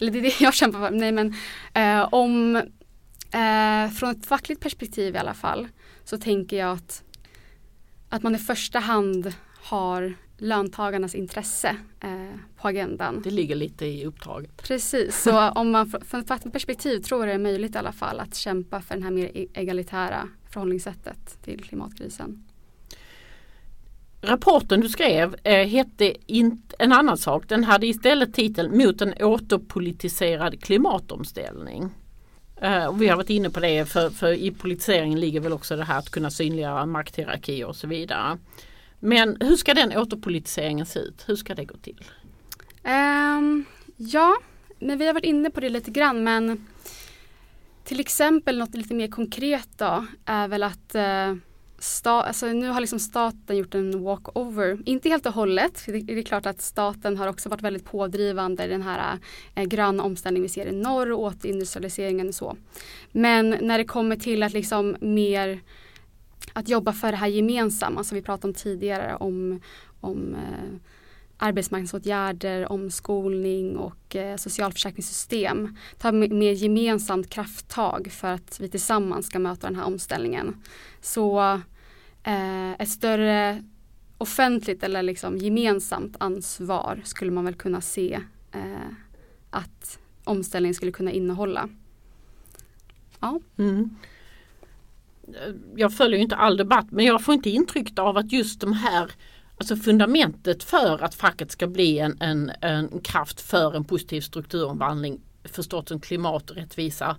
eller 0.00 0.10
det 0.10 0.18
är 0.18 0.22
det 0.22 0.40
jag 0.40 0.54
kämpar 0.54 0.78
för, 0.78 0.90
nej 0.90 1.12
men 1.12 1.34
eh, 1.74 2.08
om, 2.14 2.56
eh, 3.32 3.90
från 3.98 4.10
ett 4.10 4.26
fackligt 4.26 4.60
perspektiv 4.60 5.14
i 5.14 5.18
alla 5.18 5.34
fall, 5.34 5.68
så 6.04 6.18
tänker 6.18 6.56
jag 6.56 6.72
att, 6.72 7.02
att 8.08 8.22
man 8.22 8.34
i 8.34 8.38
första 8.38 8.78
hand 8.78 9.34
har 9.62 10.14
löntagarnas 10.38 11.14
intresse 11.14 11.76
eh, 12.00 12.36
på 12.56 12.68
agendan. 12.68 13.22
Det 13.24 13.30
ligger 13.30 13.54
lite 13.54 13.86
i 13.86 14.06
uppdraget. 14.06 14.62
Precis, 14.62 15.22
så 15.22 15.48
om 15.54 15.70
man 15.70 15.90
från 15.90 16.20
ett 16.20 16.28
fackligt 16.28 16.52
perspektiv 16.52 17.00
tror 17.00 17.26
det 17.26 17.32
är 17.32 17.38
möjligt 17.38 17.74
i 17.74 17.78
alla 17.78 17.92
fall 17.92 18.20
att 18.20 18.34
kämpa 18.34 18.80
för 18.80 18.96
det 18.96 19.02
här 19.02 19.10
mer 19.10 19.30
e-, 19.34 19.46
egalitära 19.54 20.28
förhållningssättet 20.50 21.42
till 21.42 21.64
klimatkrisen. 21.64 22.44
Rapporten 24.22 24.80
du 24.80 24.88
skrev 24.88 25.36
eh, 25.44 25.68
hette 25.68 26.14
inte 26.26 26.76
en 26.78 26.92
annan 26.92 27.18
sak. 27.18 27.48
Den 27.48 27.64
hade 27.64 27.86
istället 27.86 28.34
titeln 28.34 28.78
Mot 28.78 29.00
en 29.00 29.14
återpolitiserad 29.20 30.62
klimatomställning. 30.62 31.90
Eh, 32.60 32.84
och 32.84 33.02
vi 33.02 33.08
har 33.08 33.16
varit 33.16 33.30
inne 33.30 33.50
på 33.50 33.60
det 33.60 33.84
för, 33.84 34.10
för 34.10 34.32
i 34.32 34.50
politiseringen 34.50 35.20
ligger 35.20 35.40
väl 35.40 35.52
också 35.52 35.76
det 35.76 35.84
här 35.84 35.98
att 35.98 36.10
kunna 36.10 36.30
synliggöra 36.30 36.86
makthierarkier 36.86 37.66
och 37.66 37.76
så 37.76 37.86
vidare. 37.86 38.38
Men 38.98 39.36
hur 39.40 39.56
ska 39.56 39.74
den 39.74 39.98
återpolitiseringen 39.98 40.86
se 40.86 40.98
ut? 40.98 41.24
Hur 41.26 41.36
ska 41.36 41.54
det 41.54 41.64
gå 41.64 41.76
till? 41.76 42.04
Um, 42.84 43.64
ja, 43.96 44.36
men 44.78 44.98
vi 44.98 45.06
har 45.06 45.14
varit 45.14 45.24
inne 45.24 45.50
på 45.50 45.60
det 45.60 45.68
lite 45.68 45.90
grann 45.90 46.24
men 46.24 46.66
till 47.84 48.00
exempel 48.00 48.58
något 48.58 48.74
lite 48.74 48.94
mer 48.94 49.08
konkret 49.08 49.68
då 49.76 50.06
är 50.24 50.48
väl 50.48 50.62
att 50.62 50.94
uh, 50.94 51.36
sta, 51.80 52.22
alltså 52.22 52.46
nu 52.46 52.68
har 52.68 52.80
liksom 52.80 53.00
staten 53.00 53.56
gjort 53.56 53.74
en 53.74 54.02
walkover, 54.02 54.78
inte 54.84 55.08
helt 55.08 55.26
och 55.26 55.32
hållet, 55.32 55.82
det, 55.86 56.00
det 56.00 56.18
är 56.18 56.22
klart 56.22 56.46
att 56.46 56.60
staten 56.60 57.16
har 57.16 57.28
också 57.28 57.48
varit 57.48 57.62
väldigt 57.62 57.84
pådrivande 57.84 58.64
i 58.64 58.68
den 58.68 58.82
här 58.82 59.18
eh, 59.54 59.64
gröna 59.64 60.02
omställningen 60.02 60.42
vi 60.42 60.48
ser 60.48 60.66
i 60.66 60.72
norr 60.72 61.12
och 61.12 61.22
återindustrialiseringen 61.22 62.28
och 62.28 62.34
så. 62.34 62.56
Men 63.12 63.56
när 63.60 63.78
det 63.78 63.84
kommer 63.84 64.16
till 64.16 64.42
att 64.42 64.52
liksom 64.52 64.96
mer 65.00 65.60
att 66.52 66.68
jobba 66.68 66.92
för 66.92 67.10
det 67.10 67.16
här 67.16 67.28
gemensamma 67.28 68.04
som 68.04 68.16
vi 68.16 68.22
pratade 68.22 68.48
om 68.48 68.54
tidigare 68.54 69.16
om, 69.16 69.60
om 70.00 70.34
eh, 70.34 70.78
arbetsmarknadsåtgärder, 71.40 72.72
omskolning 72.72 73.76
och 73.76 74.16
eh, 74.16 74.36
socialförsäkringssystem. 74.36 75.76
Ta 75.98 76.12
mer 76.12 76.52
gemensamt 76.52 77.30
krafttag 77.30 78.08
för 78.12 78.28
att 78.28 78.60
vi 78.60 78.68
tillsammans 78.68 79.26
ska 79.26 79.38
möta 79.38 79.66
den 79.66 79.76
här 79.76 79.84
omställningen. 79.84 80.56
Så 81.00 81.40
eh, 82.22 82.72
ett 82.72 82.88
större 82.88 83.64
offentligt 84.18 84.82
eller 84.82 85.02
liksom 85.02 85.38
gemensamt 85.38 86.16
ansvar 86.18 87.00
skulle 87.04 87.30
man 87.30 87.44
väl 87.44 87.54
kunna 87.54 87.80
se 87.80 88.20
eh, 88.52 88.92
att 89.50 89.98
omställningen 90.24 90.74
skulle 90.74 90.92
kunna 90.92 91.10
innehålla. 91.12 91.68
Ja. 93.20 93.40
Mm. 93.58 93.90
Jag 95.76 95.96
följer 95.96 96.20
inte 96.20 96.36
all 96.36 96.56
debatt 96.56 96.86
men 96.90 97.04
jag 97.04 97.24
får 97.24 97.34
inte 97.34 97.50
intrycket 97.50 97.98
av 97.98 98.16
att 98.16 98.32
just 98.32 98.60
de 98.60 98.72
här 98.72 99.10
Alltså 99.60 99.76
fundamentet 99.76 100.62
för 100.62 101.04
att 101.04 101.14
facket 101.14 101.50
ska 101.50 101.66
bli 101.66 101.98
en, 101.98 102.16
en, 102.20 102.52
en 102.60 103.00
kraft 103.00 103.40
för 103.40 103.76
en 103.76 103.84
positiv 103.84 104.20
strukturomvandling 104.20 105.20
förstått 105.44 105.88
som 105.88 106.00
klimaträttvisa 106.00 107.16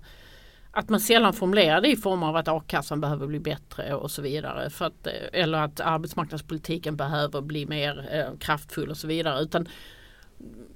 att 0.70 0.88
man 0.88 1.00
sällan 1.00 1.32
formulerar 1.32 1.80
det 1.80 1.88
i 1.88 1.96
form 1.96 2.22
av 2.22 2.36
att 2.36 2.48
a-kassan 2.48 3.00
behöver 3.00 3.26
bli 3.26 3.40
bättre 3.40 3.94
och 3.94 4.10
så 4.10 4.22
vidare. 4.22 4.70
För 4.70 4.84
att, 4.84 5.06
eller 5.32 5.58
att 5.58 5.80
arbetsmarknadspolitiken 5.80 6.96
behöver 6.96 7.40
bli 7.40 7.66
mer 7.66 8.08
eh, 8.12 8.38
kraftfull 8.38 8.90
och 8.90 8.96
så 8.96 9.06
vidare. 9.06 9.42
Utan 9.42 9.68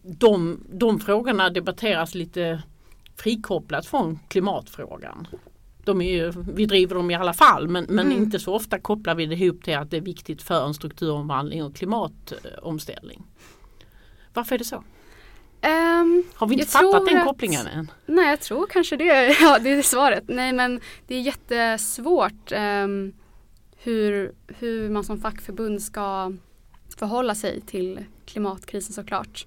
de, 0.03 0.65
de 0.73 1.01
frågorna 1.01 1.51
debatteras 1.51 2.15
lite 2.15 2.63
frikopplat 3.17 3.87
från 3.87 4.19
klimatfrågan. 4.29 5.29
De 5.87 6.03
ju, 6.03 6.33
vi 6.55 6.67
driver 6.67 6.95
dem 6.95 7.11
i 7.11 7.15
alla 7.15 7.33
fall 7.33 7.69
men, 7.69 7.85
men 7.89 8.07
mm. 8.07 8.19
inte 8.19 8.39
så 8.39 8.55
ofta 8.55 8.79
kopplar 8.79 9.15
vi 9.15 9.27
det 9.27 9.35
ihop 9.35 9.65
till 9.65 9.77
att 9.77 9.91
det 9.91 9.97
är 9.97 10.01
viktigt 10.01 10.43
för 10.43 10.67
en 10.67 10.75
strukturomvandling 10.75 11.65
och 11.65 11.77
klimatomställning. 11.77 13.23
Varför 14.35 14.55
är 14.55 14.59
det 14.59 14.65
så? 14.65 14.77
Um, 14.77 16.25
Har 16.35 16.47
vi 16.47 16.55
inte 16.55 16.67
fattat 16.67 17.07
den 17.07 17.19
att, 17.19 17.25
kopplingen 17.25 17.67
än? 17.67 17.91
Nej 18.07 18.31
jag 18.31 18.41
tror 18.41 18.67
kanske 18.67 18.97
det. 18.97 19.37
Ja 19.41 19.59
det 19.59 19.71
är 19.71 19.83
svaret. 19.83 20.25
Nej 20.29 20.53
men 20.53 20.81
det 21.07 21.15
är 21.15 21.21
jättesvårt 21.21 22.53
um, 22.53 23.13
hur, 23.77 24.33
hur 24.47 24.91
man 24.91 25.05
som 25.05 25.21
fackförbund 25.21 25.83
ska 25.83 26.33
förhålla 26.99 27.35
sig 27.35 27.61
till 27.61 28.05
klimatkrisen 28.27 28.93
såklart. 28.93 29.47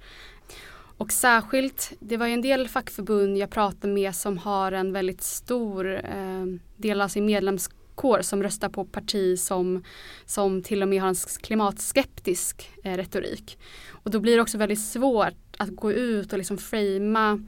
Och 1.00 1.12
särskilt, 1.12 1.94
det 2.00 2.18
var 2.18 2.28
ju 2.28 2.34
en 2.34 2.42
del 2.42 2.68
fackförbund 2.68 3.38
jag 3.38 3.50
pratade 3.50 3.94
med 3.94 4.16
som 4.16 4.38
har 4.38 4.72
en 4.72 4.94
väldigt 4.94 5.22
stor 5.22 5.96
eh, 5.96 6.46
del 6.78 7.02
av 7.02 7.08
sin 7.08 7.26
medlemskår 7.26 8.22
som 8.22 8.44
röstar 8.44 8.70
på 8.70 8.86
parti 8.86 9.40
som, 9.40 9.84
som 10.26 10.64
till 10.64 10.82
och 10.82 10.88
med 10.88 11.02
har 11.02 11.10
en 11.10 11.16
klimatskeptisk 11.42 12.70
eh, 12.84 12.98
retorik. 12.98 13.60
Och 13.90 14.12
då 14.12 14.20
blir 14.20 14.36
det 14.36 14.42
också 14.42 14.58
väldigt 14.58 14.82
svårt 14.82 15.56
att 15.58 15.76
gå 15.76 15.92
ut 15.92 16.34
och 16.34 16.38
liksom 16.38 16.58
framea 16.58 17.40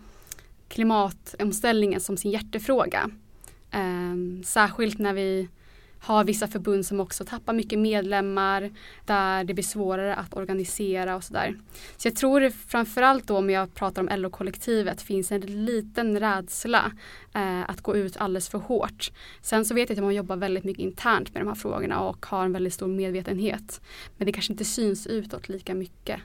klimatomställningen 0.68 2.02
som 2.02 2.18
sin 2.18 2.32
hjärtefråga. 2.32 3.10
Eh, 3.72 4.44
särskilt 4.46 5.00
när 5.00 5.14
vi 5.14 5.50
har 6.02 6.24
vissa 6.24 6.48
förbund 6.48 6.86
som 6.86 7.00
också 7.00 7.26
tappar 7.26 7.54
mycket 7.54 7.80
medlemmar 7.80 8.72
där 9.06 9.44
det 9.44 9.54
blir 9.54 9.64
svårare 9.64 10.16
att 10.16 10.34
organisera 10.38 11.16
och 11.16 11.24
sådär. 11.24 11.56
Så 11.98 12.08
jag 12.08 12.16
tror 12.16 12.50
framförallt 12.50 13.28
då 13.28 13.38
om 13.38 13.50
jag 13.50 13.74
pratar 13.74 14.02
om 14.02 14.10
LO-kollektivet 14.20 15.02
finns 15.02 15.32
en 15.32 15.42
liten 15.42 16.20
rädsla 16.20 16.92
eh, 17.34 17.70
att 17.70 17.82
gå 17.82 17.96
ut 17.96 18.18
alldeles 18.18 18.50
för 18.50 18.58
hårt. 18.58 19.12
Sen 19.42 19.66
så 19.66 19.74
vet 19.74 19.90
jag 19.90 19.98
att 19.98 20.04
man 20.04 20.16
jobbar 20.16 20.36
väldigt 20.36 20.64
mycket 20.64 20.84
internt 20.84 21.34
med 21.34 21.42
de 21.42 21.48
här 21.48 21.56
frågorna 21.56 22.00
och 22.00 22.26
har 22.26 22.46
en 22.46 22.54
väldigt 22.54 22.74
stor 22.74 22.88
medvetenhet. 22.88 23.82
Men 24.18 24.26
det 24.26 24.32
kanske 24.32 24.54
inte 24.54 24.66
syns 24.66 25.08
utåt 25.08 25.50
lika 25.50 25.74
mycket. 25.74 26.20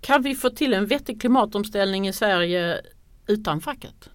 Kan 0.00 0.22
vi 0.22 0.34
få 0.34 0.50
till 0.50 0.74
en 0.74 0.86
vettig 0.86 1.20
klimatomställning 1.20 2.08
i 2.08 2.12
Sverige 2.12 2.80
utan 3.26 3.60
facket? 3.60 4.10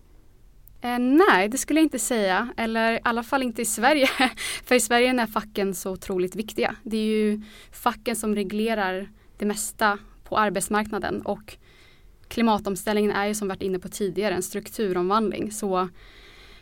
Eh, 0.82 1.00
nej, 1.00 1.50
det 1.50 1.58
skulle 1.58 1.80
jag 1.80 1.86
inte 1.86 2.00
säga. 2.00 2.54
Eller 2.58 2.94
i 2.94 3.00
alla 3.04 3.24
fall 3.24 3.44
inte 3.44 3.62
i 3.62 3.66
Sverige. 3.66 4.08
För 4.64 4.76
i 4.76 4.80
Sverige 4.80 5.22
är 5.22 5.28
facken 5.28 5.76
så 5.76 5.92
otroligt 5.92 6.36
viktiga. 6.36 6.76
Det 6.84 6.98
är 6.98 7.06
ju 7.06 7.42
facken 7.72 8.16
som 8.16 8.36
reglerar 8.36 9.10
det 9.38 9.46
mesta 9.46 9.98
på 10.24 10.38
arbetsmarknaden 10.38 11.22
och 11.22 11.58
klimatomställningen 12.28 13.12
är 13.12 13.26
ju 13.28 13.36
som 13.36 13.48
varit 13.48 13.62
inne 13.62 13.80
på 13.80 13.90
tidigare 13.90 14.34
en 14.34 14.44
strukturomvandling. 14.44 15.52
Så 15.52 15.90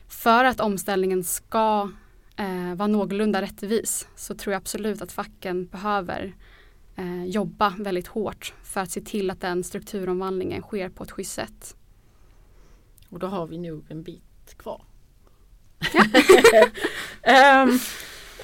för 0.08 0.44
att 0.44 0.60
omställningen 0.60 1.24
ska 1.24 1.92
eh, 2.36 2.76
vara 2.76 2.88
någorlunda 2.88 3.42
rättvis 3.42 4.08
så 4.16 4.36
tror 4.36 4.54
jag 4.54 4.60
absolut 4.60 5.02
att 5.02 5.12
facken 5.12 5.66
behöver 5.66 6.36
eh, 6.96 7.26
jobba 7.26 7.74
väldigt 7.80 8.08
hårt 8.08 8.54
för 8.64 8.82
att 8.82 8.92
se 8.92 9.02
till 9.02 9.30
att 9.30 9.42
den 9.42 9.64
strukturomvandlingen 9.64 10.62
sker 10.62 10.90
på 10.90 11.04
ett 11.04 11.12
schysst 11.12 11.34
sätt. 11.34 11.76
Och 13.10 13.20
då 13.20 13.28
har 13.28 13.48
vi 13.48 13.58
nog 13.58 13.86
en 13.90 14.04
bit 14.04 14.58
kvar. 14.58 14.82
um, 17.64 17.80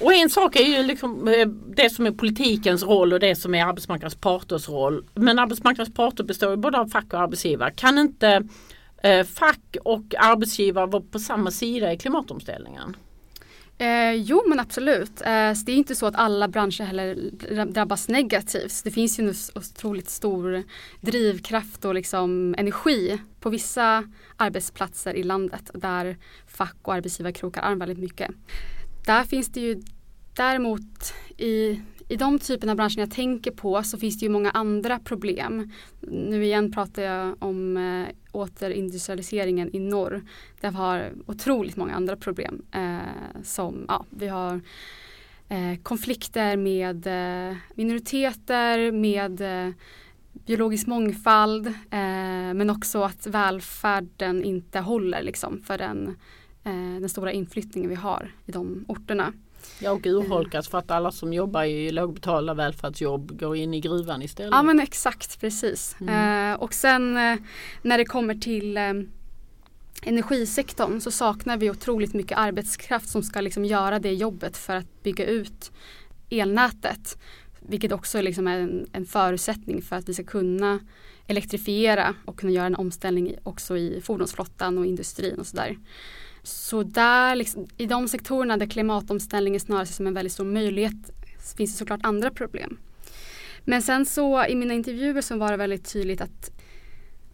och 0.00 0.12
en 0.12 0.30
sak 0.30 0.56
är 0.56 0.64
ju 0.64 0.82
liksom 0.82 1.28
eh, 1.28 1.48
det 1.76 1.90
som 1.90 2.06
är 2.06 2.10
politikens 2.10 2.82
roll 2.82 3.12
och 3.12 3.20
det 3.20 3.36
som 3.36 3.54
är 3.54 3.64
arbetsmarknadens 3.64 4.14
parters 4.14 4.68
roll. 4.68 5.04
Men 5.14 5.38
arbetsmarknadens 5.38 5.94
parter 5.94 6.24
består 6.24 6.50
ju 6.50 6.56
både 6.56 6.78
av 6.78 6.88
fack 6.88 7.12
och 7.12 7.20
arbetsgivare. 7.20 7.70
Kan 7.70 7.98
inte 7.98 8.48
eh, 9.02 9.26
fack 9.26 9.76
och 9.84 10.14
arbetsgivare 10.18 10.86
vara 10.86 11.02
på 11.02 11.18
samma 11.18 11.50
sida 11.50 11.92
i 11.92 11.98
klimatomställningen? 11.98 12.96
Eh, 13.78 14.12
jo 14.14 14.42
men 14.48 14.60
absolut. 14.60 15.20
Eh, 15.20 15.52
det 15.64 15.72
är 15.72 15.76
inte 15.76 15.94
så 15.94 16.06
att 16.06 16.16
alla 16.16 16.48
branscher 16.48 16.84
heller 16.84 17.30
drabbas 17.64 18.08
negativt. 18.08 18.84
Det 18.84 18.90
finns 18.90 19.18
ju 19.18 19.28
en 19.28 19.34
otroligt 19.54 20.10
stor 20.10 20.62
drivkraft 21.00 21.84
och 21.84 21.94
liksom 21.94 22.54
energi 22.58 23.18
på 23.40 23.50
vissa 23.50 24.04
arbetsplatser 24.36 25.14
i 25.14 25.22
landet 25.22 25.70
där 25.74 26.16
fack 26.46 26.76
och 26.82 26.94
arbetsgivare 26.94 27.32
krokar 27.32 27.62
arm 27.62 27.78
väldigt 27.78 27.98
mycket. 27.98 28.30
Där 29.06 29.24
finns 29.24 29.48
det 29.48 29.60
ju 29.60 29.82
däremot 30.34 31.14
i 31.36 31.80
i 32.08 32.16
de 32.16 32.38
typerna 32.38 32.72
av 32.72 32.76
branscher 32.76 32.98
jag 32.98 33.10
tänker 33.10 33.50
på 33.50 33.82
så 33.82 33.98
finns 33.98 34.18
det 34.18 34.26
ju 34.26 34.30
många 34.30 34.50
andra 34.50 34.98
problem. 34.98 35.72
Nu 36.00 36.44
igen 36.44 36.72
pratar 36.72 37.02
jag 37.02 37.36
om 37.38 37.76
eh, 37.76 38.14
återindustrialiseringen 38.36 39.76
i 39.76 39.78
norr. 39.78 40.22
Där 40.60 40.70
vi 40.70 40.76
har 40.76 41.12
otroligt 41.26 41.76
många 41.76 41.94
andra 41.94 42.16
problem. 42.16 42.62
Eh, 42.72 43.42
som 43.42 43.84
ja, 43.88 44.04
vi 44.10 44.28
har 44.28 44.60
eh, 45.48 45.78
konflikter 45.82 46.56
med 46.56 47.06
eh, 47.06 47.56
minoriteter, 47.74 48.92
med 48.92 49.40
eh, 49.40 49.74
biologisk 50.32 50.86
mångfald 50.86 51.66
eh, 51.66 52.54
men 52.54 52.70
också 52.70 53.02
att 53.02 53.26
välfärden 53.26 54.44
inte 54.44 54.80
håller 54.80 55.22
liksom, 55.22 55.62
för 55.62 55.78
den, 55.78 56.08
eh, 56.64 57.00
den 57.00 57.08
stora 57.08 57.32
inflyttningen 57.32 57.90
vi 57.90 57.96
har 57.96 58.34
i 58.46 58.52
de 58.52 58.84
orterna. 58.88 59.32
Ja 59.78 59.90
och 59.90 60.06
urholkas 60.06 60.68
för 60.68 60.78
att 60.78 60.90
alla 60.90 61.12
som 61.12 61.32
jobbar 61.32 61.64
i 61.64 61.90
lågbetalda 61.90 62.54
välfärdsjobb 62.54 63.40
går 63.40 63.56
in 63.56 63.74
i 63.74 63.80
gruvan 63.80 64.22
istället. 64.22 64.52
Ja 64.52 64.62
men 64.62 64.80
exakt 64.80 65.40
precis. 65.40 65.96
Mm. 66.00 66.52
Eh, 66.52 66.60
och 66.60 66.74
sen 66.74 67.16
eh, 67.16 67.38
när 67.82 67.98
det 67.98 68.04
kommer 68.04 68.34
till 68.34 68.76
eh, 68.76 68.92
energisektorn 70.02 71.00
så 71.00 71.10
saknar 71.10 71.56
vi 71.56 71.70
otroligt 71.70 72.14
mycket 72.14 72.38
arbetskraft 72.38 73.08
som 73.08 73.22
ska 73.22 73.40
liksom 73.40 73.64
göra 73.64 73.98
det 73.98 74.12
jobbet 74.12 74.56
för 74.56 74.76
att 74.76 75.02
bygga 75.02 75.26
ut 75.26 75.72
elnätet. 76.30 77.18
Vilket 77.60 77.92
också 77.92 78.20
liksom 78.20 78.46
är 78.46 78.58
en, 78.58 78.86
en 78.92 79.06
förutsättning 79.06 79.82
för 79.82 79.96
att 79.96 80.08
vi 80.08 80.14
ska 80.14 80.24
kunna 80.24 80.80
elektrifiera 81.26 82.14
och 82.24 82.38
kunna 82.38 82.52
göra 82.52 82.66
en 82.66 82.76
omställning 82.76 83.36
också 83.42 83.76
i 83.76 84.00
fordonsflottan 84.04 84.78
och 84.78 84.86
industrin 84.86 85.38
och 85.38 85.46
sådär. 85.46 85.76
Så 86.46 86.82
där, 86.82 87.36
liksom, 87.36 87.66
i 87.76 87.86
de 87.86 88.08
sektorerna 88.08 88.56
där 88.56 88.66
klimatomställningen 88.66 89.60
snarare 89.60 89.82
ses 89.82 89.96
som 89.96 90.06
en 90.06 90.14
väldigt 90.14 90.32
stor 90.32 90.44
möjlighet 90.44 91.10
finns 91.56 91.72
det 91.72 91.78
såklart 91.78 92.00
andra 92.02 92.30
problem. 92.30 92.78
Men 93.64 93.82
sen 93.82 94.06
så 94.06 94.46
i 94.46 94.54
mina 94.54 94.74
intervjuer 94.74 95.20
så 95.20 95.36
var 95.36 95.50
det 95.50 95.56
väldigt 95.56 95.92
tydligt 95.92 96.20
att, 96.20 96.50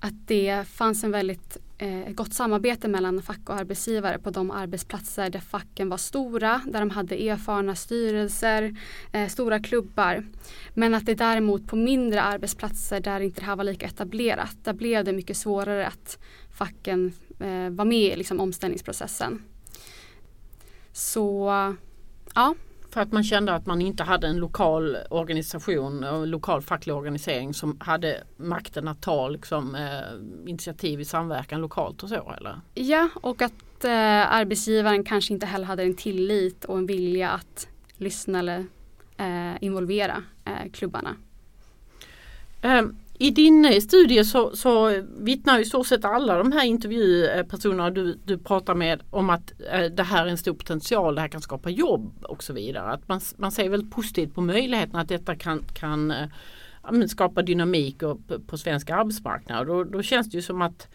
att 0.00 0.14
det 0.26 0.64
fanns 0.68 1.04
en 1.04 1.10
väldigt 1.10 1.58
eh, 1.78 2.12
gott 2.12 2.34
samarbete 2.34 2.88
mellan 2.88 3.22
fack 3.22 3.48
och 3.48 3.54
arbetsgivare 3.54 4.18
på 4.18 4.30
de 4.30 4.50
arbetsplatser 4.50 5.30
där 5.30 5.40
facken 5.40 5.88
var 5.88 5.96
stora, 5.96 6.60
där 6.66 6.80
de 6.80 6.90
hade 6.90 7.28
erfarna 7.28 7.74
styrelser, 7.74 8.76
eh, 9.12 9.28
stora 9.28 9.58
klubbar. 9.58 10.26
Men 10.74 10.94
att 10.94 11.06
det 11.06 11.14
däremot 11.14 11.66
på 11.66 11.76
mindre 11.76 12.22
arbetsplatser 12.22 13.00
där 13.00 13.20
inte 13.20 13.40
det 13.40 13.46
här 13.46 13.56
var 13.56 13.64
lika 13.64 13.86
etablerat, 13.86 14.56
där 14.62 14.72
blev 14.72 15.04
det 15.04 15.12
mycket 15.12 15.36
svårare 15.36 15.86
att 15.86 16.18
facken 16.50 17.12
eh, 17.42 17.70
var 17.70 17.84
med 17.84 18.12
i 18.12 18.16
liksom, 18.16 18.40
omställningsprocessen. 18.40 19.42
Så 20.92 21.50
ja, 22.34 22.54
för 22.92 23.00
att 23.00 23.12
man 23.12 23.24
kände 23.24 23.54
att 23.54 23.66
man 23.66 23.80
inte 23.80 24.02
hade 24.02 24.26
en 24.26 24.36
lokal 24.36 24.96
organisation 25.10 26.04
och 26.04 26.26
lokal 26.26 26.62
facklig 26.62 26.94
organisering 26.94 27.54
som 27.54 27.76
hade 27.80 28.22
makten 28.36 28.88
att 28.88 29.02
ta 29.02 29.28
liksom, 29.28 29.74
eh, 29.74 30.48
initiativ 30.50 31.00
i 31.00 31.04
samverkan 31.04 31.60
lokalt 31.60 32.02
och 32.02 32.08
så 32.08 32.32
eller? 32.38 32.60
Ja 32.74 33.08
och 33.14 33.42
att 33.42 33.84
eh, 33.84 34.32
arbetsgivaren 34.32 35.04
kanske 35.04 35.34
inte 35.34 35.46
heller 35.46 35.66
hade 35.66 35.82
en 35.82 35.94
tillit 35.94 36.64
och 36.64 36.78
en 36.78 36.86
vilja 36.86 37.30
att 37.30 37.68
lyssna 37.96 38.38
eller 38.38 38.66
eh, 39.16 39.62
involvera 39.62 40.22
eh, 40.44 40.70
klubbarna. 40.72 41.16
Um, 42.62 42.96
i 43.18 43.30
din 43.30 43.64
eh, 43.64 43.80
studie 43.80 44.24
så, 44.24 44.56
så 44.56 45.02
vittnar 45.18 45.58
i 45.58 45.64
stort 45.64 45.86
sett 45.86 46.04
alla 46.04 46.38
de 46.38 46.52
här 46.52 46.64
intervjupersonerna 46.64 47.90
du, 47.90 48.18
du 48.24 48.38
pratar 48.38 48.74
med 48.74 49.02
om 49.10 49.30
att 49.30 49.52
eh, 49.72 49.84
det 49.84 50.02
här 50.02 50.26
är 50.26 50.30
en 50.30 50.38
stor 50.38 50.54
potential, 50.54 51.14
det 51.14 51.20
här 51.20 51.28
kan 51.28 51.40
skapa 51.40 51.70
jobb 51.70 52.24
och 52.24 52.42
så 52.42 52.52
vidare. 52.52 52.92
Att 52.92 53.08
man, 53.08 53.20
man 53.36 53.52
ser 53.52 53.68
väldigt 53.68 53.90
positivt 53.90 54.34
på 54.34 54.40
möjligheten 54.40 54.96
att 54.96 55.08
detta 55.08 55.36
kan, 55.36 55.64
kan 55.74 56.10
eh, 56.10 57.06
skapa 57.08 57.42
dynamik 57.42 58.02
och, 58.02 58.28
på, 58.28 58.40
på 58.40 58.58
svensk 58.58 58.90
arbetsmarknad. 58.90 59.66
Då, 59.66 59.84
då 59.84 60.02
känns 60.02 60.30
det 60.30 60.36
ju 60.36 60.42
som 60.42 60.62
att, 60.62 60.88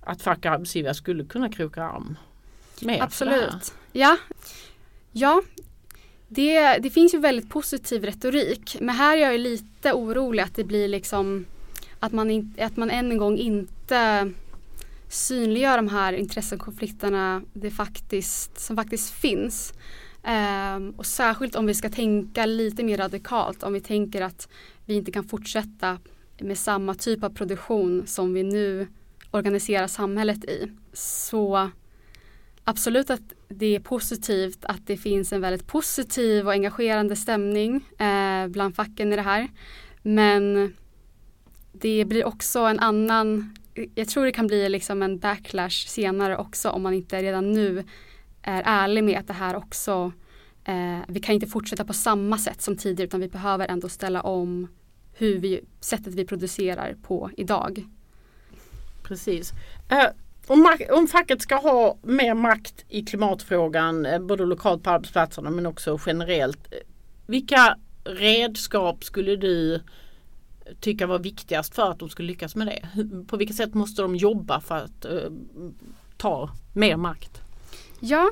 att 0.00 0.22
fack 0.22 0.38
och 0.38 0.46
arbetsgivare 0.46 0.94
skulle 0.94 1.24
kunna 1.24 1.48
kroka 1.48 1.84
arm. 1.84 2.16
Med 2.80 3.02
Absolut. 3.02 3.74
Ja. 3.92 4.16
ja, 5.12 5.42
det, 6.28 6.78
det 6.78 6.90
finns 6.90 7.14
ju 7.14 7.18
väldigt 7.18 7.48
positiv 7.48 8.04
retorik. 8.04 8.76
Men 8.80 8.94
här 8.94 9.16
är 9.16 9.20
jag 9.20 9.40
lite 9.40 9.92
orolig 9.92 10.42
att 10.42 10.54
det 10.54 10.64
blir 10.64 10.88
liksom 10.88 11.46
att 12.00 12.12
man, 12.12 12.30
in, 12.30 12.54
att 12.58 12.76
man 12.76 12.90
än 12.90 13.12
en 13.12 13.18
gång 13.18 13.38
inte 13.38 14.32
synliggör 15.08 15.76
de 15.76 15.88
här 15.88 16.12
intressekonflikterna 16.12 17.42
det 17.52 17.70
faktiskt, 17.70 18.60
som 18.60 18.76
faktiskt 18.76 19.10
finns. 19.10 19.72
Um, 20.76 20.90
och 20.90 21.06
särskilt 21.06 21.56
om 21.56 21.66
vi 21.66 21.74
ska 21.74 21.90
tänka 21.90 22.46
lite 22.46 22.82
mer 22.84 22.96
radikalt, 22.96 23.62
om 23.62 23.72
vi 23.72 23.80
tänker 23.80 24.22
att 24.22 24.48
vi 24.84 24.94
inte 24.94 25.12
kan 25.12 25.24
fortsätta 25.24 25.98
med 26.40 26.58
samma 26.58 26.94
typ 26.94 27.24
av 27.24 27.30
produktion 27.30 28.06
som 28.06 28.34
vi 28.34 28.42
nu 28.42 28.86
organiserar 29.30 29.86
samhället 29.86 30.44
i. 30.44 30.72
Så 30.92 31.70
absolut 32.64 33.10
att 33.10 33.32
det 33.48 33.76
är 33.76 33.80
positivt 33.80 34.64
att 34.64 34.86
det 34.86 34.96
finns 34.96 35.32
en 35.32 35.40
väldigt 35.40 35.66
positiv 35.66 36.46
och 36.46 36.52
engagerande 36.52 37.16
stämning 37.16 37.76
eh, 37.98 38.48
bland 38.48 38.74
facken 38.76 39.12
i 39.12 39.16
det 39.16 39.22
här. 39.22 39.48
Men 40.02 40.74
det 41.72 42.04
blir 42.04 42.24
också 42.24 42.60
en 42.60 42.80
annan, 42.80 43.56
jag 43.94 44.08
tror 44.08 44.24
det 44.24 44.32
kan 44.32 44.46
bli 44.46 44.68
liksom 44.68 45.02
en 45.02 45.18
backlash 45.18 45.86
senare 45.86 46.36
också 46.36 46.70
om 46.70 46.82
man 46.82 46.94
inte 46.94 47.22
redan 47.22 47.52
nu 47.52 47.84
är 48.42 48.62
ärlig 48.66 49.04
med 49.04 49.18
att 49.18 49.26
det 49.26 49.32
här 49.32 49.56
också, 49.56 50.12
eh, 50.64 50.98
vi 51.08 51.20
kan 51.20 51.34
inte 51.34 51.46
fortsätta 51.46 51.84
på 51.84 51.92
samma 51.92 52.38
sätt 52.38 52.62
som 52.62 52.76
tidigare 52.76 53.06
utan 53.06 53.20
vi 53.20 53.28
behöver 53.28 53.66
ändå 53.66 53.88
ställa 53.88 54.20
om 54.20 54.68
hur 55.12 55.38
vi, 55.38 55.60
sättet 55.80 56.14
vi 56.14 56.26
producerar 56.26 56.96
på 57.02 57.30
idag. 57.36 57.84
Precis. 59.02 59.52
Uh, 59.92 60.27
om, 60.48 60.76
om 60.90 61.06
facket 61.06 61.42
ska 61.42 61.56
ha 61.56 61.98
mer 62.02 62.34
makt 62.34 62.84
i 62.88 63.02
klimatfrågan, 63.02 64.06
eh, 64.06 64.18
både 64.18 64.44
lokalt 64.44 64.82
på 64.82 64.90
arbetsplatserna 64.90 65.50
men 65.50 65.66
också 65.66 65.98
generellt. 66.06 66.72
Eh, 66.72 66.78
vilka 67.26 67.76
redskap 68.04 69.04
skulle 69.04 69.36
du 69.36 69.80
tycka 70.80 71.06
var 71.06 71.18
viktigast 71.18 71.74
för 71.74 71.90
att 71.90 71.98
de 71.98 72.08
skulle 72.08 72.28
lyckas 72.28 72.56
med 72.56 72.66
det? 72.66 72.88
På 73.26 73.36
vilket 73.36 73.56
sätt 73.56 73.74
måste 73.74 74.02
de 74.02 74.16
jobba 74.16 74.60
för 74.60 74.76
att 74.76 75.04
eh, 75.04 75.30
ta 76.16 76.50
mer 76.74 76.96
makt? 76.96 77.40
Ja, 78.00 78.30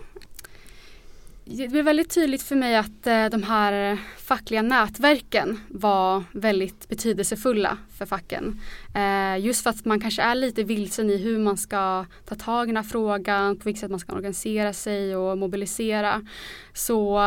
det 1.48 1.68
blev 1.68 1.84
väldigt 1.84 2.14
tydligt 2.14 2.42
för 2.42 2.56
mig 2.56 2.76
att 2.76 3.06
eh, 3.06 3.26
de 3.26 3.42
här 3.42 3.98
fackliga 4.18 4.62
nätverken 4.62 5.60
var 5.68 6.24
väldigt 6.32 6.88
betydelsefulla 6.88 7.78
för 7.98 8.06
facken. 8.06 8.60
Eh, 8.94 9.38
just 9.44 9.62
för 9.62 9.70
att 9.70 9.84
man 9.84 10.00
kanske 10.00 10.22
är 10.22 10.34
lite 10.34 10.62
vilsen 10.62 11.10
i 11.10 11.16
hur 11.16 11.38
man 11.38 11.56
ska 11.56 12.06
ta 12.24 12.34
tag 12.34 12.64
i 12.64 12.66
den 12.66 12.76
här 12.76 12.82
frågan, 12.90 13.56
på 13.56 13.64
vilket 13.64 13.80
sätt 13.80 13.90
man 13.90 14.00
ska 14.00 14.12
organisera 14.12 14.72
sig 14.72 15.16
och 15.16 15.38
mobilisera. 15.38 16.26
Så 16.72 17.18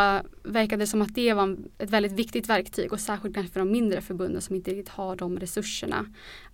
verkade 0.44 0.84
det 0.84 0.88
som 0.88 1.02
att 1.02 1.16
det 1.16 1.34
var 1.34 1.58
ett 1.78 1.90
väldigt 1.90 2.12
viktigt 2.12 2.50
verktyg 2.50 2.94
och 2.94 3.00
särskilt 3.00 3.36
kanske 3.36 3.54
för 3.54 3.60
de 3.60 3.72
mindre 3.72 4.02
förbunden 4.02 4.42
som 4.42 4.56
inte 4.56 4.72
riktigt 4.72 4.90
har 4.90 5.16
de 5.16 5.40
resurserna 5.40 6.06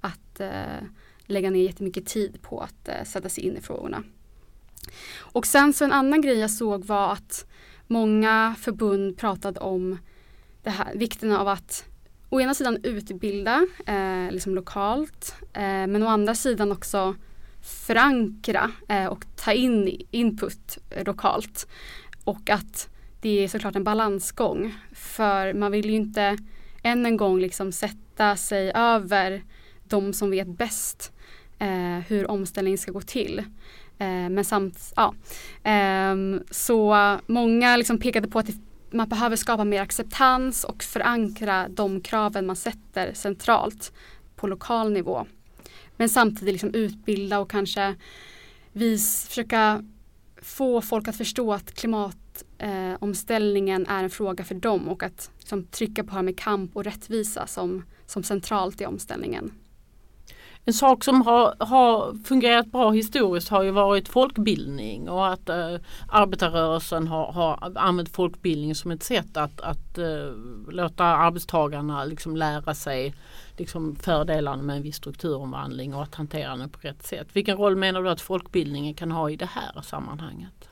att 0.01 0.39
eh, 0.39 0.84
lägga 1.25 1.49
ner 1.49 1.63
jättemycket 1.63 2.06
tid 2.06 2.41
på 2.41 2.60
att 2.60 3.08
sätta 3.08 3.30
sig 3.30 3.43
in 3.43 3.58
i 3.58 3.62
frågorna. 3.62 4.04
Och 5.19 5.45
sen 5.45 5.74
så 5.74 5.86
en 5.86 5.91
annan 5.91 6.21
grej 6.21 6.39
jag 6.39 6.52
såg 6.52 6.86
var 6.86 7.12
att 7.12 7.45
många 7.88 8.56
förbund 8.60 9.17
pratade 9.17 9.60
om 9.60 9.98
det 10.63 10.69
här, 10.69 10.95
vikten 10.95 11.32
av 11.32 11.48
att 11.48 11.86
å 12.30 12.41
ena 12.41 12.54
sidan 12.54 12.78
utbilda 12.84 13.67
eh, 13.86 14.32
liksom 14.32 14.56
lokalt 14.56 15.36
eh, 15.54 15.88
men 15.88 16.04
å 16.04 16.08
andra 16.08 16.36
sidan 16.36 16.71
också 16.71 17.15
förankra 17.62 18.71
eh, 18.89 19.06
och 19.06 19.26
ta 19.36 19.54
in 19.54 20.06
input 20.12 20.78
lokalt. 21.06 21.67
Och 22.24 22.50
att 22.50 22.89
det 23.21 23.43
är 23.43 23.48
såklart 23.48 23.76
en 23.76 23.84
balansgång 23.84 24.76
för 24.93 25.54
man 25.54 25.71
vill 25.71 25.89
ju 25.89 25.95
inte 25.95 26.38
än 26.84 27.06
en 27.06 27.17
gång 27.17 27.39
liksom 27.39 27.71
sätta 27.71 28.36
sig 28.36 28.71
över 28.76 29.43
de 29.84 30.13
som 30.13 30.32
vet 30.32 30.48
bäst 30.48 31.12
eh, 31.60 32.00
hur 32.08 32.32
omställningen 32.32 32.78
ska 32.78 32.91
gå 32.91 33.02
till. 33.02 33.43
Eh, 33.98 34.30
men 34.30 34.46
samt, 34.46 34.94
ja. 34.96 35.14
Eh, 35.72 36.16
så 36.52 37.18
många 37.28 37.78
liksom 37.78 38.00
pekade 38.00 38.28
på 38.28 38.40
att 38.40 38.50
man 38.92 39.10
behöver 39.10 39.36
skapa 39.36 39.64
mer 39.64 39.82
acceptans 39.82 40.64
och 40.64 40.84
förankra 40.84 41.68
de 41.70 42.02
kraven 42.02 42.46
man 42.46 42.56
sätter 42.56 43.14
centralt 43.14 43.92
på 44.36 44.48
lokal 44.48 44.92
nivå. 44.92 45.26
Men 45.98 46.10
samtidigt 46.10 46.54
liksom 46.54 46.74
utbilda 46.74 47.40
och 47.40 47.50
kanske 47.50 47.96
vis, 48.74 49.28
försöka 49.28 49.84
få 50.42 50.82
folk 50.82 51.08
att 51.08 51.18
förstå 51.18 51.54
att 51.54 51.74
klimatomställningen 51.74 53.86
eh, 53.86 53.94
är 53.94 54.04
en 54.04 54.10
fråga 54.10 54.44
för 54.44 54.56
dem 54.56 54.90
och 54.90 55.04
att 55.04 55.32
liksom, 55.40 55.64
trycka 55.64 56.04
på 56.04 56.10
det 56.10 56.16
här 56.16 56.22
med 56.22 56.40
kamp 56.40 56.76
och 56.76 56.84
rättvisa 56.84 57.48
som, 57.48 57.84
som 58.06 58.24
centralt 58.24 58.82
i 58.82 58.86
omställningen. 58.86 59.52
En 60.67 60.73
sak 60.73 61.04
som 61.04 61.21
har, 61.21 61.56
har 61.60 62.23
fungerat 62.23 62.65
bra 62.65 62.91
historiskt 62.91 63.49
har 63.49 63.63
ju 63.63 63.71
varit 63.71 64.10
folkbildning 64.10 65.10
och 65.10 65.28
att 65.28 65.49
eh, 65.49 65.75
arbetarrörelsen 66.08 67.08
har, 67.08 67.32
har 67.32 67.71
använt 67.75 68.15
folkbildning 68.15 68.75
som 68.75 68.91
ett 68.91 69.04
sätt 69.04 69.38
att, 69.38 69.62
att 69.62 69.97
eh, 69.97 70.32
låta 70.69 71.04
arbetstagarna 71.04 72.06
liksom 72.06 72.38
lära 72.38 72.73
sig 72.73 73.15
liksom 73.58 73.95
fördelarna 73.95 74.63
med 74.63 74.75
en 74.75 74.84
viss 74.84 74.95
strukturomvandling 74.95 75.93
och 75.93 76.04
att 76.04 76.15
hantera 76.15 76.56
den 76.58 76.69
på 76.69 76.80
rätt 76.82 77.04
sätt. 77.04 77.28
Vilken 77.34 77.58
roll 77.58 77.75
menar 77.75 78.04
du 78.04 78.10
att 78.10 78.21
folkbildningen 78.21 78.93
kan 78.93 79.12
ha 79.12 79.30
i 79.30 79.36
det 79.36 79.49
här 79.54 79.82
sammanhanget? 79.82 80.69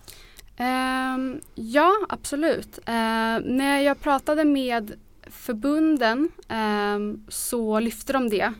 Um, 0.59 1.41
ja, 1.55 1.93
absolut. 2.09 2.79
Uh, 2.79 3.45
när 3.45 3.79
jag 3.79 3.99
pratade 3.99 4.43
med 4.45 4.93
förbunden 5.29 6.19
um, 6.19 6.29
ehm, 6.47 7.25
så 7.29 7.79
lyfte 7.79 8.13
de 8.13 8.29
det 8.29 8.53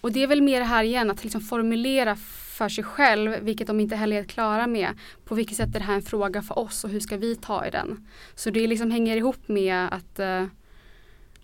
och 0.00 0.12
det 0.12 0.22
är 0.22 0.26
väl 0.26 0.42
mer 0.42 0.60
det 0.60 0.66
här 0.66 0.84
igen 0.84 1.10
att 1.10 1.24
liksom 1.24 1.40
formulera 1.40 2.16
för 2.58 2.68
sig 2.68 2.84
själv, 2.84 3.36
vilket 3.40 3.66
de 3.66 3.80
inte 3.80 3.96
heller 3.96 4.16
är 4.16 4.24
klara 4.24 4.66
med. 4.66 4.98
På 5.24 5.34
vilket 5.34 5.56
sätt 5.56 5.74
är 5.74 5.78
det 5.78 5.84
här 5.84 5.94
en 5.94 6.02
fråga 6.02 6.42
för 6.42 6.58
oss 6.58 6.84
och 6.84 6.90
hur 6.90 7.00
ska 7.00 7.16
vi 7.16 7.36
ta 7.36 7.66
i 7.66 7.70
den? 7.70 8.06
Så 8.34 8.50
det 8.50 8.66
liksom 8.66 8.90
hänger 8.90 9.16
ihop 9.16 9.48
med 9.48 9.88
att 9.92 10.20
uh, 10.20 10.48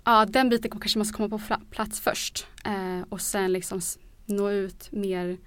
ja, 0.05 0.25
den 0.25 0.49
biten 0.49 0.71
kanske 0.71 0.99
måste 0.99 1.15
komma 1.15 1.29
på 1.29 1.41
plats 1.71 2.01
först 2.01 2.47
uh, 2.67 3.03
och 3.09 3.21
sen 3.21 3.53
liksom 3.53 3.81
nå 4.27 4.51
ut 4.51 4.93
mer 4.93 5.39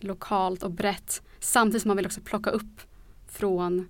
lokalt 0.00 0.62
och 0.62 0.70
brett 0.70 1.22
samtidigt 1.40 1.82
som 1.82 1.88
man 1.88 1.96
vill 1.96 2.06
också 2.06 2.20
plocka 2.20 2.50
upp 2.50 2.80
från, 3.28 3.88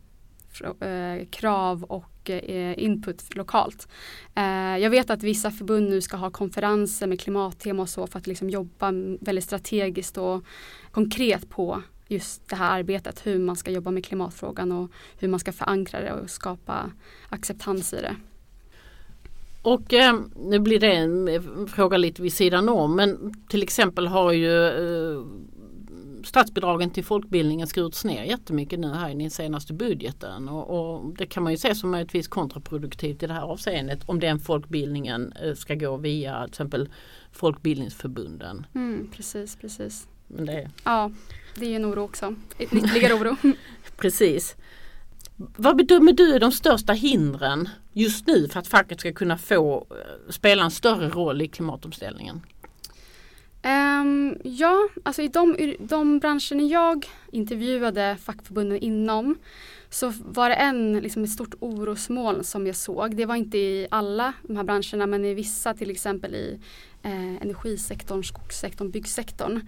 från 0.53 0.83
uh, 0.83 0.89
eh, 0.89 1.27
krav 1.27 1.85
och 1.85 2.16
mycket 2.29 2.51
eh, 2.51 2.85
input 2.85 3.37
lokalt. 3.37 3.89
Eh, 4.35 4.79
jag 4.79 4.91
vet 4.91 5.11
att 5.11 5.23
vissa 5.23 5.51
förbund 5.51 5.91
nu 5.91 6.01
ska 6.01 6.17
ha 6.17 6.31
konferenser 6.31 7.07
med 7.07 7.21
klimattema 7.21 7.83
och 7.83 7.89
så 7.89 8.07
för 8.07 8.19
att 8.19 8.27
liksom 8.27 8.51
jobba 8.51 8.93
väldigt 9.21 9.45
strategiskt 9.45 10.19
och 10.19 10.45
konkret 10.91 11.51
på 11.51 11.83
just 12.09 12.49
det 12.49 12.57
här 12.57 12.79
arbetet, 12.79 13.27
hur 13.27 13.39
man 13.39 13.57
ska 13.57 13.71
jobba 13.71 13.91
med 13.91 14.05
klimatfrågan 14.05 14.73
och 14.73 14.91
hur 15.19 15.29
man 15.29 15.41
ska 15.41 15.53
förankra 15.53 16.01
det 16.01 16.13
och 16.13 16.31
skapa 16.31 16.91
acceptans 17.29 17.93
i 17.93 17.97
det. 17.97 18.17
Och 19.63 19.95
eh, 19.95 20.15
nu 20.37 20.59
blir 20.59 20.81
det 20.81 20.93
en 20.93 21.69
fråga 21.69 21.97
lite 21.97 22.23
vid 22.23 22.33
sidan 22.33 22.69
om 22.69 22.97
men 22.97 23.35
till 23.49 23.63
exempel 23.63 24.07
har 24.07 24.33
ju 24.33 24.67
eh, 24.67 25.25
statsbidragen 26.25 26.91
till 26.91 27.05
folkbildningen 27.05 27.67
skurits 27.67 28.05
ner 28.05 28.25
jättemycket 28.25 28.79
nu 28.79 28.93
här 28.93 29.11
i 29.11 29.15
den 29.15 29.31
senaste 29.31 29.73
budgeten 29.73 30.49
och, 30.49 30.95
och, 30.95 31.15
det 31.19 31.27
kan 31.27 31.43
man 31.43 31.53
ju 31.53 31.59
se 31.59 31.75
som 31.75 31.91
möjligtvis 31.91 32.29
kontraproduktivt 32.29 33.23
i 33.23 33.27
det 33.27 33.33
här 33.33 33.43
avseendet 33.43 34.01
om 34.07 34.21
den 34.21 34.39
folkbildningen 34.39 35.33
eh, 35.33 35.55
ska 35.55 35.75
gå 35.75 35.97
via 35.97 36.43
till 36.43 36.51
exempel 36.51 36.89
folkbildningsförbunden. 37.33 38.67
Mm, 38.75 39.11
precis, 39.13 39.57
precis. 39.57 40.09
Men 40.27 40.47
det... 40.47 40.71
Ja, 40.85 41.11
det 41.55 41.67
är 41.67 41.77
en 41.77 41.87
oro 41.87 42.01
också. 42.01 42.35
Ytterligare 42.59 43.15
oro. 43.15 43.37
precis. 43.97 44.57
Vad 45.37 45.77
bedömer 45.77 46.13
du 46.13 46.35
är 46.35 46.41
de 46.41 46.53
största 46.53 46.93
hindren 46.93 47.69
just 47.93 48.27
nu 48.27 48.49
för 48.49 48.61
att 48.61 48.67
facket 48.67 49.01
ska 49.01 49.13
kunna 49.13 49.39
få 49.39 49.87
eh, 49.91 50.33
spela 50.33 50.65
en 50.65 50.71
större 50.71 51.09
roll 51.09 51.43
i 51.43 51.49
klimatomställningen? 51.49 52.41
Um, 53.67 54.39
ja, 54.45 54.89
alltså 55.03 55.23
i 55.23 55.29
de, 55.29 55.77
de 55.79 56.19
branscherna 56.19 56.63
jag 56.63 57.07
intervjuade 57.31 58.17
fackförbunden 58.23 58.79
inom 58.79 59.39
så 59.91 60.13
var 60.19 60.49
det 60.49 60.55
en, 60.55 60.93
liksom 60.93 61.25
ett 61.25 61.31
stort 61.31 61.55
orosmoln 61.61 62.45
som 62.45 62.67
jag 62.67 62.77
såg. 62.77 63.17
Det 63.17 63.27
var 63.27 63.37
inte 63.37 63.59
i 63.59 63.87
alla 63.91 64.33
de 64.43 64.57
här 64.57 64.65
branscherna 64.65 65.07
men 65.07 65.25
i 65.25 65.35
vissa 65.35 65.75
till 65.75 65.91
exempel 65.91 66.35
i 66.35 66.61
eh, 67.03 67.43
energisektorn, 67.43 68.23
skogssektorn, 68.25 68.91
byggsektorn. 68.91 69.61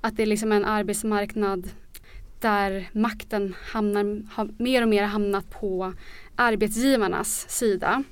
Att 0.00 0.16
det 0.16 0.22
är 0.22 0.26
liksom 0.26 0.52
en 0.52 0.64
arbetsmarknad 0.64 1.70
där 2.40 2.88
makten 2.92 3.54
hamnar, 3.72 4.32
har 4.32 4.48
mer 4.58 4.82
och 4.82 4.88
mer 4.88 5.02
hamnat 5.02 5.50
på 5.50 5.92
arbetsgivarnas 6.36 7.46
sida. 7.48 8.02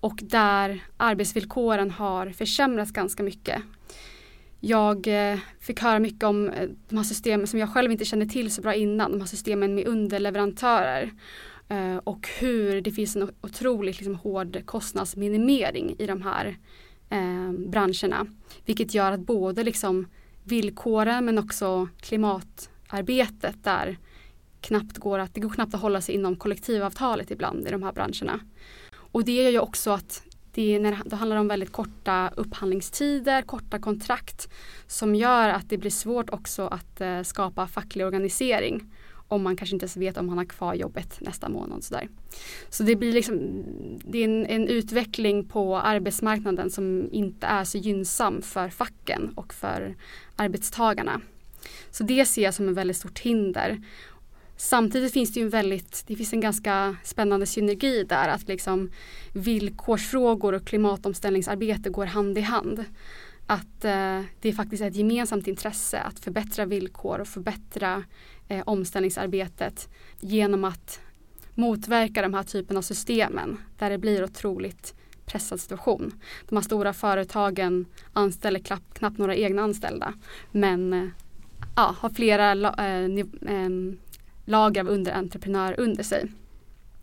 Och 0.00 0.18
där 0.22 0.84
arbetsvillkoren 0.96 1.90
har 1.90 2.30
försämrats 2.30 2.92
ganska 2.92 3.22
mycket. 3.22 3.62
Jag 4.66 5.06
eh, 5.06 5.38
fick 5.60 5.80
höra 5.80 5.98
mycket 5.98 6.22
om 6.24 6.48
eh, 6.48 6.68
de 6.88 6.96
här 6.96 7.04
systemen 7.04 7.46
som 7.46 7.58
jag 7.58 7.72
själv 7.72 7.92
inte 7.92 8.04
kände 8.04 8.26
till 8.26 8.50
så 8.50 8.62
bra 8.62 8.74
innan, 8.74 9.12
de 9.12 9.20
här 9.20 9.26
systemen 9.26 9.74
med 9.74 9.86
underleverantörer 9.86 11.12
eh, 11.68 11.96
och 11.96 12.28
hur 12.38 12.80
det 12.80 12.90
finns 12.90 13.16
en 13.16 13.30
otroligt 13.40 13.96
liksom, 13.96 14.14
hård 14.14 14.66
kostnadsminimering 14.66 15.96
i 15.98 16.06
de 16.06 16.22
här 16.22 16.56
eh, 17.10 17.52
branscherna. 17.52 18.26
Vilket 18.66 18.94
gör 18.94 19.12
att 19.12 19.20
både 19.20 19.62
liksom, 19.64 20.06
villkoren 20.44 21.24
men 21.24 21.38
också 21.38 21.88
klimatarbetet 22.00 23.64
där 23.64 23.98
knappt 24.60 24.98
går 24.98 25.18
att, 25.18 25.34
det 25.34 25.40
går 25.40 25.50
knappt 25.50 25.74
att 25.74 25.80
hålla 25.80 26.00
sig 26.00 26.14
inom 26.14 26.36
kollektivavtalet 26.36 27.30
ibland 27.30 27.68
i 27.68 27.70
de 27.70 27.82
här 27.82 27.92
branscherna. 27.92 28.40
Och 28.96 29.24
det 29.24 29.32
gör 29.32 29.50
ju 29.50 29.58
också 29.58 29.90
att 29.90 30.22
det, 30.54 30.78
när 30.78 30.98
då 31.04 31.16
handlar 31.16 31.36
om 31.36 31.48
väldigt 31.48 31.72
korta 31.72 32.30
upphandlingstider, 32.36 33.42
korta 33.42 33.78
kontrakt 33.78 34.48
som 34.86 35.14
gör 35.14 35.48
att 35.48 35.68
det 35.68 35.78
blir 35.78 35.90
svårt 35.90 36.30
också 36.30 36.66
att 36.66 37.00
eh, 37.00 37.22
skapa 37.22 37.66
facklig 37.66 38.06
organisering 38.06 38.92
om 39.28 39.42
man 39.42 39.56
kanske 39.56 39.76
inte 39.76 39.84
ens 39.84 39.96
vet 39.96 40.16
om 40.16 40.26
man 40.26 40.38
har 40.38 40.44
kvar 40.44 40.74
jobbet 40.74 41.20
nästa 41.20 41.48
månad. 41.48 41.84
Sådär. 41.84 42.08
Så 42.68 42.82
det 42.82 42.96
blir 42.96 43.12
liksom 43.12 43.38
det 44.04 44.18
är 44.18 44.24
en, 44.24 44.46
en, 44.46 44.68
utveckling 44.68 45.44
på 45.44 45.78
arbetsmarknaden 45.78 46.70
som 46.70 47.08
inte 47.12 47.46
är 47.46 47.64
så 47.64 47.78
gynnsam 47.78 48.42
för 48.42 48.68
facken 48.68 49.32
och 49.34 49.54
för 49.54 49.94
arbetstagarna. 50.36 51.20
Så 51.90 52.04
det 52.04 52.24
ser 52.26 52.42
jag 52.42 52.54
som 52.54 52.68
ett 52.68 52.74
väldigt 52.74 52.96
stort 52.96 53.18
hinder. 53.18 53.82
Samtidigt 54.64 55.12
finns 55.12 55.32
det 55.32 55.40
ju 55.40 55.44
en 55.44 55.50
väldigt, 55.50 56.04
det 56.06 56.16
finns 56.16 56.32
en 56.32 56.40
ganska 56.40 56.96
spännande 57.02 57.46
synergi 57.46 58.04
där 58.04 58.28
att 58.28 58.48
liksom 58.48 58.90
villkorsfrågor 59.32 60.52
och 60.52 60.66
klimatomställningsarbete 60.66 61.90
går 61.90 62.06
hand 62.06 62.38
i 62.38 62.40
hand. 62.40 62.84
Att 63.46 63.84
eh, 63.84 64.20
det 64.40 64.48
är 64.48 64.52
faktiskt 64.52 64.82
ett 64.82 64.96
gemensamt 64.96 65.46
intresse 65.46 66.00
att 66.00 66.20
förbättra 66.20 66.64
villkor 66.64 67.20
och 67.20 67.28
förbättra 67.28 68.04
eh, 68.48 68.62
omställningsarbetet 68.66 69.88
genom 70.20 70.64
att 70.64 71.00
motverka 71.54 72.22
de 72.22 72.34
här 72.34 72.42
typen 72.42 72.76
av 72.76 72.82
systemen 72.82 73.58
där 73.78 73.90
det 73.90 73.98
blir 73.98 74.24
otroligt 74.24 74.94
pressad 75.26 75.60
situation. 75.60 76.20
De 76.48 76.56
här 76.56 76.62
stora 76.62 76.92
företagen 76.92 77.86
anställer 78.12 78.60
knappt, 78.60 78.98
knappt 78.98 79.18
några 79.18 79.36
egna 79.36 79.62
anställda 79.62 80.14
men 80.50 80.92
eh, 80.92 81.08
ja, 81.76 81.94
har 81.98 82.10
flera 82.10 82.52
eh, 82.52 83.04
eh 83.54 83.70
lager 84.44 84.80
av 84.80 84.88
underentreprenörer 84.88 85.80
under 85.80 86.02
sig. 86.02 86.32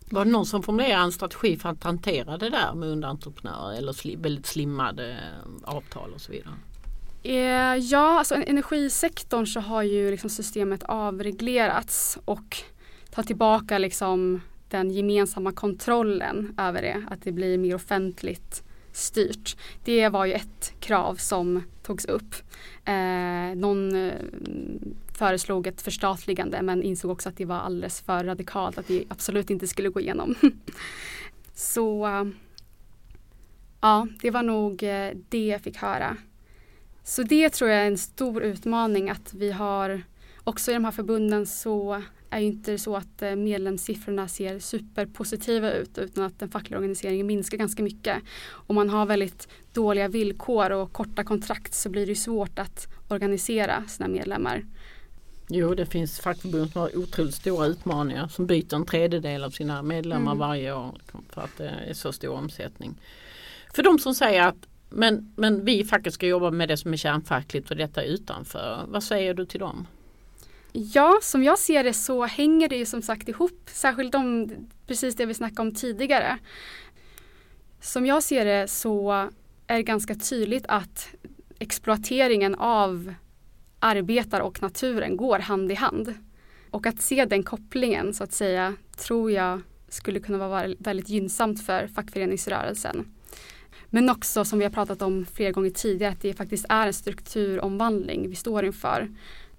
Var 0.10 0.26
det 0.26 0.32
någon 0.32 0.46
som 0.46 0.64
formulerade 0.64 1.04
en 1.04 1.12
strategi 1.12 1.58
för 1.58 1.70
att 1.70 1.84
hantera 1.84 2.38
det 2.38 2.50
där 2.50 2.74
med 2.74 2.90
underentreprenörer 2.90 3.78
eller 3.78 4.18
väldigt 4.18 4.46
slimmade 4.46 5.12
eh, 5.12 5.74
avtal 5.76 6.14
och 6.14 6.22
så 6.22 6.32
vidare? 6.32 6.54
Eh, 7.24 7.76
ja, 7.76 8.20
alltså 8.20 8.36
energisektorn 8.36 9.46
så 9.46 9.60
har 9.60 9.84
ju 9.84 10.12
liksom 10.12 10.30
systemet 10.30 10.84
avreglerats 10.84 12.18
och 12.26 12.58
tar 13.12 13.24
tillbaka 13.24 13.78
liksom 13.78 14.42
den 14.70 14.92
gemensamma 14.92 15.52
kontrollen 15.52 16.56
över 16.58 16.82
det, 16.82 17.06
att 17.10 17.24
det 17.24 17.32
blir 17.32 17.58
mer 17.58 17.76
offentligt 17.76 18.64
styrt. 18.92 19.58
Det 19.84 20.10
var 20.10 20.26
ju 20.26 20.34
ett 20.34 20.74
krav 20.80 21.16
som 21.16 21.64
togs 21.84 22.06
upp. 22.06 22.36
Eh, 22.86 23.56
någon 23.56 23.96
eh, 23.96 24.14
föreslog 25.22 25.68
ett 25.68 25.82
förstatligande 25.82 26.62
men 26.62 26.84
insåg 26.84 27.12
också 27.12 27.30
att 27.30 27.38
det 27.38 27.46
var 27.46 27.56
alldeles 27.56 28.02
för 28.02 28.24
radikalt, 28.24 28.78
att 28.78 28.88
det 28.88 29.04
absolut 29.10 29.50
inte 29.50 29.68
skulle 29.68 29.90
gå 29.90 30.00
igenom. 30.00 30.36
Så 31.54 32.08
ja, 33.82 34.08
det 34.22 34.32
var 34.32 34.44
nog 34.44 34.84
eh, 34.84 35.10
det 35.30 35.48
jag 35.48 35.62
fick 35.62 35.78
höra. 35.78 36.18
Så 37.04 37.24
det 37.24 37.50
tror 37.50 37.70
jag 37.70 37.82
är 37.82 37.88
en 37.88 37.98
stor 37.98 38.44
utmaning 38.44 39.10
att 39.10 39.34
vi 39.34 39.52
har 39.52 40.02
också 40.44 40.72
i 40.72 40.74
de 40.74 40.86
här 40.86 40.92
förbunden 40.92 41.46
så 41.46 42.02
är 42.30 42.40
ju 42.40 42.46
inte 42.46 42.78
så 42.78 42.96
att 42.96 43.22
eh, 43.22 43.36
medlemssiffrorna 43.36 44.28
ser 44.28 44.60
superpositiva 44.60 45.72
ut 45.72 45.98
utan 45.98 46.24
att 46.24 46.40
den 46.40 46.50
fackliga 46.50 46.80
organiseringen 46.80 47.28
minskar 47.28 47.58
ganska 47.58 47.84
mycket. 47.84 48.18
Om 48.50 48.76
man 48.76 48.90
har 48.90 49.06
väldigt 49.06 49.48
dåliga 49.74 50.08
villkor 50.08 50.72
och 50.72 50.94
korta 50.94 51.24
kontrakt 51.24 51.74
så 51.74 51.90
blir 51.90 52.08
det 52.08 52.16
svårt 52.16 52.60
att 52.60 52.88
organisera 53.10 53.84
sina 53.88 54.08
medlemmar. 54.08 54.64
Jo, 55.54 55.74
det 55.76 55.86
finns 55.86 56.20
fackförbund 56.20 56.72
som 56.72 56.82
har 56.82 56.98
otroligt 56.98 57.36
stora 57.36 57.66
utmaningar 57.66 58.28
som 58.28 58.48
byter 58.48 58.76
en 58.76 58.86
tredjedel 58.86 59.44
av 59.44 59.50
sina 59.50 59.82
medlemmar 59.82 60.32
mm. 60.32 60.38
varje 60.38 60.74
år 60.74 60.98
för 61.30 61.42
att 61.42 61.58
det 61.58 61.70
är 61.88 61.94
så 61.94 62.12
stor 62.12 62.34
omsättning. 62.34 63.02
För 63.74 63.84
de 63.84 64.00
som 64.00 64.16
säger 64.16 64.48
att 64.48 64.68
men, 64.90 65.34
men 65.36 65.66
vi 65.66 65.80
i 65.80 65.84
facket 65.84 66.14
ska 66.14 66.28
jobba 66.28 66.52
med 66.52 66.70
det 66.70 66.78
som 66.78 66.94
är 66.94 66.98
kärnfackligt 66.98 67.72
och 67.72 67.78
detta 67.78 68.04
utanför. 68.04 68.86
Vad 68.88 69.04
säger 69.04 69.34
du 69.34 69.46
till 69.46 69.60
dem? 69.60 69.88
Ja, 70.72 71.20
som 71.22 71.44
jag 71.44 71.60
ser 71.60 71.84
det 71.84 71.94
så 71.94 72.26
hänger 72.26 72.70
det 72.70 72.76
ju 72.76 72.86
som 72.86 73.02
sagt 73.02 73.30
ihop, 73.30 73.62
särskilt 73.66 74.16
om 74.16 74.52
precis 74.88 75.16
det 75.16 75.26
vi 75.26 75.34
snackade 75.34 75.62
om 75.62 75.76
tidigare. 75.76 76.38
Som 77.82 78.06
jag 78.06 78.24
ser 78.24 78.46
det 78.46 78.68
så 78.68 79.12
är 79.68 79.76
det 79.76 79.84
ganska 79.84 80.16
tydligt 80.16 80.66
att 80.68 81.10
exploateringen 81.60 82.56
av 82.56 83.14
arbetar 83.82 84.40
och 84.40 84.62
naturen 84.62 85.18
går 85.18 85.40
hand 85.40 85.72
i 85.72 85.76
hand. 85.76 86.14
Och 86.70 86.86
att 86.86 87.02
se 87.02 87.26
den 87.26 87.44
kopplingen 87.44 88.14
så 88.14 88.24
att 88.24 88.34
säga 88.34 88.76
tror 88.98 89.32
jag 89.32 89.62
skulle 89.90 90.20
kunna 90.20 90.48
vara 90.48 90.76
väldigt 90.80 91.10
gynnsamt 91.10 91.66
för 91.66 91.88
fackföreningsrörelsen. 91.88 93.06
Men 93.86 94.10
också 94.10 94.46
som 94.46 94.60
vi 94.60 94.66
har 94.66 94.72
pratat 94.72 95.02
om 95.02 95.26
flera 95.26 95.52
gånger 95.52 95.70
tidigare 95.70 96.12
att 96.12 96.22
det 96.22 96.34
faktiskt 96.34 96.66
är 96.70 96.88
en 96.88 96.94
strukturomvandling 96.94 98.30
vi 98.30 98.36
står 98.36 98.66
inför. 98.66 99.10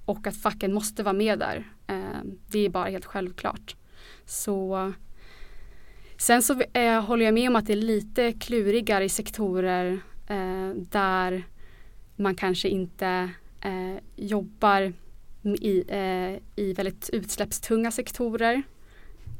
Och 0.04 0.26
att 0.26 0.36
facken 0.36 0.74
måste 0.74 1.02
vara 1.02 1.12
med 1.12 1.38
där. 1.38 1.72
Eh, 1.86 2.20
det 2.50 2.58
är 2.58 2.68
bara 2.68 2.88
helt 2.88 3.04
självklart. 3.04 3.76
Så 4.26 4.92
Sen 6.16 6.42
så 6.42 6.62
eh, 6.72 7.00
håller 7.00 7.24
jag 7.24 7.34
med 7.34 7.48
om 7.48 7.56
att 7.56 7.66
det 7.66 7.72
är 7.72 7.76
lite 7.76 8.32
klurigare 8.32 9.04
i 9.04 9.08
sektorer 9.08 10.00
eh, 10.28 10.68
där 10.74 11.44
man 12.16 12.34
kanske 12.34 12.68
inte 12.68 13.30
eh, 13.62 13.96
jobbar 14.16 14.92
i, 15.42 15.84
eh, 15.88 16.64
i 16.64 16.72
väldigt 16.76 17.10
utsläppstunga 17.12 17.90
sektorer. 17.90 18.62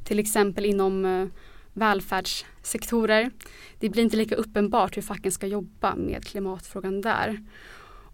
Till 0.05 0.19
exempel 0.19 0.65
inom 0.65 1.05
eh, 1.05 1.27
välfärdssektorer. 1.73 3.31
Det 3.79 3.89
blir 3.89 4.03
inte 4.03 4.17
lika 4.17 4.35
uppenbart 4.35 4.97
hur 4.97 5.03
facken 5.03 5.33
ska 5.33 5.47
jobba 5.47 5.95
med 5.95 6.25
klimatfrågan 6.25 7.01
där. 7.01 7.43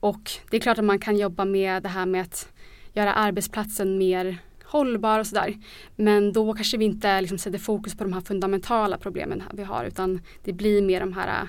Och 0.00 0.30
det 0.50 0.56
är 0.56 0.60
klart 0.60 0.78
att 0.78 0.84
man 0.84 0.98
kan 0.98 1.16
jobba 1.16 1.44
med 1.44 1.82
det 1.82 1.88
här 1.88 2.06
med 2.06 2.22
att 2.22 2.52
göra 2.92 3.14
arbetsplatsen 3.14 3.98
mer 3.98 4.38
hållbar 4.64 5.18
och 5.18 5.26
sådär. 5.26 5.54
Men 5.96 6.32
då 6.32 6.54
kanske 6.54 6.76
vi 6.76 6.84
inte 6.84 7.20
liksom 7.20 7.38
sätter 7.38 7.58
fokus 7.58 7.96
på 7.96 8.04
de 8.04 8.12
här 8.12 8.20
fundamentala 8.20 8.98
problemen 8.98 9.42
vi 9.54 9.62
har 9.62 9.84
utan 9.84 10.20
det 10.44 10.52
blir 10.52 10.82
mer 10.82 11.00
de 11.00 11.12
här 11.12 11.42
eh, 11.42 11.48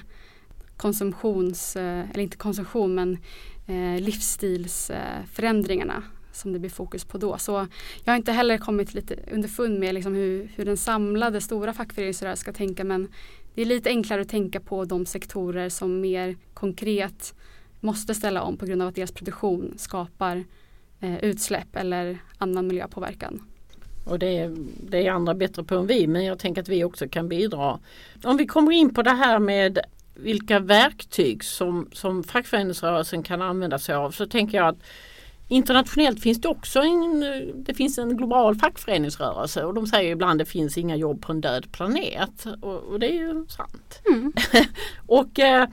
konsumtions, 0.77 1.75
eh, 1.75 2.09
eller 2.09 2.23
inte 2.23 2.37
konsumtion 2.37 2.95
men 2.95 3.17
eh, 3.69 4.01
livsstilsförändringarna 4.01 6.03
som 6.31 6.53
det 6.53 6.59
blir 6.59 6.69
fokus 6.69 7.05
på 7.05 7.17
då. 7.17 7.37
Så 7.37 7.67
jag 8.03 8.11
har 8.11 8.17
inte 8.17 8.31
heller 8.31 8.57
kommit 8.57 8.93
lite 8.93 9.15
underfund 9.31 9.79
med 9.79 9.93
liksom 9.93 10.15
hur, 10.15 10.51
hur 10.55 10.65
den 10.65 10.77
samlade 10.77 11.41
stora 11.41 11.73
fackföreningsrörelsen 11.73 12.41
ska 12.41 12.53
tänka 12.53 12.83
men 12.83 13.07
det 13.55 13.61
är 13.61 13.65
lite 13.65 13.89
enklare 13.89 14.21
att 14.21 14.29
tänka 14.29 14.59
på 14.59 14.85
de 14.85 15.05
sektorer 15.05 15.69
som 15.69 16.01
mer 16.01 16.35
konkret 16.53 17.33
måste 17.79 18.15
ställa 18.15 18.41
om 18.41 18.57
på 18.57 18.65
grund 18.65 18.81
av 18.81 18.87
att 18.87 18.95
deras 18.95 19.11
produktion 19.11 19.73
skapar 19.77 20.43
eh, 20.99 21.17
utsläpp 21.17 21.75
eller 21.75 22.17
annan 22.37 22.67
miljöpåverkan. 22.67 23.43
Och 24.05 24.19
det, 24.19 24.55
det 24.89 25.07
är 25.07 25.11
andra 25.11 25.33
bättre 25.33 25.63
på 25.63 25.75
än 25.75 25.87
vi 25.87 26.07
men 26.07 26.25
jag 26.25 26.39
tänker 26.39 26.61
att 26.61 26.69
vi 26.69 26.83
också 26.83 27.07
kan 27.07 27.29
bidra. 27.29 27.79
Om 28.23 28.37
vi 28.37 28.45
kommer 28.45 28.71
in 28.71 28.93
på 28.93 29.01
det 29.01 29.13
här 29.13 29.39
med 29.39 29.79
vilka 30.21 30.59
verktyg 30.59 31.43
som, 31.43 31.89
som 31.91 32.23
fackföreningsrörelsen 32.23 33.23
kan 33.23 33.41
använda 33.41 33.79
sig 33.79 33.95
av 33.95 34.11
så 34.11 34.25
tänker 34.25 34.57
jag 34.57 34.67
att 34.67 34.79
Internationellt 35.51 36.21
finns 36.21 36.41
det 36.41 36.47
också 36.47 36.79
en, 36.79 37.25
det 37.55 37.73
finns 37.73 37.97
en 37.97 38.17
global 38.17 38.55
fackföreningsrörelse 38.55 39.63
och 39.63 39.73
de 39.73 39.87
säger 39.87 40.11
ibland 40.11 40.41
att 40.41 40.47
det 40.47 40.51
finns 40.51 40.77
inga 40.77 40.95
jobb 40.95 41.21
på 41.21 41.31
en 41.31 41.41
död 41.41 41.71
planet. 41.71 42.45
Och, 42.61 42.83
och 42.83 42.99
det 42.99 43.07
är 43.07 43.13
ju 43.13 43.45
sant. 43.47 44.01
Mm. 44.09 44.33
och, 45.07 45.39
eh, 45.39 45.67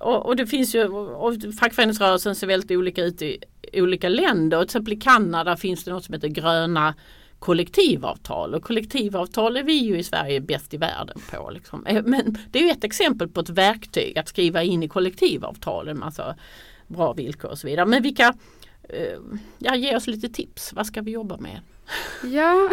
och, 0.00 0.26
och, 0.26 0.36
det 0.36 0.46
finns 0.46 0.74
ju, 0.74 0.88
och 0.88 1.34
fackföreningsrörelsen 1.60 2.34
ser 2.34 2.46
väldigt 2.46 2.70
olika 2.70 3.04
ut 3.04 3.22
i 3.22 3.38
olika 3.74 4.08
länder. 4.08 4.58
Till 4.58 4.64
exempel 4.64 4.92
i 4.92 4.96
Kanada 4.96 5.56
finns 5.56 5.84
det 5.84 5.90
något 5.90 6.04
som 6.04 6.14
heter 6.14 6.28
gröna 6.28 6.94
kollektivavtal 7.38 8.54
och 8.54 8.62
kollektivavtal 8.62 9.56
är 9.56 9.62
vi 9.62 9.72
ju 9.72 9.98
i 9.98 10.04
Sverige 10.04 10.40
bäst 10.40 10.74
i 10.74 10.76
världen 10.76 11.18
på. 11.30 11.50
Liksom. 11.50 11.86
Eh, 11.86 12.02
men 12.04 12.38
det 12.50 12.58
är 12.58 12.62
ju 12.62 12.70
ett 12.70 12.84
exempel 12.84 13.28
på 13.28 13.40
ett 13.40 13.50
verktyg 13.50 14.18
att 14.18 14.28
skriva 14.28 14.62
in 14.62 14.82
i 14.82 14.88
kollektivavtal 14.88 15.88
en 15.88 15.98
massa 15.98 16.24
alltså 16.24 16.42
bra 16.86 17.12
villkor 17.12 17.50
och 17.50 17.58
så 17.58 17.66
vidare. 17.66 17.86
Men 17.86 18.02
vilka, 18.02 18.34
eh, 18.88 19.18
ja, 19.58 19.74
ge 19.74 19.96
oss 19.96 20.06
lite 20.06 20.28
tips, 20.28 20.72
vad 20.72 20.86
ska 20.86 21.02
vi 21.02 21.10
jobba 21.10 21.36
med? 21.36 21.60
Ja, 22.24 22.70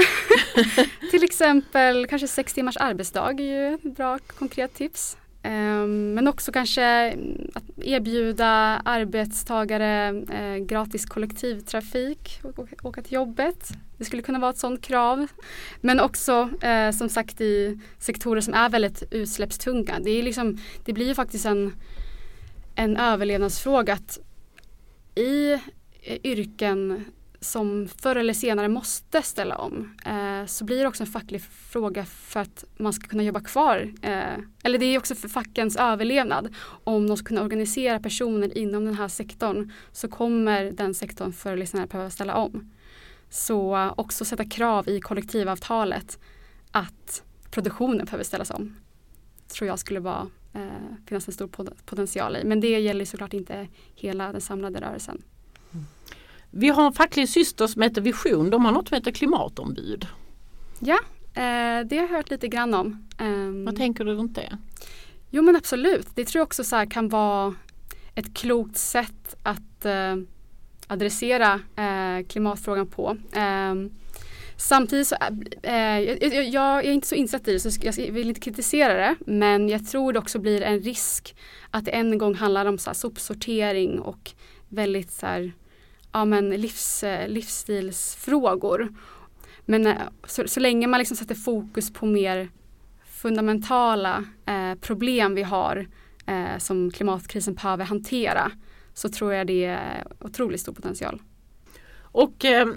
till 1.12 1.24
exempel 1.24 2.08
kanske 2.08 2.28
sex 2.28 2.54
timmars 2.54 2.78
arbetsdag 2.78 3.32
är 3.32 3.44
ju 3.44 3.76
ett 3.76 3.96
bra 3.96 4.20
konkret 4.28 4.74
tips. 4.74 5.18
Ehm, 5.46 6.14
men 6.14 6.28
också 6.28 6.52
kanske 6.52 6.84
mm, 6.84 7.52
att 7.54 7.64
erbjuda 7.78 8.82
arbetstagare 8.86 10.08
eh, 10.32 10.66
gratis 10.66 11.06
kollektivtrafik 11.06 12.40
och 12.44 12.68
åka 12.84 13.02
till 13.02 13.14
jobbet. 13.14 13.70
Det 13.98 14.06
skulle 14.06 14.22
kunna 14.22 14.40
vara 14.40 14.52
ett 14.52 14.58
sådant 14.58 14.82
krav. 14.82 15.28
Men 15.82 16.00
också 16.00 16.50
eh, 16.62 16.92
som 16.92 17.10
sagt 17.10 17.42
i 17.42 17.80
sektorer 18.00 18.42
som 18.42 18.54
är 18.54 18.70
väldigt 18.70 19.04
utsläppstunga. 19.12 20.00
Det, 20.04 20.10
är 20.10 20.24
liksom, 20.24 20.58
det 20.86 20.94
blir 20.94 21.08
ju 21.08 21.16
faktiskt 21.16 21.46
en, 21.46 21.74
en 22.76 22.98
överlevnadsfråga 22.98 23.94
att 23.94 24.20
i 25.16 25.60
yrken 26.24 27.06
som 27.46 27.88
förr 27.88 28.16
eller 28.16 28.34
senare 28.34 28.68
måste 28.68 29.22
ställa 29.22 29.58
om 29.58 29.98
eh, 30.06 30.46
så 30.46 30.66
blir 30.66 30.80
det 30.80 30.88
också 30.88 31.04
en 31.04 31.08
facklig 31.08 31.42
fråga 31.42 32.06
för 32.06 32.40
att 32.40 32.66
man 32.78 32.94
ska 32.94 33.08
kunna 33.08 33.24
jobba 33.24 33.40
kvar. 33.40 33.94
Eh, 34.02 34.40
eller 34.64 34.78
det 34.78 34.86
är 34.86 34.98
också 34.98 35.16
för 35.16 35.28
fackens 35.28 35.76
överlevnad. 35.76 36.56
Om 36.84 37.08
de 37.08 37.18
ska 37.18 37.28
kunna 37.28 37.42
organisera 37.42 38.00
personer 38.00 38.58
inom 38.58 38.86
den 38.86 38.96
här 38.96 39.08
sektorn 39.08 39.72
så 39.92 40.08
kommer 40.08 40.72
den 40.72 40.94
sektorn 40.94 41.34
förr 41.34 41.54
eller 41.54 41.66
senare 41.66 41.88
behöva 41.88 42.10
ställa 42.10 42.36
om. 42.36 42.72
Så 43.30 43.76
eh, 43.76 43.94
också 43.98 44.26
sätta 44.26 44.46
krav 44.46 44.90
i 44.90 45.02
kollektivavtalet 45.02 46.20
att 46.72 47.24
produktionen 47.52 48.06
behöver 48.06 48.24
ställas 48.24 48.50
om. 48.52 48.76
Tror 49.48 49.68
jag 49.68 49.80
skulle 49.80 50.00
vara, 50.00 50.28
eh, 50.54 50.62
finnas 51.08 51.28
en 51.28 51.34
stor 51.34 51.48
potential 51.86 52.36
i. 52.36 52.44
Men 52.44 52.60
det 52.60 52.80
gäller 52.80 53.06
såklart 53.06 53.34
inte 53.34 53.68
hela 53.96 54.32
den 54.32 54.42
samlade 54.42 54.82
rörelsen. 54.82 55.22
Mm. 55.74 55.86
Vi 56.58 56.70
har 56.70 56.86
en 56.86 56.94
facklig 56.94 57.30
syster 57.30 57.68
som 57.68 57.82
heter 57.82 58.02
Vision. 58.02 58.50
De 58.50 58.66
har 58.66 58.72
något 58.72 58.88
som 58.88 58.96
heter 58.96 59.12
klimatombud. 59.12 60.08
Ja, 60.80 61.00
eh, 61.34 61.86
det 61.86 61.98
har 61.98 62.04
jag 62.04 62.08
hört 62.08 62.30
lite 62.30 62.48
grann 62.48 62.74
om. 62.74 63.08
Um, 63.20 63.66
Vad 63.66 63.76
tänker 63.76 64.06
du 64.06 64.14
runt 64.14 64.36
det? 64.36 64.58
Jo 65.30 65.44
men 65.44 65.56
absolut. 65.56 66.08
Det 66.16 66.26
tror 66.26 66.40
jag 66.40 66.46
också 66.46 66.64
så 66.64 66.86
kan 66.90 67.10
vara 67.10 67.56
ett 68.16 68.34
klokt 68.34 68.78
sätt 68.78 69.36
att 69.44 69.86
eh, 69.86 70.16
adressera 70.88 71.60
eh, 71.76 72.26
klimatfrågan 72.28 72.88
på. 72.88 73.18
Ehm, 73.34 73.92
samtidigt 74.58 75.08
så 75.08 75.16
eh, 75.64 76.00
jag, 76.00 76.48
jag, 76.48 76.86
är 76.86 76.92
inte 76.92 77.08
så 77.08 77.16
insatt 77.16 77.48
i 77.48 77.54
det 77.54 77.60
så 77.60 77.70
jag 77.82 77.94
vill 77.94 78.28
inte 78.28 78.42
kritisera 78.42 78.94
det 78.94 79.16
men 79.26 79.70
jag 79.70 79.88
tror 79.88 80.14
det 80.14 80.20
också 80.20 80.40
blir 80.40 80.62
en 80.62 80.80
risk 80.80 81.36
att 81.72 81.86
det 81.86 81.92
en 81.92 82.18
gång 82.18 82.36
handlar 82.36 82.66
om 82.66 82.78
så 82.78 82.90
här, 82.90 82.96
sopsortering 82.96 84.00
och 84.00 84.32
väldigt 84.70 85.12
så 85.12 85.26
här, 85.26 85.54
ja, 86.16 86.26
men 86.26 86.50
livs, 86.50 87.04
eh, 87.04 87.28
livsstilsfrågor. 87.28 88.94
Men 89.66 89.88
eh, 89.88 89.94
så, 90.28 90.48
så 90.48 90.60
länge 90.60 90.88
man 90.88 91.00
liksom 91.00 91.18
sätter 91.18 91.36
fokus 91.36 91.94
på 91.94 92.06
mer 92.06 92.50
fundamentala 93.06 94.24
eh, 94.46 94.80
problem 94.82 95.36
vi 95.36 95.44
har 95.44 95.88
eh, 96.26 96.58
som 96.58 96.92
klimatkrisen 96.92 97.54
behöver 97.54 97.86
hantera 97.86 98.52
så 98.94 99.10
tror 99.10 99.34
jag 99.34 99.48
det 99.48 99.66
är 99.66 100.08
otroligt 100.20 100.62
stor 100.62 100.74
potential. 100.74 101.22
Och 101.98 102.46
eh, 102.46 102.68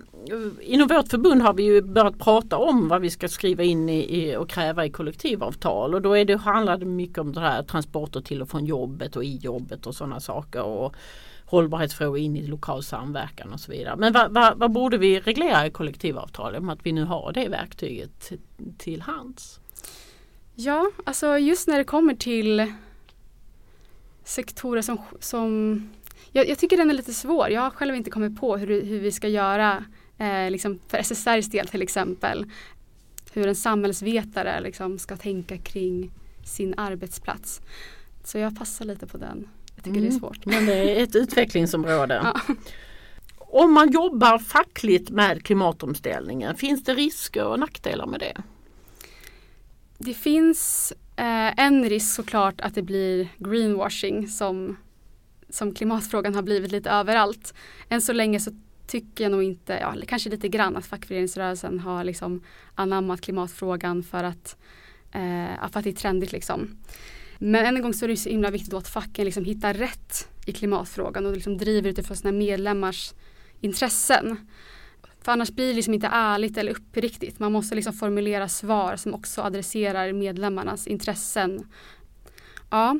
inom 0.61 0.89
vårt 0.89 1.09
förbund 1.09 1.43
har 1.43 1.55
vi 1.55 1.63
ju 1.63 1.83
börjat 1.83 2.19
prata 2.19 2.57
om 2.57 2.89
vad 2.89 3.01
vi 3.01 3.11
ska 3.11 3.29
skriva 3.29 3.63
in 3.63 3.89
i, 3.89 4.23
i 4.23 4.37
och 4.37 4.49
kräva 4.49 4.87
i 4.87 4.91
kollektivavtal 4.91 5.95
och 5.95 6.03
då 6.03 6.17
är 6.17 6.25
det, 6.25 6.37
handlar 6.37 6.79
det 6.79 6.87
mycket 6.87 7.19
om 7.19 7.33
det 7.33 7.41
här 7.41 7.63
transporter 7.63 8.21
till 8.21 8.43
och 8.43 8.49
från 8.49 8.65
jobbet 8.65 9.17
och 9.17 9.25
i 9.25 9.37
jobbet 9.37 9.87
och 9.87 9.95
sådana 9.95 10.21
saker. 10.21 10.63
Och 10.63 10.97
hållbarhetsfrågor 11.49 12.19
in 12.19 12.37
i 12.37 12.47
lokal 12.47 12.83
samverkan 12.83 13.53
och 13.53 13.61
så 13.61 13.73
vidare. 13.73 13.97
Men 13.97 14.13
vad, 14.13 14.35
vad, 14.35 14.59
vad 14.59 14.73
borde 14.73 14.99
vi 14.99 15.21
reglera 15.21 15.67
i 15.67 15.71
kollektivavtalet 15.71 16.61
om 16.61 16.69
att 16.69 16.87
vi 16.87 16.93
nu 16.93 17.05
har 17.05 17.33
det 17.33 17.49
verktyget 17.49 18.33
till 18.79 19.01
hands? 19.03 19.61
Ja, 20.55 20.91
alltså 21.05 21.39
just 21.39 21.69
när 21.69 21.79
det 21.79 21.85
kommer 21.85 22.15
till 22.15 22.73
sektorer 24.25 24.83
som, 24.83 24.99
som 25.21 25.83
jag, 26.33 26.49
jag, 26.49 26.59
tycker 26.59 26.77
den 26.77 26.91
är 26.91 26.95
lite 26.95 27.15
svår. 27.15 27.51
Jag 27.51 27.61
har 27.61 27.71
själv 27.71 27.95
inte 27.95 28.11
kommit 28.11 28.41
på 28.41 28.57
hur, 28.57 28.83
hur 28.83 29.01
vi 29.01 29.13
ska 29.13 29.29
göra 29.29 29.85
eh, 30.19 30.51
liksom 30.51 30.79
för 30.89 30.99
SSRs 30.99 31.51
del 31.51 31.69
till 31.69 31.83
exempel. 31.83 32.47
Hur 33.33 33.47
en 33.47 33.55
samhällsvetare 33.55 34.61
liksom 34.61 34.99
ska 34.99 35.17
tänka 35.17 35.59
kring 35.59 36.11
sin 36.45 36.75
arbetsplats. 36.77 37.61
Så 38.25 38.39
jag 38.39 38.59
passar 38.59 38.85
lite 38.85 39.07
på 39.07 39.19
den. 39.19 39.49
Jag 39.79 39.85
tycker 39.85 39.99
mm. 39.99 40.11
det 40.11 40.17
är 40.17 40.19
mm. 40.19 40.21
svårt. 40.21 40.47
Men 40.47 40.67
det 40.67 41.01
är 41.01 41.03
ett 41.03 41.17
utvecklingsområde. 41.17 42.21
Ja. 42.25 42.55
Om 43.39 43.73
man 43.73 43.91
jobbar 43.91 44.39
fackligt 44.39 45.11
med 45.11 45.45
klimatomställningen, 45.45 46.57
finns 46.57 46.85
det 46.85 46.95
risker 46.95 47.47
och 47.47 47.59
nackdelar 47.59 48.07
med 48.07 48.21
det? 48.21 48.37
Det 49.99 50.15
finns 50.15 50.93
eh, 51.17 51.61
en 51.61 51.89
risk 51.89 52.15
såklart 52.15 52.61
att 52.61 52.75
det 52.75 52.83
blir 52.83 53.29
greenwashing 53.39 54.29
som, 54.29 54.77
som 55.49 55.75
klimatfrågan 55.75 56.35
har 56.35 56.43
blivit 56.43 56.73
lite 56.73 56.91
överallt. 56.91 57.55
Än 57.89 58.01
så 58.01 58.13
länge 58.13 58.41
så 58.41 58.51
tycker 58.87 59.25
jag 59.25 59.31
nog 59.31 59.43
inte, 59.43 59.79
ja 59.81 59.95
kanske 60.07 60.31
lite 60.31 60.49
grann 60.49 60.77
att 60.77 60.87
fackföreningsrörelsen 60.87 61.79
har 61.81 62.05
liksom 62.05 62.43
anammat 62.75 63.21
klimatfrågan 63.21 64.03
för 64.03 64.25
att, 64.25 64.57
eh, 65.13 65.69
för 65.71 65.79
att 65.79 65.85
det 65.85 65.91
är 65.91 65.93
trendigt 65.93 66.33
liksom. 66.33 66.77
Men 67.39 67.67
än 67.67 67.77
en 67.77 67.83
gång 67.83 67.95
så 67.95 68.05
är 68.05 68.09
det 68.09 68.17
så 68.17 68.29
himla 68.29 68.51
viktigt 68.51 68.75
att 68.75 68.89
facken 68.89 69.25
liksom 69.25 69.45
hittar 69.45 69.75
rätt 69.75 70.29
i 70.47 70.53
klimatfrågan 70.53 71.27
och 71.27 71.33
liksom 71.33 71.59
driver 71.59 71.91
utifrån 71.91 72.17
sina 72.17 72.33
medlemmars 72.33 73.13
intressen. 73.61 74.49
För 75.21 75.33
annars 75.33 75.51
blir 75.51 75.69
det 75.69 75.75
liksom 75.75 75.95
inte 75.95 76.09
ärligt 76.13 76.57
eller 76.57 76.73
uppriktigt. 76.73 77.39
Man 77.39 77.53
måste 77.53 77.75
liksom 77.75 77.93
formulera 77.93 78.49
svar 78.49 78.97
som 78.97 79.15
också 79.15 79.43
adresserar 79.43 80.13
medlemmarnas 80.13 80.87
intressen. 80.87 81.67
Ja, 82.71 82.99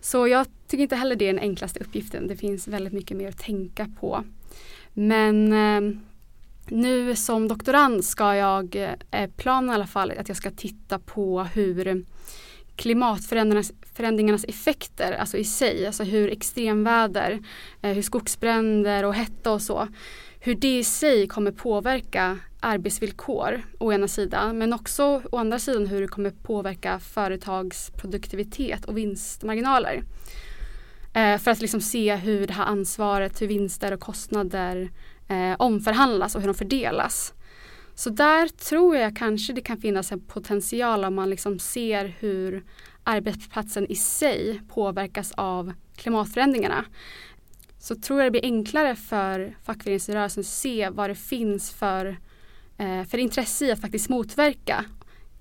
så 0.00 0.28
jag 0.28 0.46
tycker 0.66 0.82
inte 0.82 0.96
heller 0.96 1.16
det 1.16 1.28
är 1.28 1.32
den 1.32 1.42
enklaste 1.42 1.80
uppgiften. 1.80 2.26
Det 2.26 2.36
finns 2.36 2.68
väldigt 2.68 2.92
mycket 2.92 3.16
mer 3.16 3.28
att 3.28 3.38
tänka 3.38 3.88
på. 4.00 4.24
Men 4.94 5.52
eh, 5.52 5.98
nu 6.68 7.16
som 7.16 7.48
doktorand 7.48 8.04
ska 8.04 8.34
jag, 8.34 8.76
eh, 9.10 9.30
planen 9.36 9.70
i 9.70 9.74
alla 9.74 9.86
fall, 9.86 10.10
att 10.10 10.28
jag 10.28 10.36
ska 10.36 10.50
titta 10.50 10.98
på 10.98 11.42
hur 11.42 12.04
klimatförändringarnas 12.78 14.44
effekter, 14.44 15.12
alltså 15.12 15.36
i 15.36 15.44
sig, 15.44 15.86
alltså 15.86 16.04
hur 16.04 16.30
extremväder, 16.30 17.38
eh, 17.82 17.92
hur 17.92 18.02
skogsbränder 18.02 19.04
och 19.04 19.14
hetta 19.14 19.52
och 19.52 19.62
så, 19.62 19.88
hur 20.40 20.54
det 20.54 20.78
i 20.78 20.84
sig 20.84 21.28
kommer 21.28 21.52
påverka 21.52 22.38
arbetsvillkor 22.60 23.62
å 23.78 23.92
ena 23.92 24.08
sidan 24.08 24.58
men 24.58 24.72
också 24.72 25.22
å 25.32 25.36
andra 25.36 25.58
sidan 25.58 25.86
hur 25.86 26.00
det 26.00 26.08
kommer 26.08 26.30
påverka 26.30 26.98
företags 26.98 27.90
produktivitet 27.90 28.84
och 28.84 28.98
vinstmarginaler. 28.98 30.02
Eh, 31.14 31.38
för 31.38 31.50
att 31.50 31.60
liksom 31.60 31.80
se 31.80 32.14
hur 32.16 32.46
det 32.46 32.52
här 32.52 32.64
ansvaret, 32.64 33.42
hur 33.42 33.46
vinster 33.46 33.92
och 33.92 34.00
kostnader 34.00 34.90
eh, 35.28 35.54
omförhandlas 35.58 36.34
och 36.34 36.40
hur 36.40 36.48
de 36.48 36.54
fördelas. 36.54 37.34
Så 37.98 38.10
där 38.10 38.48
tror 38.48 38.96
jag 38.96 39.16
kanske 39.16 39.52
det 39.52 39.60
kan 39.60 39.78
finnas 39.80 40.12
en 40.12 40.20
potential 40.20 41.04
om 41.04 41.14
man 41.14 41.30
liksom 41.30 41.58
ser 41.58 42.14
hur 42.18 42.64
arbetsplatsen 43.04 43.86
i 43.86 43.94
sig 43.94 44.60
påverkas 44.68 45.32
av 45.32 45.72
klimatförändringarna. 45.96 46.84
Så 47.78 47.94
tror 47.94 48.18
jag 48.18 48.26
det 48.26 48.30
blir 48.30 48.44
enklare 48.44 48.96
för 48.96 49.56
fackföreningsrörelsen 49.64 50.40
att 50.40 50.46
se 50.46 50.88
vad 50.90 51.10
det 51.10 51.14
finns 51.14 51.70
för, 51.72 52.16
eh, 52.78 53.04
för 53.04 53.18
intresse 53.18 53.66
i 53.66 53.72
att 53.72 53.80
faktiskt 53.80 54.08
motverka 54.08 54.84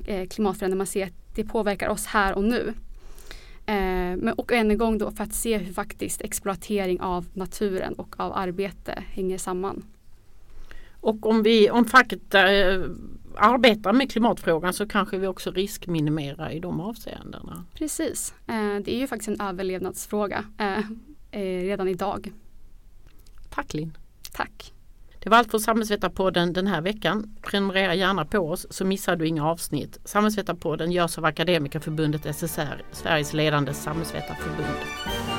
eh, 0.07 0.27
klimatförändringar. 0.27 0.77
Man 0.77 0.87
ser 0.87 1.05
att 1.05 1.35
det 1.35 1.43
påverkar 1.43 1.89
oss 1.89 2.05
här 2.05 2.33
och 2.33 2.43
nu. 2.43 2.73
Eh, 3.65 4.31
och 4.35 4.51
än 4.51 4.71
en 4.71 4.77
gång 4.77 4.97
då 4.97 5.11
för 5.11 5.23
att 5.23 5.33
se 5.33 5.57
hur 5.57 5.73
faktiskt 5.73 6.21
exploatering 6.21 7.01
av 7.01 7.25
naturen 7.33 7.93
och 7.93 8.19
av 8.19 8.33
arbete 8.33 9.03
hänger 9.07 9.37
samman. 9.37 9.83
Och 11.01 11.25
om, 11.25 11.43
vi, 11.43 11.69
om 11.69 11.85
facket 11.85 12.33
äh, 12.33 12.41
arbetar 13.37 13.93
med 13.93 14.11
klimatfrågan 14.11 14.73
så 14.73 14.87
kanske 14.87 15.17
vi 15.17 15.27
också 15.27 15.51
riskminimerar 15.51 16.49
i 16.49 16.59
de 16.59 16.81
avseendena. 16.81 17.65
Precis, 17.73 18.33
eh, 18.47 18.75
det 18.85 18.95
är 18.95 18.99
ju 18.99 19.07
faktiskt 19.07 19.27
en 19.27 19.41
överlevnadsfråga 19.41 20.45
eh, 20.57 20.77
eh 21.31 21.61
redan 21.61 21.87
idag. 21.87 22.31
Tack 23.49 23.73
Linn. 23.73 23.97
Tack. 24.33 24.73
Det 25.19 25.29
var 25.29 25.37
allt 25.37 25.51
för 25.51 25.59
Samhällsvetarpodden 25.59 26.53
den 26.53 26.67
här 26.67 26.81
veckan. 26.81 27.35
Prenumerera 27.41 27.95
gärna 27.95 28.25
på 28.25 28.39
oss 28.39 28.67
så 28.69 28.85
missar 28.85 29.15
du 29.15 29.27
inga 29.27 29.47
avsnitt. 29.47 29.99
Samhällsvetarpodden 30.05 30.91
görs 30.91 31.17
av 31.17 31.25
Akademikerförbundet 31.25 32.35
SSR, 32.35 32.81
Sveriges 32.91 33.33
ledande 33.33 33.73
samhällsvetarförbund. 33.73 35.36